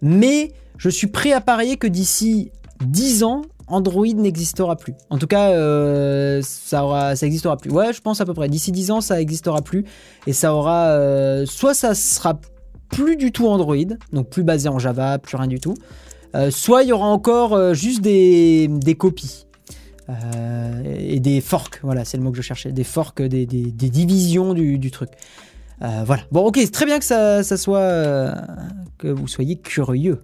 [0.03, 2.51] Mais je suis prêt à parier que d'ici
[2.85, 3.41] 10 ans,
[3.73, 4.93] Android n'existera plus.
[5.09, 7.71] En tout cas, euh, ça, aura, ça existera plus.
[7.71, 8.47] Ouais, je pense à peu près.
[8.49, 9.85] D'ici 10 ans, ça existera plus.
[10.27, 10.87] Et ça aura.
[10.89, 12.39] euh, soit ça sera
[12.89, 13.75] plus du tout Android,
[14.11, 15.73] donc plus basé en Java, plus rien du tout.
[16.35, 19.45] Euh, soit il y aura encore juste des, des copies.
[21.09, 22.71] Et des forks, voilà, c'est le mot que je cherchais.
[22.71, 25.09] Des forks, des, des- divisions du, du truc.
[25.79, 26.23] Voilà.
[26.31, 28.35] Bon, ok, c'est très bien que ça, soit.
[28.97, 30.19] que vous soyez curieux.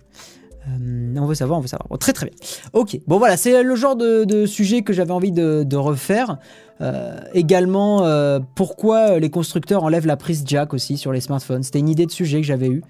[0.70, 1.88] Euh, on veut savoir, on veut savoir.
[1.90, 2.36] Bon, très très bien.
[2.74, 6.38] Ok, bon voilà, c'est le genre de, de sujet que j'avais envie de, de refaire.
[6.82, 11.64] Euh, également, euh, pourquoi les constructeurs enlèvent la prise jack aussi sur les smartphones?
[11.64, 12.84] C'était une idée de sujet que j'avais eue.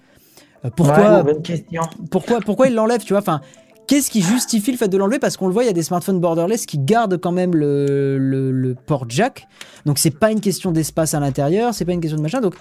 [0.75, 1.82] Pourquoi, Ouais, bonne question.
[2.11, 3.21] pourquoi, pourquoi ils l'enlèvent, tu vois?
[3.21, 3.39] Enfin,
[3.88, 5.17] qu'est-ce qui justifie le fait de l'enlever?
[5.17, 8.17] Parce qu'on le voit, il y a des smartphones borderless qui gardent quand même le,
[8.17, 9.47] le- le port jack.
[9.86, 12.41] Donc c'est pas une question d'espace à l'intérieur, c'est pas une question de machin.
[12.41, 12.55] Donc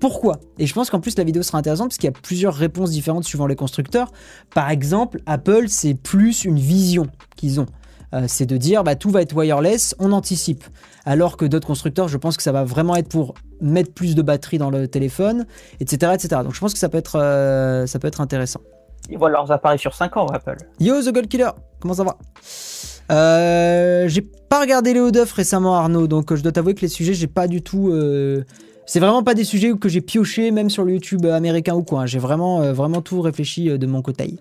[0.00, 2.54] pourquoi Et je pense qu'en plus la vidéo sera intéressante parce qu'il y a plusieurs
[2.54, 4.10] réponses différentes suivant les constructeurs.
[4.54, 7.66] Par exemple, Apple, c'est plus une vision qu'ils ont.
[8.12, 10.64] Euh, c'est de dire bah, tout va être wireless, on anticipe.
[11.04, 14.22] Alors que d'autres constructeurs, je pense que ça va vraiment être pour mettre plus de
[14.22, 15.46] batterie dans le téléphone,
[15.80, 16.12] etc.
[16.14, 16.42] etc.
[16.42, 18.60] Donc je pense que ça peut être, euh, ça peut être intéressant.
[19.10, 20.56] Ils voient leurs appareils sur 5 ans, Apple.
[20.78, 22.16] Yo The Gold Killer, comment ça va?
[23.10, 27.14] Euh, J'ai pas regardé Léo Duff récemment Arnaud, donc je dois t'avouer que les sujets
[27.14, 27.92] j'ai pas du tout.
[28.90, 31.82] Euh, C'est vraiment pas des sujets que j'ai pioché même sur le YouTube américain ou
[31.82, 32.02] quoi.
[32.02, 32.06] hein.
[32.06, 34.34] J'ai vraiment euh, vraiment tout réfléchi euh, de mon côté.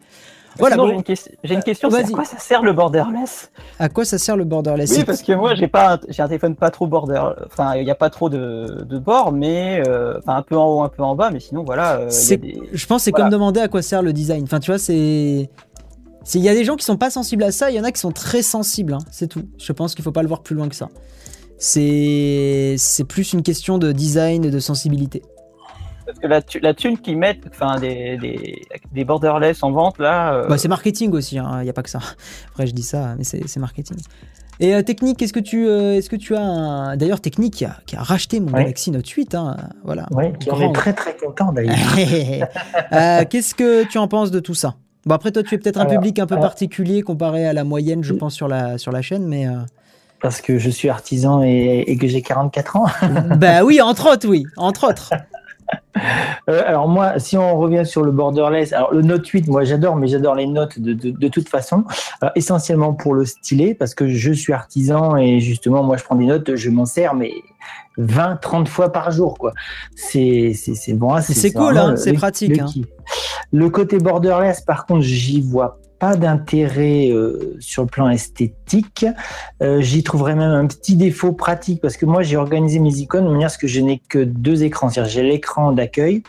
[0.57, 0.75] Voilà.
[0.75, 1.03] Bon, j'ai une,
[1.43, 3.51] j'ai une question, c'est à quoi ça sert le borderless?
[3.77, 4.91] À quoi ça sert le borderless?
[4.91, 7.85] Oui, parce que moi, j'ai pas, un- j'ai un téléphone pas trop border, enfin, il
[7.85, 10.89] n'y a pas trop de, de bords, mais euh, enfin, un peu en haut, un
[10.89, 11.93] peu en bas, mais sinon, voilà.
[11.93, 13.25] euh, il y a C'est- des- Je pense que c'est Voilà.
[13.25, 14.43] comme demander à quoi sert le design.
[14.43, 15.49] Enfin, tu vois, c'est.
[16.25, 17.83] c'est- Il y a des gens qui sont pas sensibles à ça, il y en
[17.85, 19.43] a qui sont très sensibles, hein, c'est tout.
[19.59, 20.89] Je pense qu'il faut pas le voir plus loin que ça.
[21.59, 25.21] C'est c'est plus une question de design et de sensibilité.
[26.05, 30.33] Parce que la, la thune qu'ils mettent, enfin, des, des, des borderless en vente, là.
[30.33, 31.99] euh, Bah, c'est marketing aussi, il n'y a pas que ça.
[32.49, 33.97] Après, je dis ça, mais c'est c'est marketing.
[34.61, 36.97] Et euh, Technique, est-ce que tu, euh, est-ce que tu as un...
[36.97, 38.61] D'ailleurs, Technique qui a, qui a racheté mon Ouais.
[38.63, 39.55] Galaxy Note 8, hein,
[39.85, 40.05] voilà.
[40.11, 40.69] Oui, qui en Grand.
[40.71, 41.77] est très très content d'ailleurs.
[42.91, 44.75] Euh, Qu'est-ce que tu en penses de tout ça?
[45.05, 47.53] Bon, après, toi, tu es peut-être un Alors, public un peu alors- particulier comparé à
[47.53, 49.47] la moyenne, je pense, sur la, sur la chaîne, mais...
[49.47, 49.51] euh,
[50.21, 52.85] Parce que je suis artisan et, et que j'ai 44 ans.
[53.37, 55.13] bah oui, entre autres, oui, entre autres.
[56.49, 59.95] Euh, alors moi, si on revient sur le borderless, alors le Note 8, moi j'adore,
[59.95, 61.83] mais j'adore les notes de, de, de toute façon,
[62.21, 66.15] Alors, essentiellement pour le stylet, parce que je suis artisan et justement, moi je prends
[66.15, 67.31] des notes, je m'en sers, mais
[67.97, 69.53] 20, 30 fois par jour, quoi.
[69.95, 72.69] C'est c'est c'est bon, hein, c'est cool, hein, c'est pratique, Le, hein.
[73.51, 79.05] Le côté borderless, par contre, j'y vois pas d'intérêt euh, sur le plan esthétique.
[79.61, 83.25] Euh, J'y trouverais même un petit défaut pratique parce que moi j'ai organisé mes icônes
[83.25, 84.89] de manière à ce que je n'ai que deux écrans.
[84.89, 86.23] C'est-à-dire j'ai l'écran d'accueil,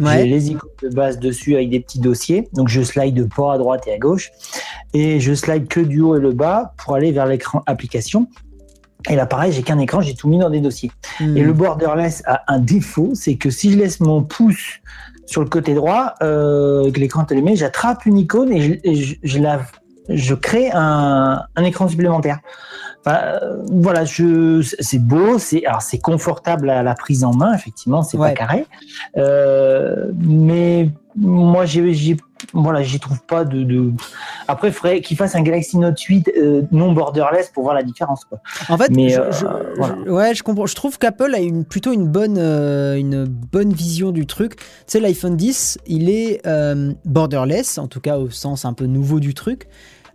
[0.00, 2.48] j'ai les icônes de base dessus avec des petits dossiers.
[2.52, 4.30] Donc je slide pas à droite et à gauche
[4.94, 8.28] et je slide que du haut et le bas pour aller vers l'écran application.
[9.08, 10.90] Et là pareil, j'ai qu'un écran, j'ai tout mis dans des dossiers.
[11.20, 11.36] Hmm.
[11.36, 14.80] Et le borderless a un défaut, c'est que si je laisse mon pouce
[15.26, 19.16] sur le côté droit, euh, que l'écran allumé, j'attrape une icône et je, et je,
[19.22, 19.60] je la,
[20.08, 22.38] je crée un, un écran supplémentaire.
[23.04, 27.52] Enfin, euh, voilà, je, c'est beau, c'est alors c'est confortable à la prise en main,
[27.54, 28.30] effectivement, c'est Ouais.
[28.30, 28.66] pas carré,
[29.16, 32.16] euh, mais moi j'ai, j'ai
[32.52, 33.62] voilà, j'y trouve pas de.
[33.62, 33.92] de...
[34.48, 37.82] Après, il faudrait qu'il fasse un Galaxy Note 8 euh, non borderless pour voir la
[37.82, 38.24] différence.
[38.24, 38.40] Quoi.
[38.68, 39.46] En fait, Mais, je, euh, je-
[39.78, 39.96] voilà.
[40.04, 40.66] je- ouais, je comprends.
[40.66, 44.56] Je trouve qu'Apple a une, plutôt une bonne, euh, une bonne vision du truc.
[44.56, 46.42] Tu sais, l'iPhone 10, il est
[47.04, 49.68] borderless, en tout cas au sens un peu nouveau du truc.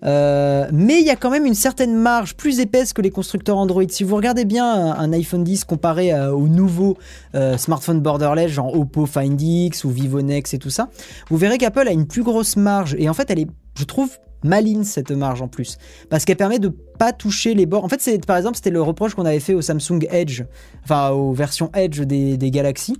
[0.04, 3.58] Euh, mais il y a quand même une certaine marge plus épaisse que les constructeurs
[3.58, 3.84] Android.
[3.90, 6.98] Si vous regardez bien un, iPhone 10 comparé euh, aux nouveaux
[7.36, 10.90] euh, smartphones borderless, genre Oppo Find X ou Vivo Nex et tout ça,
[11.30, 12.96] vous verrez qu'Apple a une plus grosse marge.
[12.98, 13.48] Et en fait, elle est,
[13.78, 15.78] je trouve, maligne cette marge en plus.
[16.10, 17.84] Parce qu'elle permet de pas toucher les bords.
[17.84, 20.44] En fait c'est par exemple c'était le reproche qu'on avait fait au Samsung Edge
[20.84, 22.98] enfin aux versions Edge des, des Galaxy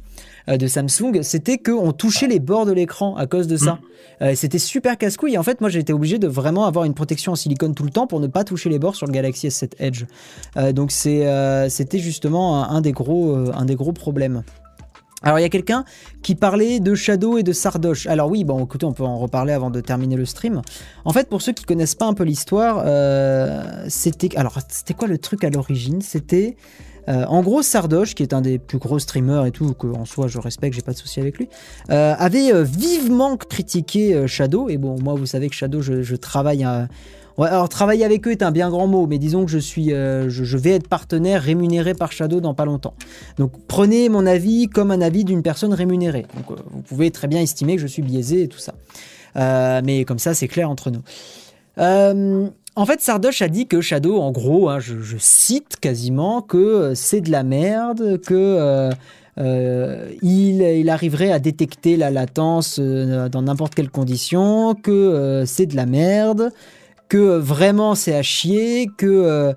[0.50, 1.22] euh, de Samsung.
[1.22, 3.80] C'était qu'on touchait les bords de l'écran à cause de ça.
[4.22, 5.34] Euh, c'était super casse-couille.
[5.34, 7.84] Et en fait moi j'ai été obligé de vraiment avoir une protection en silicone tout
[7.84, 10.06] le temps pour ne pas toucher les bords sur le Galaxy S7 Edge.
[10.58, 11.22] Euh, donc c'est
[11.70, 14.44] c'était justement un, un des gros un des gros problèmes
[15.22, 15.86] alors il y a quelqu'un
[16.24, 18.08] qui parlait de Shadow et de Sardoche.
[18.08, 20.62] Alors oui, bon écoutez, on peut en reparler avant de terminer le stream.
[21.06, 25.08] En fait, pour ceux qui connaissent pas un peu l'histoire, euh, c'était alors c'était quoi
[25.08, 26.02] le truc à l'origine?
[26.02, 26.56] C'était
[27.08, 30.06] euh, en gros Sardoche, qui est un des plus gros streamers et tout, que en
[30.06, 31.50] soi je respecte, j'ai pas de souci avec lui,
[31.92, 34.70] euh, avait vivement critiqué Shadow.
[34.70, 36.88] Et bon, moi vous savez que Shadow, je, je travaille à
[37.38, 40.30] Alors travailler avec eux est un bien grand mot, mais disons que je suis, euh,
[40.30, 42.94] je, vais être partenaire rémunéré par Shadow dans pas longtemps.
[43.38, 46.26] Donc prenez mon avis comme un avis d'une personne rémunérée.
[46.38, 48.74] Euh, vous pouvez très bien estimer que je suis biaisé et tout ça.
[49.38, 51.02] Euh, mais comme ça, c'est clair entre nous.
[52.74, 57.20] En fait, Sardoche a dit que Shadow, en gros, hein, je, cite quasiment, que c'est
[57.20, 58.90] de la merde, que
[60.22, 66.52] il, arriverait à détecter la latence dans n'importe quelle condition, que c'est de la merde,
[67.12, 69.52] que euh, vraiment c'est à chier, que euh,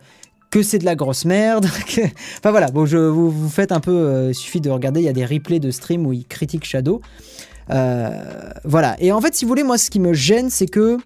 [0.51, 1.67] que c'est de la grosse merde.
[2.39, 3.93] Enfin voilà, bon, je, vous, vous faites un peu.
[3.93, 6.65] euh, il suffit de regarder, il y a des replays de stream où il critique
[6.65, 7.01] Shadow.
[7.69, 8.97] Voilà.
[8.99, 10.99] Et en fait, si vous voulez, moi, ce qui me gêne, c'est que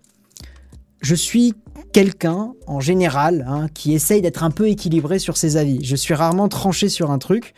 [1.02, 1.52] je suis
[1.92, 5.84] quelqu'un, en général, hein, qui essaye d'être un peu équilibré sur ses avis.
[5.84, 7.52] Je suis rarement tranché sur un truc.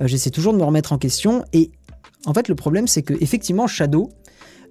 [0.00, 1.44] J'essaie toujours de me remettre en question.
[1.52, 1.70] Et
[2.26, 4.10] en fait, le problème, c'est que effectivement, Shadow,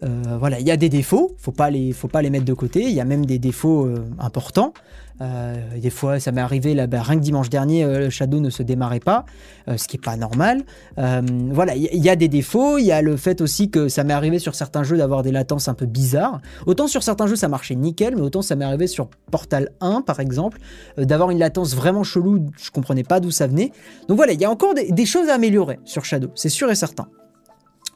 [0.03, 2.53] euh, voilà, il y a des défauts, faut pas les, faut pas les mettre de
[2.53, 2.83] côté.
[2.83, 4.73] Il y a même des défauts euh, importants.
[5.21, 8.49] Euh, des fois, ça m'est arrivé là, bah, rien que dimanche dernier, euh, Shadow ne
[8.49, 9.25] se démarrait pas,
[9.67, 10.63] ce qui est pas normal.
[10.97, 12.79] Voilà, il y, a des défauts.
[12.79, 15.31] Il y a le fait aussi que ça m'est arrivé sur certains jeux d'avoir des
[15.31, 16.41] latences un peu bizarres.
[16.65, 20.01] Autant sur certains jeux ça marchait nickel, mais autant ça m'est arrivé sur Portal 1
[20.01, 20.57] par exemple
[20.97, 22.47] d'avoir une latence vraiment chelou.
[22.57, 23.71] Je comprenais pas d'où ça venait.
[24.07, 26.71] Donc voilà, il y a encore des, des choses à améliorer sur Shadow, c'est sûr
[26.71, 27.07] et certain.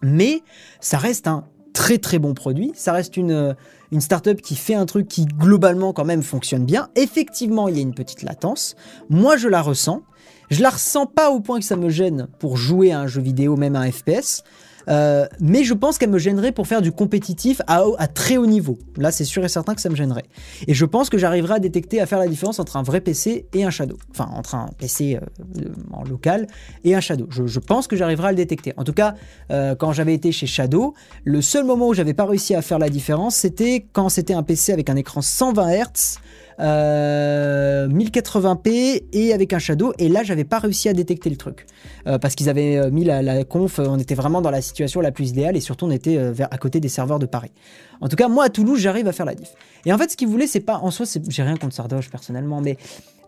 [0.03, 0.41] Mais
[0.79, 1.45] ça reste un
[1.75, 2.71] très très bon produit.
[2.73, 3.53] Ça reste une, euh,
[3.91, 6.89] une startup qui fait un truc qui globalement quand même fonctionne bien.
[6.95, 8.75] Effectivement, il y a une petite latence.
[9.09, 10.01] Moi, je la ressens.
[10.49, 13.21] Je la ressens pas au point que ça me gêne pour jouer à un jeu
[13.21, 14.43] vidéo, même à un FPS.
[14.87, 18.77] Euh, mais je pense qu'elle me gênerait pour faire du compétitif à, très haut niveau.
[18.97, 20.25] Là, c'est sûr et certain que ça me gênerait.
[20.67, 23.47] Et je pense que j'arriverai à détecter, à faire la différence entre un vrai PC
[23.53, 23.97] et un Shadow.
[24.11, 26.47] Enfin, entre un PC euh, en local
[26.83, 27.27] et un Shadow.
[27.29, 28.73] Je, je pense que j'arriverai à le détecter.
[28.77, 29.15] En tout cas,
[29.51, 30.93] euh, quand j'avais été chez Shadow,
[31.23, 34.43] le seul moment où j'avais pas réussi à faire la différence, c'était quand c'était un
[34.43, 36.19] PC avec un écran 120 Hz.
[36.59, 41.65] Euh, 1080p et avec un shadow et là j'avais pas réussi à détecter le truc
[42.07, 45.01] Euh, parce qu'ils avaient euh, mis la, la conf on était vraiment dans la situation
[45.01, 47.51] la plus idéale et surtout on était euh, vers, à côté des serveurs de Paris
[47.99, 49.49] en tout cas moi à Toulouse j'arrive à faire la diff
[49.85, 52.61] et en fait ce qu'ils voulaient c'est pas en soi j'ai rien contre Sardoche personnellement
[52.61, 52.77] mais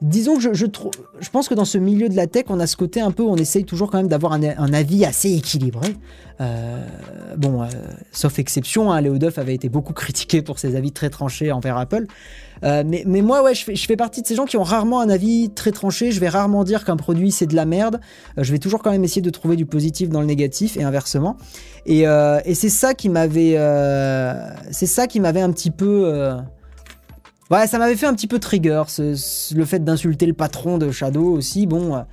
[0.01, 0.65] disons que je, je,
[1.19, 3.23] je pense que dans ce milieu de la tech, on a ce côté un peu,
[3.23, 5.95] on essaye toujours quand même d'avoir un, avis assez équilibré.
[6.39, 6.85] Euh,
[7.37, 7.67] bon, euh,
[8.11, 11.77] sauf exception, hein, Léo Duff avait été beaucoup critiqué pour ses avis très tranchés envers
[11.77, 12.05] Apple.
[12.63, 15.49] Euh, mais, moi, ouais, je fais, partie de ces gens qui ont rarement un avis
[15.49, 16.11] très tranché.
[16.11, 17.99] Je vais rarement dire qu'un produit c'est de la merde.
[18.38, 20.84] Euh, je vais toujours quand même essayer de trouver du positif dans le négatif et
[20.84, 21.38] inversement.
[21.85, 23.57] Et, euh, c'est ça qui m'avait,
[24.71, 26.31] c'est ça qui m'avait un petit peu.
[27.49, 31.31] Ouais, ça m'avait fait un petit peu trigger, le fait d'insulter le patron de Shadow
[31.31, 31.65] aussi.
[31.65, 32.03] Bon,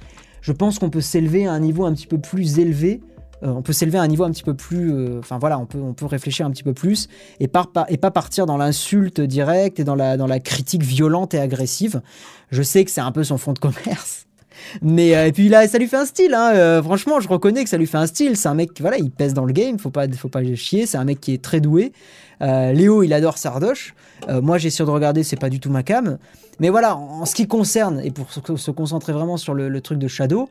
[0.40, 3.00] je pense qu'on peut s'élever à un niveau un petit peu plus élevé.
[3.42, 4.92] Euh, on peut s'élever à un niveau un petit peu plus.
[4.92, 7.08] euh, Enfin voilà, on peut, on peut réfléchir un petit peu plus
[7.40, 11.38] et, et pas partir dans l'insulte directe et dans la, dans la critique violente et
[11.38, 12.02] agressive.
[12.50, 14.26] Je sais que c'est un peu son fond de commerce.
[14.82, 16.32] Mais euh, et puis là, ça lui fait un style.
[16.34, 16.82] Hein.
[16.82, 18.36] franchement, je reconnais que ça lui fait un style.
[18.36, 19.78] C'est un mec, voilà, il pèse dans le game.
[19.78, 20.86] Faut pas, faut pas chier.
[20.86, 21.92] C'est un mec qui est très doué.
[22.40, 23.94] Léo, il adore Sardoche.
[24.28, 26.18] Moi, j'ai essayé de regarder, c'est pas du tout ma cam.
[26.60, 30.08] Mais voilà, en, ce qui concerne, et pour se, concentrer vraiment sur le truc de
[30.08, 30.48] Shadow,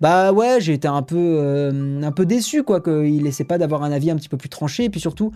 [0.00, 3.82] bah ouais, j'ai été un peu, euh, un peu déçu, quoi, qu'il essaie pas d'avoir
[3.82, 4.84] un avis un petit peu plus tranché.
[4.84, 5.32] Et puis surtout,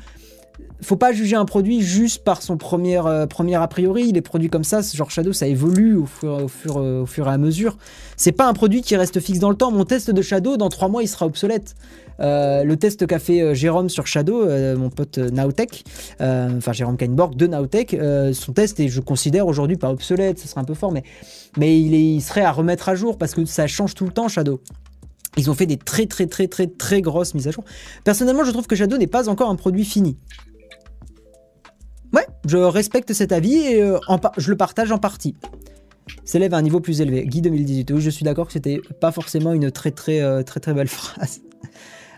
[0.81, 4.13] faut pas juger un produit juste par son premier, euh, premier a priori.
[4.13, 7.29] Les produits comme ça, ce genre Shadow, ça évolue au fur, au fur, au fur
[7.29, 7.79] et à mesure.
[8.17, 9.71] C'est pas un produit qui reste fixe dans le temps.
[9.71, 11.75] Mon test de Shadow, dans trois mois, il sera obsolète.
[12.21, 16.97] Euh, le test qu'a fait euh, Jérôme sur Shadow, euh, mon pote euh, enfin Jérôme
[16.97, 20.65] Kainborg de Nowtech, euh, son test est, je considère aujourd'hui pas obsolète, ça serait un
[20.65, 21.05] peu fort, mais,
[21.57, 24.61] mais il, serait à remettre à jour parce que ça change tout le temps Shadow.
[25.37, 27.65] Ils ont fait des très très très très très grosses mises à jour.
[28.03, 30.17] Personnellement, je trouve que Shadow n'est pas encore un produit fini.
[32.13, 33.93] Ouais, je respecte cet avis et
[34.39, 35.37] je le partage en partie.
[36.25, 37.25] S'élève à un niveau plus élevé.
[37.27, 37.91] Guy 2018.
[37.93, 41.43] Oui, je suis d'accord que c'était pas forcément une très très très très belle phrase.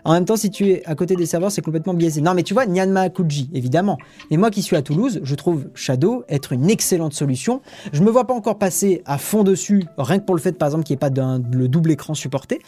[0.03, 2.21] En même temps, si tu es à côté des serveurs, c'est complètement biaisé.
[2.21, 3.97] Non, mais tu vois, Nyanma Kuji, évidemment.
[4.29, 7.61] Mais moi qui suis à Toulouse, je trouve Shadow être une excellente solution.
[7.93, 10.67] Je me vois pas encore passer à fond dessus, rien que pour le fait, par
[10.67, 12.59] exemple, qu'il n'y ait pas le double écran supporté.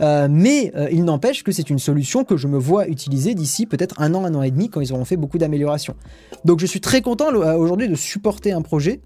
[0.00, 3.66] Euh, mais euh, il n'empêche que c'est une solution que je me vois utiliser d'ici
[3.66, 5.94] peut-être un an, un an et demi, quand ils auront fait beaucoup d'améliorations.
[6.44, 9.00] Donc je suis très content euh, aujourd'hui de supporter un projet.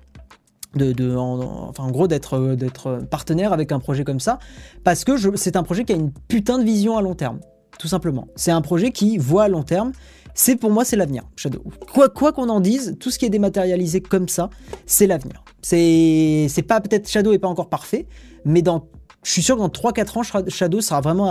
[0.80, 0.82] En,
[1.16, 4.40] en- enfin, en gros, d'être partenaire avec un projet comme ça,
[4.82, 7.38] parce que c'est un projet qui a une putain de vision à long terme,
[7.78, 8.28] tout simplement.
[8.36, 9.92] C'est un projet qui voit à long terme.
[10.34, 11.62] C'est pour moi, c'est l'avenir, Shadow.
[11.92, 14.50] Quoi qu'on en dise, tout ce qui est dématérialisé comme ça,
[14.84, 15.44] c'est l'avenir.
[15.62, 18.06] C'est pas peut-être Shadow est pas encore parfait,
[18.44, 18.88] mais dans
[19.22, 20.80] je suis sûr que dans 3-4 ans, Shadow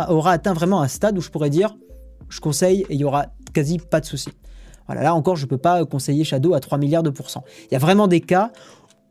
[0.09, 1.75] aura atteint vraiment un stade où je pourrais dire
[2.29, 4.29] je conseille et il y aura quasi pas de souci.
[4.87, 7.43] Voilà, là encore, je peux pas conseiller Shadow à 3 milliards de pourcents.
[7.69, 8.51] Il y a vraiment des cas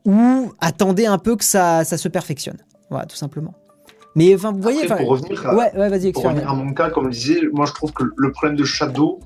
[0.05, 2.59] où attendez un peu que ça, ça se perfectionne.
[2.91, 3.55] Voilà, tout simplement.
[4.14, 6.55] Mais enfin, vous voyez, Après, enfin, pour revenir à, ouais, ouais, vas-y, pour revenir à
[6.55, 9.20] mon cas, comme je disais, moi je trouve que le problème de Shadow,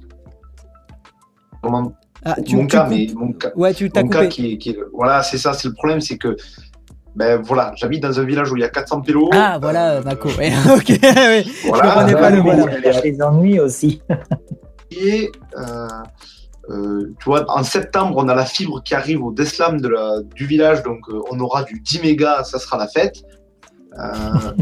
[1.63, 1.93] comment,
[2.25, 2.91] Ah, tu, mon tu cas, coupes.
[2.97, 4.19] mais mon cas, Ouais, tu t'as mon coupé.
[4.21, 6.37] cas qui est, qui est- voilà, c'est ça, c'est le problème, c'est que,
[7.17, 9.31] ben voilà, j'habite dans un village où il y a 400 pélos.
[9.33, 10.29] Ah, voilà, euh, Mako.
[10.39, 11.01] Ouais, ok.
[11.67, 12.67] Voilà, comprenais pas le voilà.
[12.79, 14.03] Il y a les ennuis aussi.
[14.93, 15.89] Et euh,
[16.71, 20.21] euh, tu vois, en septembre, on a la fibre qui arrive au Deslam de la,
[20.35, 23.17] du village, donc euh, on aura du 10 mégas, ça sera la fête.
[23.99, 24.53] Euh,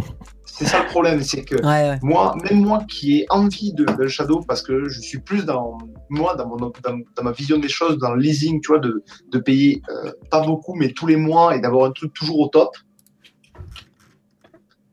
[0.45, 1.99] c'est ça le problème, c'est que Ouais, ouais.
[2.03, 5.79] moi, même moi qui ai envie de, Shadow, parce que je suis plus dans
[6.11, 9.03] moi, dans, mon, dans, dans ma vision des choses, dans le leasing, tu vois, de,
[9.31, 12.49] de payer euh, pas beaucoup, mais tous les mois et d'avoir un truc toujours au
[12.49, 12.77] top.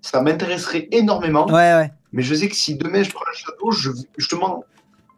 [0.02, 1.48] Ça m'intéresserait énormément.
[1.48, 1.92] Ouais.
[2.12, 4.66] Mais je sais que si demain je prends un Shadow, je, justement,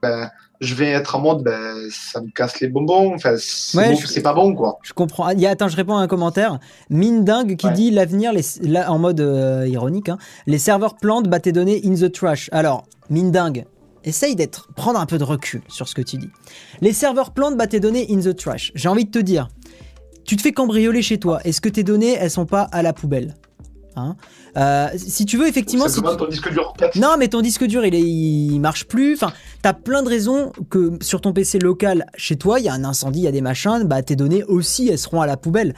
[0.02, 0.30] ben,
[0.64, 3.14] je vais être en mode, ben, ça me casse les bonbons.
[3.16, 4.80] Enfin, c'est Ouais, bon- pas bon, quoi.
[4.84, 5.30] Je comprends.
[5.30, 6.60] Il y a- attends, je réponds à un commentaire.
[6.90, 7.74] Mine dingue qui Ouais.
[7.74, 8.32] dit l'avenir,
[8.62, 10.18] là, en mode euh, ironique, hein,
[10.48, 12.50] les serveurs plantent, bah tes données in the trash.
[12.52, 13.66] Alors, mine dingue,
[14.04, 16.30] essaye d'être, prendre un peu de recul sur ce que tu dis.
[16.82, 18.72] Les serveurs plantent, bah tes données in the trash.
[18.76, 19.48] J'ai envie de te dire,
[20.26, 21.40] tu te fais cambrioler chez toi.
[21.44, 23.36] Est-ce que tes données, elles sont pas à la poubelle?
[23.96, 24.16] Hein
[24.58, 26.96] Euh, Si tu veux, effectivement, si tu- ton disque dur pète.
[26.96, 29.14] non, mais ton disque dur, il, est, il marche plus.
[29.16, 32.74] Enfin, t'as plein de raisons que sur ton PC local chez toi, il y a
[32.74, 33.84] un incendie, il y a des machins.
[33.86, 35.74] Bah, tes données aussi, elles seront à la poubelle.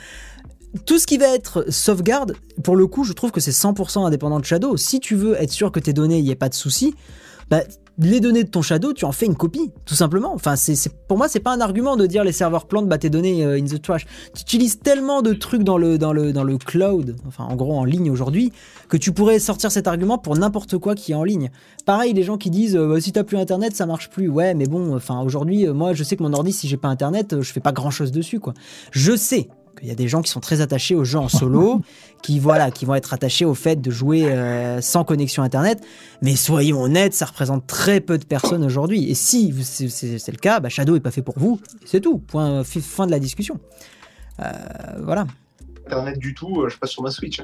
[0.85, 4.39] Tout ce qui va être sauvegarde, pour le coup, je trouve que c'est 100% indépendant
[4.41, 4.75] de Shadow.
[4.75, 6.95] Si tu veux être sûr que tes données, il n'y ait pas de souci,
[7.49, 7.61] bah,
[7.97, 10.33] les données de ton Shadow, tu en fais une copie, tout simplement.
[10.33, 10.75] Enfin, c'est,
[11.07, 13.57] pour moi, c'est pas un argument de dire les serveurs plantent, bah, tes données euh,
[13.57, 14.05] in the trash.
[14.33, 17.77] Tu utilises tellement de trucs dans le, dans le, dans le cloud, enfin, en gros,
[17.77, 18.51] en ligne aujourd'hui,
[18.89, 21.51] que tu pourrais sortir cet argument pour n'importe quoi qui est en ligne.
[21.85, 24.27] Pareil, les gens qui disent euh, si t'as plus internet, ça marche plus.
[24.27, 26.89] Ouais, mais bon, enfin aujourd'hui, euh, moi je sais que mon ordi, si j'ai pas
[26.89, 28.53] internet, je fais pas grand chose dessus, quoi.
[28.91, 31.81] Je sais qu'il y a des gens qui sont très attachés aux jeux en solo,
[32.21, 35.81] qui voilà, qui vont être attachés au fait de jouer euh, sans connexion internet.
[36.21, 39.09] Mais soyons honnêtes, ça représente très peu de personnes aujourd'hui.
[39.09, 41.59] Et si c'est le cas, bah, Shadow est pas fait pour vous.
[41.85, 42.19] C'est tout.
[42.19, 42.63] Point.
[42.63, 43.59] Fin de la discussion.
[44.41, 44.51] Euh,
[45.03, 45.25] voilà.
[45.85, 47.41] Internet du tout, euh, je passe sur ma Switch.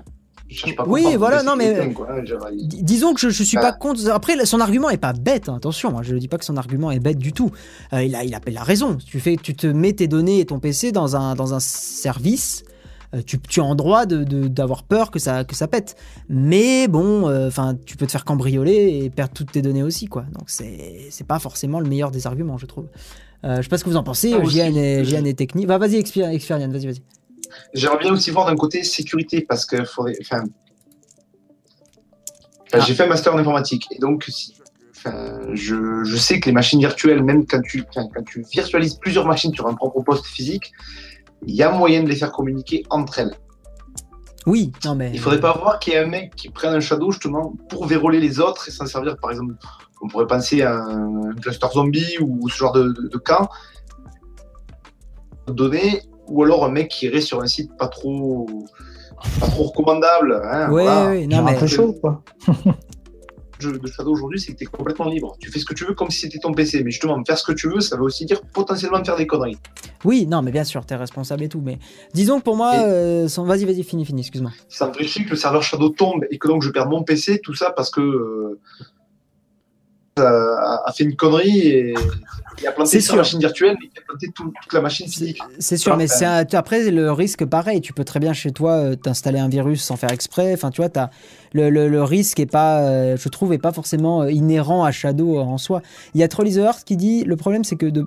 [0.51, 3.29] Je cherche pas Oui, voilà, non, mais- éteint, quoi, genre, il- Dis- Disons que je,
[3.29, 3.61] je suis Ah.
[3.61, 4.07] pas contre.
[4.11, 5.97] Après, son argument est pas bête, hein, attention.
[5.97, 7.51] hein, je ne dis pas que son argument est bête du tout.
[7.93, 8.97] Euh, il, a, il, a, il a raison.
[8.97, 12.63] Tu, fais, tu te mets tes données et ton PC dans un, dans un service.
[13.15, 15.95] euh, Tu, tu es en droit d'avoir peur que ça, que ça pète.
[16.29, 20.07] Mais bon, euh, enfin, tu peux te faire cambrioler et perdre toutes tes données aussi,
[20.07, 20.25] quoi.
[20.37, 22.85] Donc c'est pas forcément le meilleur des arguments, je trouve.
[23.43, 24.33] Je sais pas ce que vous en pensez.
[24.33, 24.43] Ah.
[24.45, 25.23] JN et, JN
[25.65, 27.01] vas-y, Exper- Experian, vas-y, vas-y.
[27.73, 30.15] J'aimerais bien aussi voir d'un côté sécurité parce que faudrait.
[30.21, 30.43] Enfin,
[32.63, 32.79] enfin, Ah.
[32.79, 34.55] j'ai fait un master en informatique et donc si-
[35.53, 39.53] je, je sais que les machines virtuelles, même quand tu, quand tu virtualises plusieurs machines
[39.53, 40.71] sur un propre poste physique,
[41.47, 43.35] il y a moyen de les faire communiquer entre elles.
[44.45, 45.09] Oui, non mais.
[45.11, 47.87] Il faudrait pas voir qu'il y ait un mec qui prenne un shadow justement pour
[47.87, 49.55] verrouiller les autres et s'en servir, par exemple,
[50.03, 52.93] on pourrait penser à un cluster zombie ou ce genre de,
[55.47, 56.01] données,
[56.31, 58.47] ou alors un mec qui irait sur un site pas trop,
[59.39, 60.41] pas trop recommandable.
[60.43, 61.09] Hein, Ouais, voilà.
[61.09, 61.55] ouais, non mais.
[61.55, 62.23] un peu chaud, quoi.
[63.63, 65.35] Le jeu de Shadow aujourd'hui, c'est que tu es complètement libre.
[65.39, 66.83] Tu fais ce que tu veux comme si c'était ton PC.
[66.83, 69.59] Mais justement, faire ce que tu veux, ça veut aussi dire potentiellement faire des conneries.
[70.03, 71.61] Oui, non, mais bien sûr, t'es responsable et tout.
[71.63, 71.77] Mais
[72.15, 74.49] disons que pour moi, Et- euh, vas-y, vas-y, fini, fini, excuse-moi.
[74.67, 77.39] Ça me chier que le serveur Shadow tombe et que donc je perds mon PC,
[77.39, 78.59] tout ça parce que euh,
[80.17, 81.93] a- a fait une connerie et,
[82.67, 85.39] a planté sur la machine virtuelle et a planté tout- toute la machine physique.
[85.57, 88.95] c'est sûr, mais c'est après le risque, pareil, tu peux très bien chez toi euh,
[88.95, 90.53] t'installer un virus sans faire exprès.
[90.53, 91.09] Enfin, tu vois, as,
[91.53, 94.91] le, le- le risque est pas, euh, je trouve, est pas forcément euh, inhérent à
[94.91, 95.81] Shadow en soi.
[96.13, 98.05] Il y a Trolley the Heart qui dit le problème, c'est que de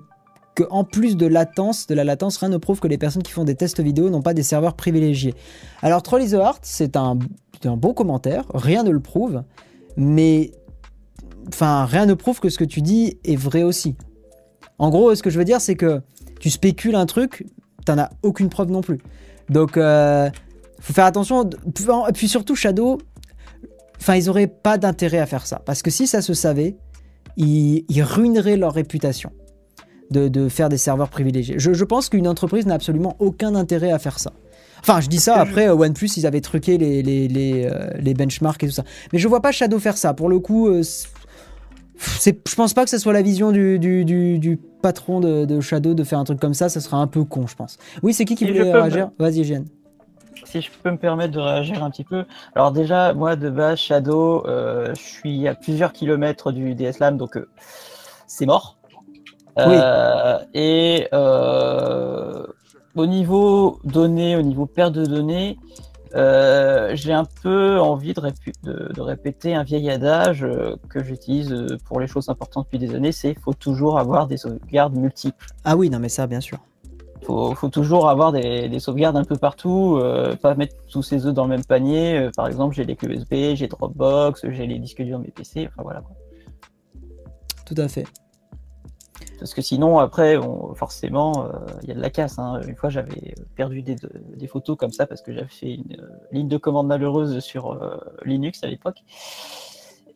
[0.55, 3.33] que en plus de latence, de la latence, rien ne prouve que les personnes qui
[3.33, 5.35] font des tests vidéo n'ont pas des serveurs privilégiés.
[5.83, 7.19] Alors Troll is the Heart, c'est un,
[7.65, 9.43] un bon commentaire, rien ne le prouve,
[9.97, 10.53] mais
[11.49, 13.95] enfin rien ne prouve que ce que tu dis est vrai aussi.
[14.79, 16.01] En gros, ce que je veux dire, c'est que
[16.41, 17.47] tu spécules un truc,
[17.85, 18.99] t'en as aucune preuve non plus.
[19.49, 20.31] Donc, euh,
[20.81, 21.49] faut faire attention.
[21.49, 22.99] Et puis surtout, Shadow,
[24.01, 25.63] enfin, ils auraient pas d'intérêt à faire ça.
[25.65, 26.77] Parce que si ça se savait,
[27.37, 29.31] ils, ils ruineraient leur réputation
[30.11, 31.57] de, de faire des serveurs privilégiés.
[31.59, 34.33] Je, je pense qu'une entreprise n'a absolument aucun intérêt à faire ça.
[34.81, 38.13] Enfin, je dis ça, après, euh, OnePlus, ils avaient truqué les, les, les, euh, les
[38.13, 38.85] benchmarks et tout ça.
[39.13, 40.13] Mais je vois pas Shadow faire ça.
[40.13, 40.83] Pour le coup, euh,
[41.99, 45.61] je pense pas que ce soit la vision du, du, du, du patron de, de
[45.61, 46.69] Shadow de faire un truc comme ça.
[46.69, 47.79] Ça serait un peu con, je pense.
[48.03, 49.11] Oui, c'est qui qui Et je voulait me- réagir?
[49.19, 49.67] Vas-y, Jeanne.
[50.45, 52.25] Si je peux me permettre de réagir un petit peu.
[52.55, 57.37] Alors déjà, moi de base, Shadow, euh, je suis à plusieurs kilomètres du DSLAM, donc
[57.37, 57.49] euh,
[58.27, 58.77] c'est mort.
[59.59, 62.45] Euh, Et euh,
[62.97, 65.57] au niveau données, au niveau perte de données,
[66.15, 68.23] euh, j'ai un peu envie de,
[68.63, 72.79] de- de répéter un vieil adage euh, que j'utilise euh, pour les choses importantes depuis
[72.79, 75.47] des années, c'est faut toujours avoir des sauvegardes multiples.
[75.65, 76.59] Ah oui, non, mais ça, bien sûr.
[77.23, 81.27] faut, faut toujours avoir des, des sauvegardes un peu partout, euh, pas mettre tous ses
[81.27, 82.19] œufs dans le même panier.
[82.19, 85.31] Euh, par exemple, j'ai les clés USB, j'ai Dropbox, j'ai les disques durs de mes
[85.31, 86.01] PC, enfin voilà.
[86.03, 86.15] Quoi.
[87.67, 88.05] Tout à fait.
[89.39, 91.51] Parce que sinon, après, on- forcément, euh,
[91.83, 92.39] il y a de la casse.
[92.39, 92.61] hein.
[92.67, 93.97] Une fois, j'avais perdu des,
[94.37, 97.73] des photos comme ça parce que j'avais fait une euh, ligne de commande malheureuse sur
[97.73, 99.03] euh, Linux à l'époque.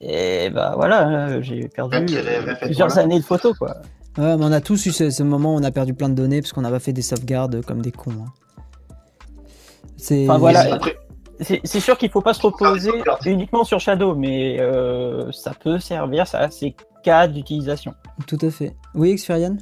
[0.01, 3.03] Et bah voilà, euh, j'ai perdu euh, répète, plusieurs voilà.
[3.03, 3.75] années de photos, quoi.
[4.17, 6.15] Ouais, mais on a tous eu ce, ce moment où on a perdu plein de
[6.15, 8.13] données parce qu'on n'a pas fait des sauvegardes comme des cons.
[8.13, 8.33] hein.
[9.97, 10.65] C'est Enfin, voilà.
[10.65, 10.97] Mais après,
[11.41, 13.27] C'est c'est sûr qu'il faut pas se reposer sauvegardes.
[13.27, 16.75] uniquement sur Shadow, mais euh, ça peut servir, ça a ses
[17.05, 17.95] cas d'utilisation.
[18.27, 18.75] tout à fait.
[18.99, 19.57] Oui, Xferian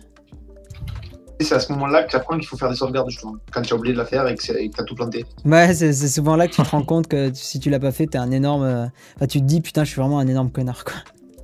[1.38, 3.34] c'est à ce moment-là que tu apprends qu'il faut faire des sauvegardes, justement.
[3.52, 5.26] Quand tu as oublié de la faire et que tu as tout planté.
[5.44, 8.06] Ouais, c'est souvent là que tu te rends compte que si tu l'as pas fait,
[8.06, 8.62] t'es un énorme.
[8.62, 8.86] euh,
[9.16, 10.94] Enfin, tu te dis, putain, je suis vraiment un énorme connard, quoi.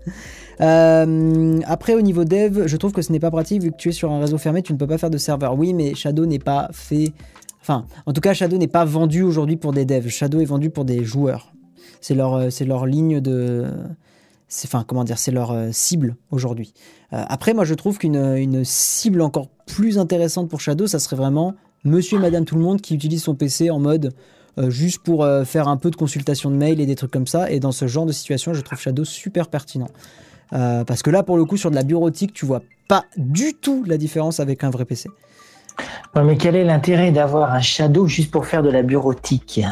[0.60, 3.88] Euh, après, au niveau dev, je trouve que ce n'est pas pratique vu que tu
[3.88, 5.58] es sur un réseau fermé, tu ne peux pas faire de serveur.
[5.58, 7.12] Oui, mais Shadow n'est pas fait.
[7.62, 10.08] Enfin, en tout cas, Shadow n'est pas vendu aujourd'hui pour des devs.
[10.08, 11.52] Shadow est vendu pour des joueurs.
[12.00, 13.66] C'est leur, euh, c'est leur ligne de.
[14.52, 16.74] C'est- Enfin, comment c'est leur euh, cible aujourd'hui.
[17.12, 21.16] Euh, après, moi, je trouve qu'une une cible encore plus intéressante pour Shadow, ça serait
[21.16, 21.54] vraiment
[21.84, 24.12] monsieur et madame tout le monde qui utilise son PC en mode
[24.58, 27.26] euh, juste pour euh, faire un peu de consultation de mail et des trucs comme
[27.26, 27.50] ça.
[27.50, 29.88] Et dans ce genre de situation, je trouve Shadow super pertinent.
[30.52, 33.54] Euh, parce que là, pour le coup, sur de la bureautique, tu vois pas du
[33.54, 35.08] tout la différence avec un vrai PC.
[36.14, 39.62] Mais quel est l'intérêt d'avoir un Shadow juste pour faire de la bureautique?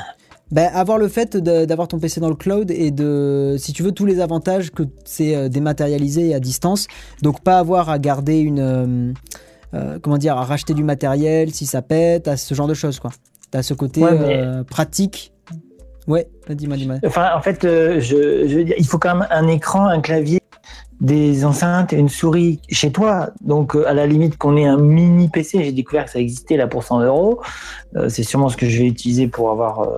[0.52, 3.92] Ben, avoir le fait d'avoir ton PC dans le cloud et de, si tu veux,
[3.92, 6.88] tous les avantages que c'est euh, dématérialisé et à distance.
[7.22, 8.58] Donc, pas avoir à garder une.
[8.58, 9.12] euh,
[9.74, 12.98] euh, comment dire, à racheter du matériel si ça pète, à ce genre de choses,
[12.98, 13.12] quoi.
[13.52, 15.32] T'as ce côté Ouais, mais- euh, pratique.
[16.08, 16.96] Ouais, dis-moi, dis-moi.
[17.06, 20.00] Enfin, en fait, euh, je, je veux dire, il faut quand même un écran, un
[20.00, 20.40] clavier,
[21.00, 23.30] des enceintes et une souris chez toi.
[23.40, 26.66] Donc, à la limite qu'on ait un mini PC, j'ai découvert que ça existait là
[26.66, 27.40] pour 100 euros.
[28.08, 29.88] C'est sûrement ce que je vais utiliser pour avoir.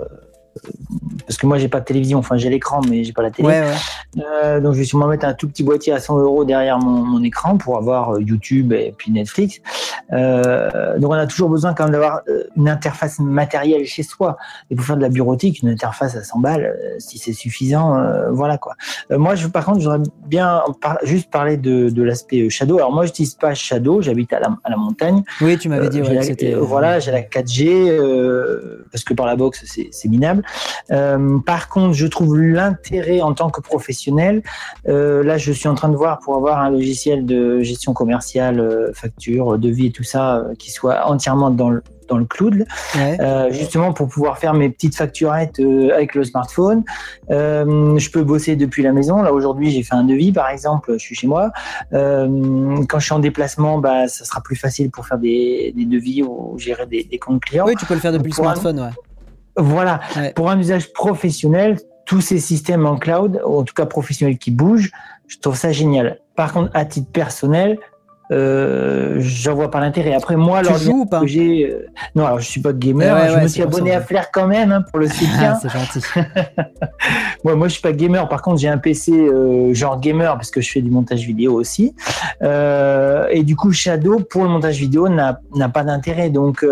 [1.26, 2.18] Parce que moi, j'ai pas de télévision.
[2.18, 3.48] Enfin, j'ai l'écran, mais j'ai pas la télé.
[3.48, 4.22] Ouais, ouais.
[4.34, 7.02] Euh, donc, je vais sûrement mettre un tout petit boîtier à 100 euros derrière mon,
[7.04, 9.60] mon écran pour avoir euh, YouTube et puis Netflix.
[10.12, 12.20] Euh, donc, on a toujours besoin quand même d'avoir
[12.56, 14.36] une interface matérielle chez soi.
[14.70, 18.30] Et pour faire de la bureautique, une interface à 100 balles, si c'est suffisant, euh,
[18.30, 18.74] voilà quoi.
[19.10, 22.76] Moi, je, par contre, je voudrais bien par- juste parler de, de l'aspect Shadow.
[22.76, 25.22] Alors, moi, je n'utilise pas Shadow, j'habite à la, à la montagne.
[25.40, 26.54] Oui, tu m'avais dit ouais, la- c'était.
[26.54, 30.08] voilà, j'ai la 4G euh, parce que par la box c'est c'est
[30.90, 34.42] Euh, par contre, je trouve l'intérêt en tant que professionnel.
[34.88, 38.60] euh, là, je suis en train de voir pour avoir un logiciel de gestion commerciale,
[38.60, 42.66] euh, facture, devis et tout ça qui soit entièrement dans le dans le cloud,
[42.96, 43.16] Ouais.
[43.20, 46.82] euh, justement pour pouvoir faire mes petites facturettes euh, avec le smartphone.
[47.30, 49.22] Euh, je peux bosser depuis la maison.
[49.22, 51.52] Là aujourd'hui, j'ai fait un devis, par exemple, je suis chez moi.
[51.92, 56.22] Quand je suis en déplacement, bah, ça sera plus facile pour faire des, des devis
[56.22, 57.64] ou gérer des, des comptes clients.
[57.66, 58.90] Oui, tu peux le faire depuis le un- smartphone, ouais.
[59.56, 60.00] Voilà.
[60.16, 60.32] Ouais.
[60.32, 64.50] Pour un usage professionnel, tous ces systèmes en cloud, ou en tout cas professionnels qui
[64.50, 64.90] bougent,
[65.28, 66.18] je trouve ça génial.
[66.36, 67.78] Par contre, à titre personnel,
[68.32, 70.14] euh, j'en vois pas l'intérêt.
[70.14, 73.14] Après, moi, Tu joues ou pas que j'ai, euh, non, alors je suis pas gamer.
[73.14, 74.00] Ouais, je ouais, me suis abonné à.
[74.00, 75.56] Flair quand même hein, pour le soutien.
[75.60, 76.00] c'est gentil.
[77.44, 78.28] Moi, moi, je suis pas gamer.
[78.28, 81.54] Par contre, j'ai un PC euh, genre gamer parce que je fais du montage vidéo
[81.54, 81.94] aussi.
[82.40, 85.34] Et du coup, Shadow pour le montage vidéo n'a
[85.72, 86.30] pas d'intérêt.
[86.30, 86.64] Donc,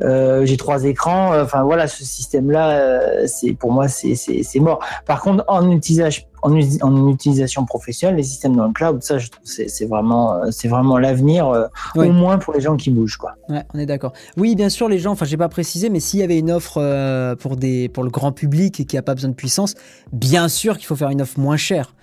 [0.00, 1.40] j'ai trois écrans.
[1.40, 4.80] Enfin voilà, ce système-là, c'est pour moi, c'est c'est c'est mort.
[5.06, 6.52] Par contre, en utilisage en,
[6.82, 11.48] en, utilisation professionnelle, les systèmes dans le cloud, ça, c'est vraiment, euh, c'est vraiment l'avenir,
[11.48, 13.36] euh, au moins pour les gens qui bougent, quoi.
[13.48, 14.12] Ouais, on est d'accord.
[14.36, 16.78] Oui, bien sûr, les gens, enfin, j'ai pas précisé, mais s'il y avait une offre
[16.78, 19.74] euh, pour des, pour le grand public et qui a pas besoin de puissance,
[20.12, 21.94] bien sûr qu'il faut faire une offre moins chère.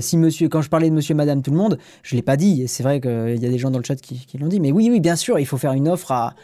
[0.00, 2.62] si monsieur, quand je parlais de monsieur, madame, tout le monde, je l'ai pas dit,
[2.62, 4.60] et c'est vrai qu'il y a des gens dans le chat qui, qui l'ont dit,
[4.60, 6.34] mais oui, oui, bien sûr, il faut faire une offre à,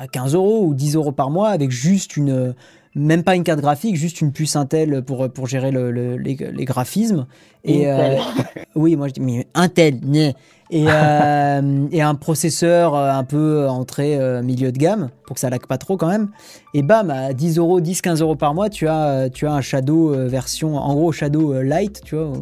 [0.00, 2.54] à 15 euros ou 10 euros par mois avec juste une,
[2.98, 6.64] même pas une carte graphique, juste une puce Intel pour, pour gérer le, les, les,
[6.64, 7.26] graphismes.
[7.64, 8.16] Et euh,
[8.74, 10.00] oui, moi je dis mais Intel,
[10.70, 15.50] et, euh, et un processeur euh, un peu entrée milieu de gamme pour que ça
[15.50, 16.28] lag pas trop quand même.
[16.74, 19.60] Et bam, à 10 euros, 10, 15 euros par mois, tu as, tu as un
[19.60, 22.32] Shadow version, en gros Shadow Light, tu vois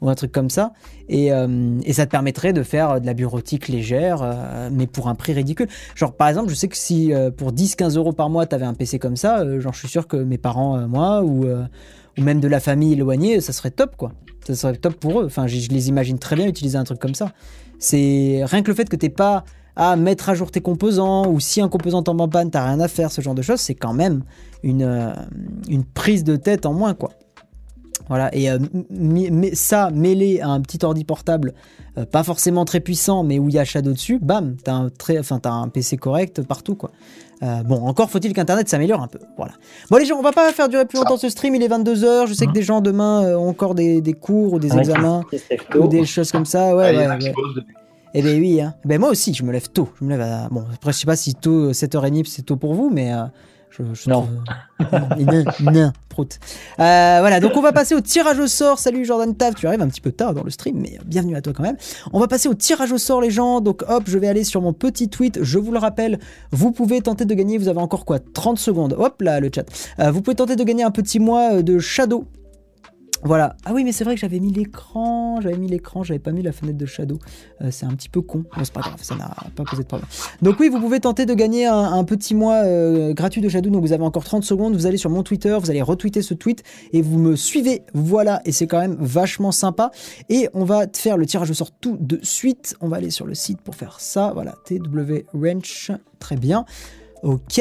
[0.00, 0.72] ou un truc comme ça.
[1.08, 5.08] Et, euh, et, ça te permettrait de faire de la bureautique légère, euh, mais pour
[5.08, 5.68] un prix ridicule.
[5.94, 8.64] Genre, par exemple, je sais que si euh, pour 10-15 euros par mois, tu avais
[8.64, 12.40] un PC comme ça, genre, je suis sûr que mes parents, moi, ou, ou même
[12.40, 14.12] de la famille éloignée, ça serait top, quoi.
[14.46, 15.26] Ça serait top pour eux.
[15.26, 17.32] Enfin, je, les imagine très bien utiliser un truc comme ça.
[17.78, 19.44] C'est rien que le fait que t'aies pas
[19.76, 22.80] à mettre à jour tes composants, ou si un composant tombe en panne, t'as rien
[22.80, 24.24] à faire, ce genre de choses, c'est quand même
[24.62, 25.14] une,
[25.68, 27.10] une prise de tête en moins, quoi.
[28.08, 28.58] Voilà, et euh,
[29.52, 31.54] ça mêlé à un petit ordi portable,
[31.98, 34.88] euh, pas forcément très puissant, mais où il y a Shadow dessus, bam, t'as un,
[34.90, 36.90] très, enfin, as un PC correct partout, quoi.
[37.42, 39.18] Euh, bon, encore faut-il qu'Internet s'améliore un peu.
[39.38, 39.54] Voilà.
[39.90, 41.54] Bon, les gens, on va pas faire durer plus longtemps ce stream.
[41.54, 42.26] Il est 22h.
[42.26, 42.52] Je sais que mmh.
[42.52, 45.22] des gens demain ont encore des, cours ou des examens
[45.74, 46.76] ou des choses comme ça.
[46.76, 47.32] Ouais, ouais, ouais.
[48.12, 48.74] Eh ben oui, hein.
[48.84, 49.88] ben moi aussi, je me lève tôt.
[49.98, 50.48] Je me lève à...
[50.50, 53.10] Bon, après, je sais pas si tôt, 7h30, c'est tôt pour vous, mais
[54.06, 54.28] non.
[55.60, 56.38] non, prout.
[56.78, 58.78] Euh, voilà, donc on va passer au tirage au sort.
[58.78, 61.42] Salut Jordan Tav, tu arrives un petit peu tard dans le stream, mais bienvenue à
[61.42, 61.76] toi quand même.
[62.12, 63.60] On va passer au tirage au sort, les gens.
[63.60, 65.42] Donc hop, je vais aller sur mon petit tweet.
[65.42, 66.18] Je vous le rappelle,
[66.50, 67.58] vous pouvez tenter de gagner.
[67.58, 68.18] Vous avez encore quoi?
[68.18, 68.96] 30 secondes.
[68.98, 69.64] Hop là, le chat.
[69.98, 72.24] Euh, vous pouvez tenter de gagner un petit mois euh, de Shadow
[73.22, 73.56] voilà.
[73.64, 76.42] Ah oui, mais c'est vrai que j'avais mis l'écran, j'avais mis l'écran, j'avais pas mis
[76.42, 77.18] la fenêtre de Shadow.
[77.60, 78.44] Euh, c'est un petit peu con.
[78.62, 80.08] c'est pas grave, ça n'a pas posé de problème.
[80.42, 83.70] Donc oui, vous pouvez tenter de gagner un, petit mois euh, gratuit de Shadow.
[83.70, 84.74] Donc vous avez encore 30 secondes.
[84.74, 87.82] Vous allez sur mon Twitter, vous allez retweeter ce tweet et vous me suivez.
[87.94, 88.40] Voilà.
[88.44, 89.90] Et c'est quand même vachement sympa.
[90.28, 92.74] Et on va faire le tirage au sort tout de suite.
[92.80, 94.32] On va aller sur le site pour faire ça.
[94.34, 94.54] Voilà.
[94.64, 95.90] TW Wrench.
[96.18, 96.64] Très bien.
[97.22, 97.60] Ok,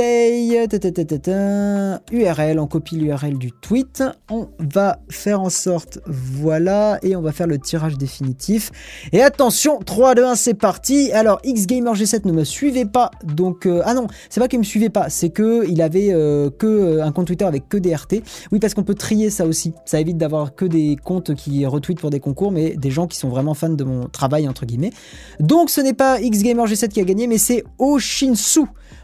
[2.11, 7.33] URL, on copie l'URL du tweet, on va faire en sorte, voilà, et on va
[7.33, 8.71] faire le tirage définitif.
[9.11, 11.11] Et attention, 3, 2, 1, c'est parti.
[11.11, 14.87] Alors, XGamerG7 ne me suivait pas, donc, euh, ah non, c'est pas qu'il me suivait
[14.89, 18.23] pas, c'est que il avait euh, que euh, un compte Twitter avec que des RT.
[18.53, 21.99] Oui, parce qu'on peut trier ça aussi, ça évite d'avoir que des comptes qui retweetent
[21.99, 24.91] pour des concours, mais des gens qui sont vraiment fans de mon travail, entre guillemets.
[25.41, 28.61] Donc, ce n'est pas XGamerG7 qui a gagné, mais c'est Oshinsu.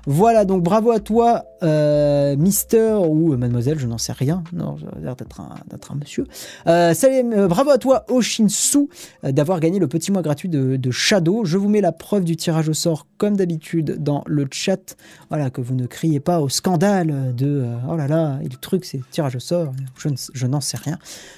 [0.08, 4.44] Voilà, donc bravo à toi, euh, Mister ou Mademoiselle, je n'en sais rien.
[4.54, 5.56] Non, j'ai l'air d'être un,
[5.90, 6.26] un, monsieur.
[6.68, 8.88] Euh, salut, euh, bravo à toi, Oshinsu,
[9.24, 11.46] d'avoir gagné le petit mois gratuit de, Shadow.
[11.46, 14.96] Je vous mets la preuve du tirage au sort, comme d'habitude, dans le chat.
[15.30, 18.86] Voilà, que vous ne criez pas au scandale de oh là là, et le truc,
[18.86, 19.74] c'est tirage au sort.
[19.98, 20.98] Je, je n'en sais rien.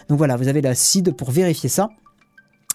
[0.10, 1.90] Donc voilà, vous avez la CID pour vérifier ça.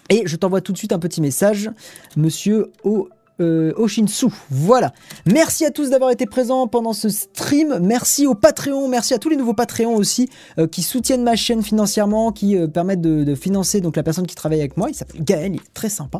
[0.09, 1.69] Et je t'envoie tout de suite un petit message,
[2.17, 3.07] monsieur O
[3.41, 4.27] euh, Oshinsu.
[4.51, 4.93] Voilà.
[5.25, 7.79] Merci à tous d'avoir été présents pendant ce stream.
[7.81, 8.87] Merci au Patreon.
[8.87, 10.29] Merci à tous les nouveaux Patreons aussi
[10.59, 14.35] euh, qui soutiennent ma chaîne financièrement, qui euh, permettent de, financer donc la personne qui
[14.35, 14.89] travaille avec moi.
[14.89, 16.19] Il s'appelle Gaël, il est très sympa.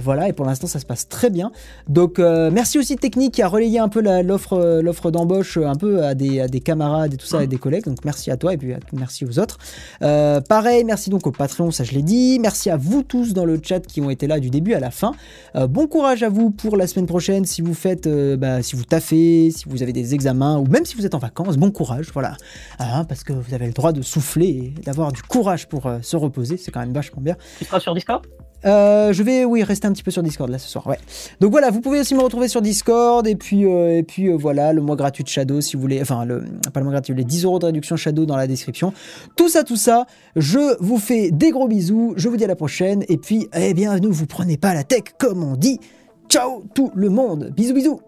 [0.00, 0.28] voilà.
[0.28, 1.50] Et pour l'instant, ça se passe très bien.
[1.88, 6.60] Donc, merci aussi Technique qui a relayé un peu l'offre d'embauche un peu à des,
[6.60, 7.84] camarades et tout ça, à des collègues.
[7.84, 9.58] Donc, merci à toi et puis merci aux autres.
[10.00, 12.38] pareil, merci donc au Patreon, ça je l'ai dit.
[12.38, 14.92] Merci à vous tous dans le chat qui ont été là du début à la
[14.92, 15.12] fin.
[15.68, 17.44] bon courage à vous pour la semaine prochaine.
[17.44, 20.84] Si vous faites, euh, bah, si vous taffez, si vous avez des examens ou même
[20.84, 22.36] si vous êtes en vacances, bon courage, voilà.
[22.78, 25.98] Hein, parce que vous avez le droit de souffler et d'avoir du courage pour euh,
[26.02, 26.56] se reposer.
[26.56, 27.36] C'est quand même vachement bien.
[27.58, 28.26] Tu seras sur Discord?
[28.64, 30.86] Euh, je vais, oui, rester un petit peu sur Discord là ce soir.
[30.86, 30.98] Ouais.
[31.40, 34.80] Donc voilà, vous pouvez aussi me retrouver sur Discord et puis, et puis voilà, le
[34.80, 37.44] mois gratuit de Shadow si vous voulez, enfin le, pas le mois gratuit, les 10
[37.44, 38.92] euros de réduction Shadow dans la description.
[39.34, 40.06] Tout ça, tout ça,
[40.36, 43.74] je vous fais des gros bisous, je vous dis à la prochaine et puis, eh
[43.74, 45.80] bien, ne vous prenez pas la tech comme on dit.
[46.32, 47.50] Ciao tout le monde.
[47.54, 48.00] Bisous bisous.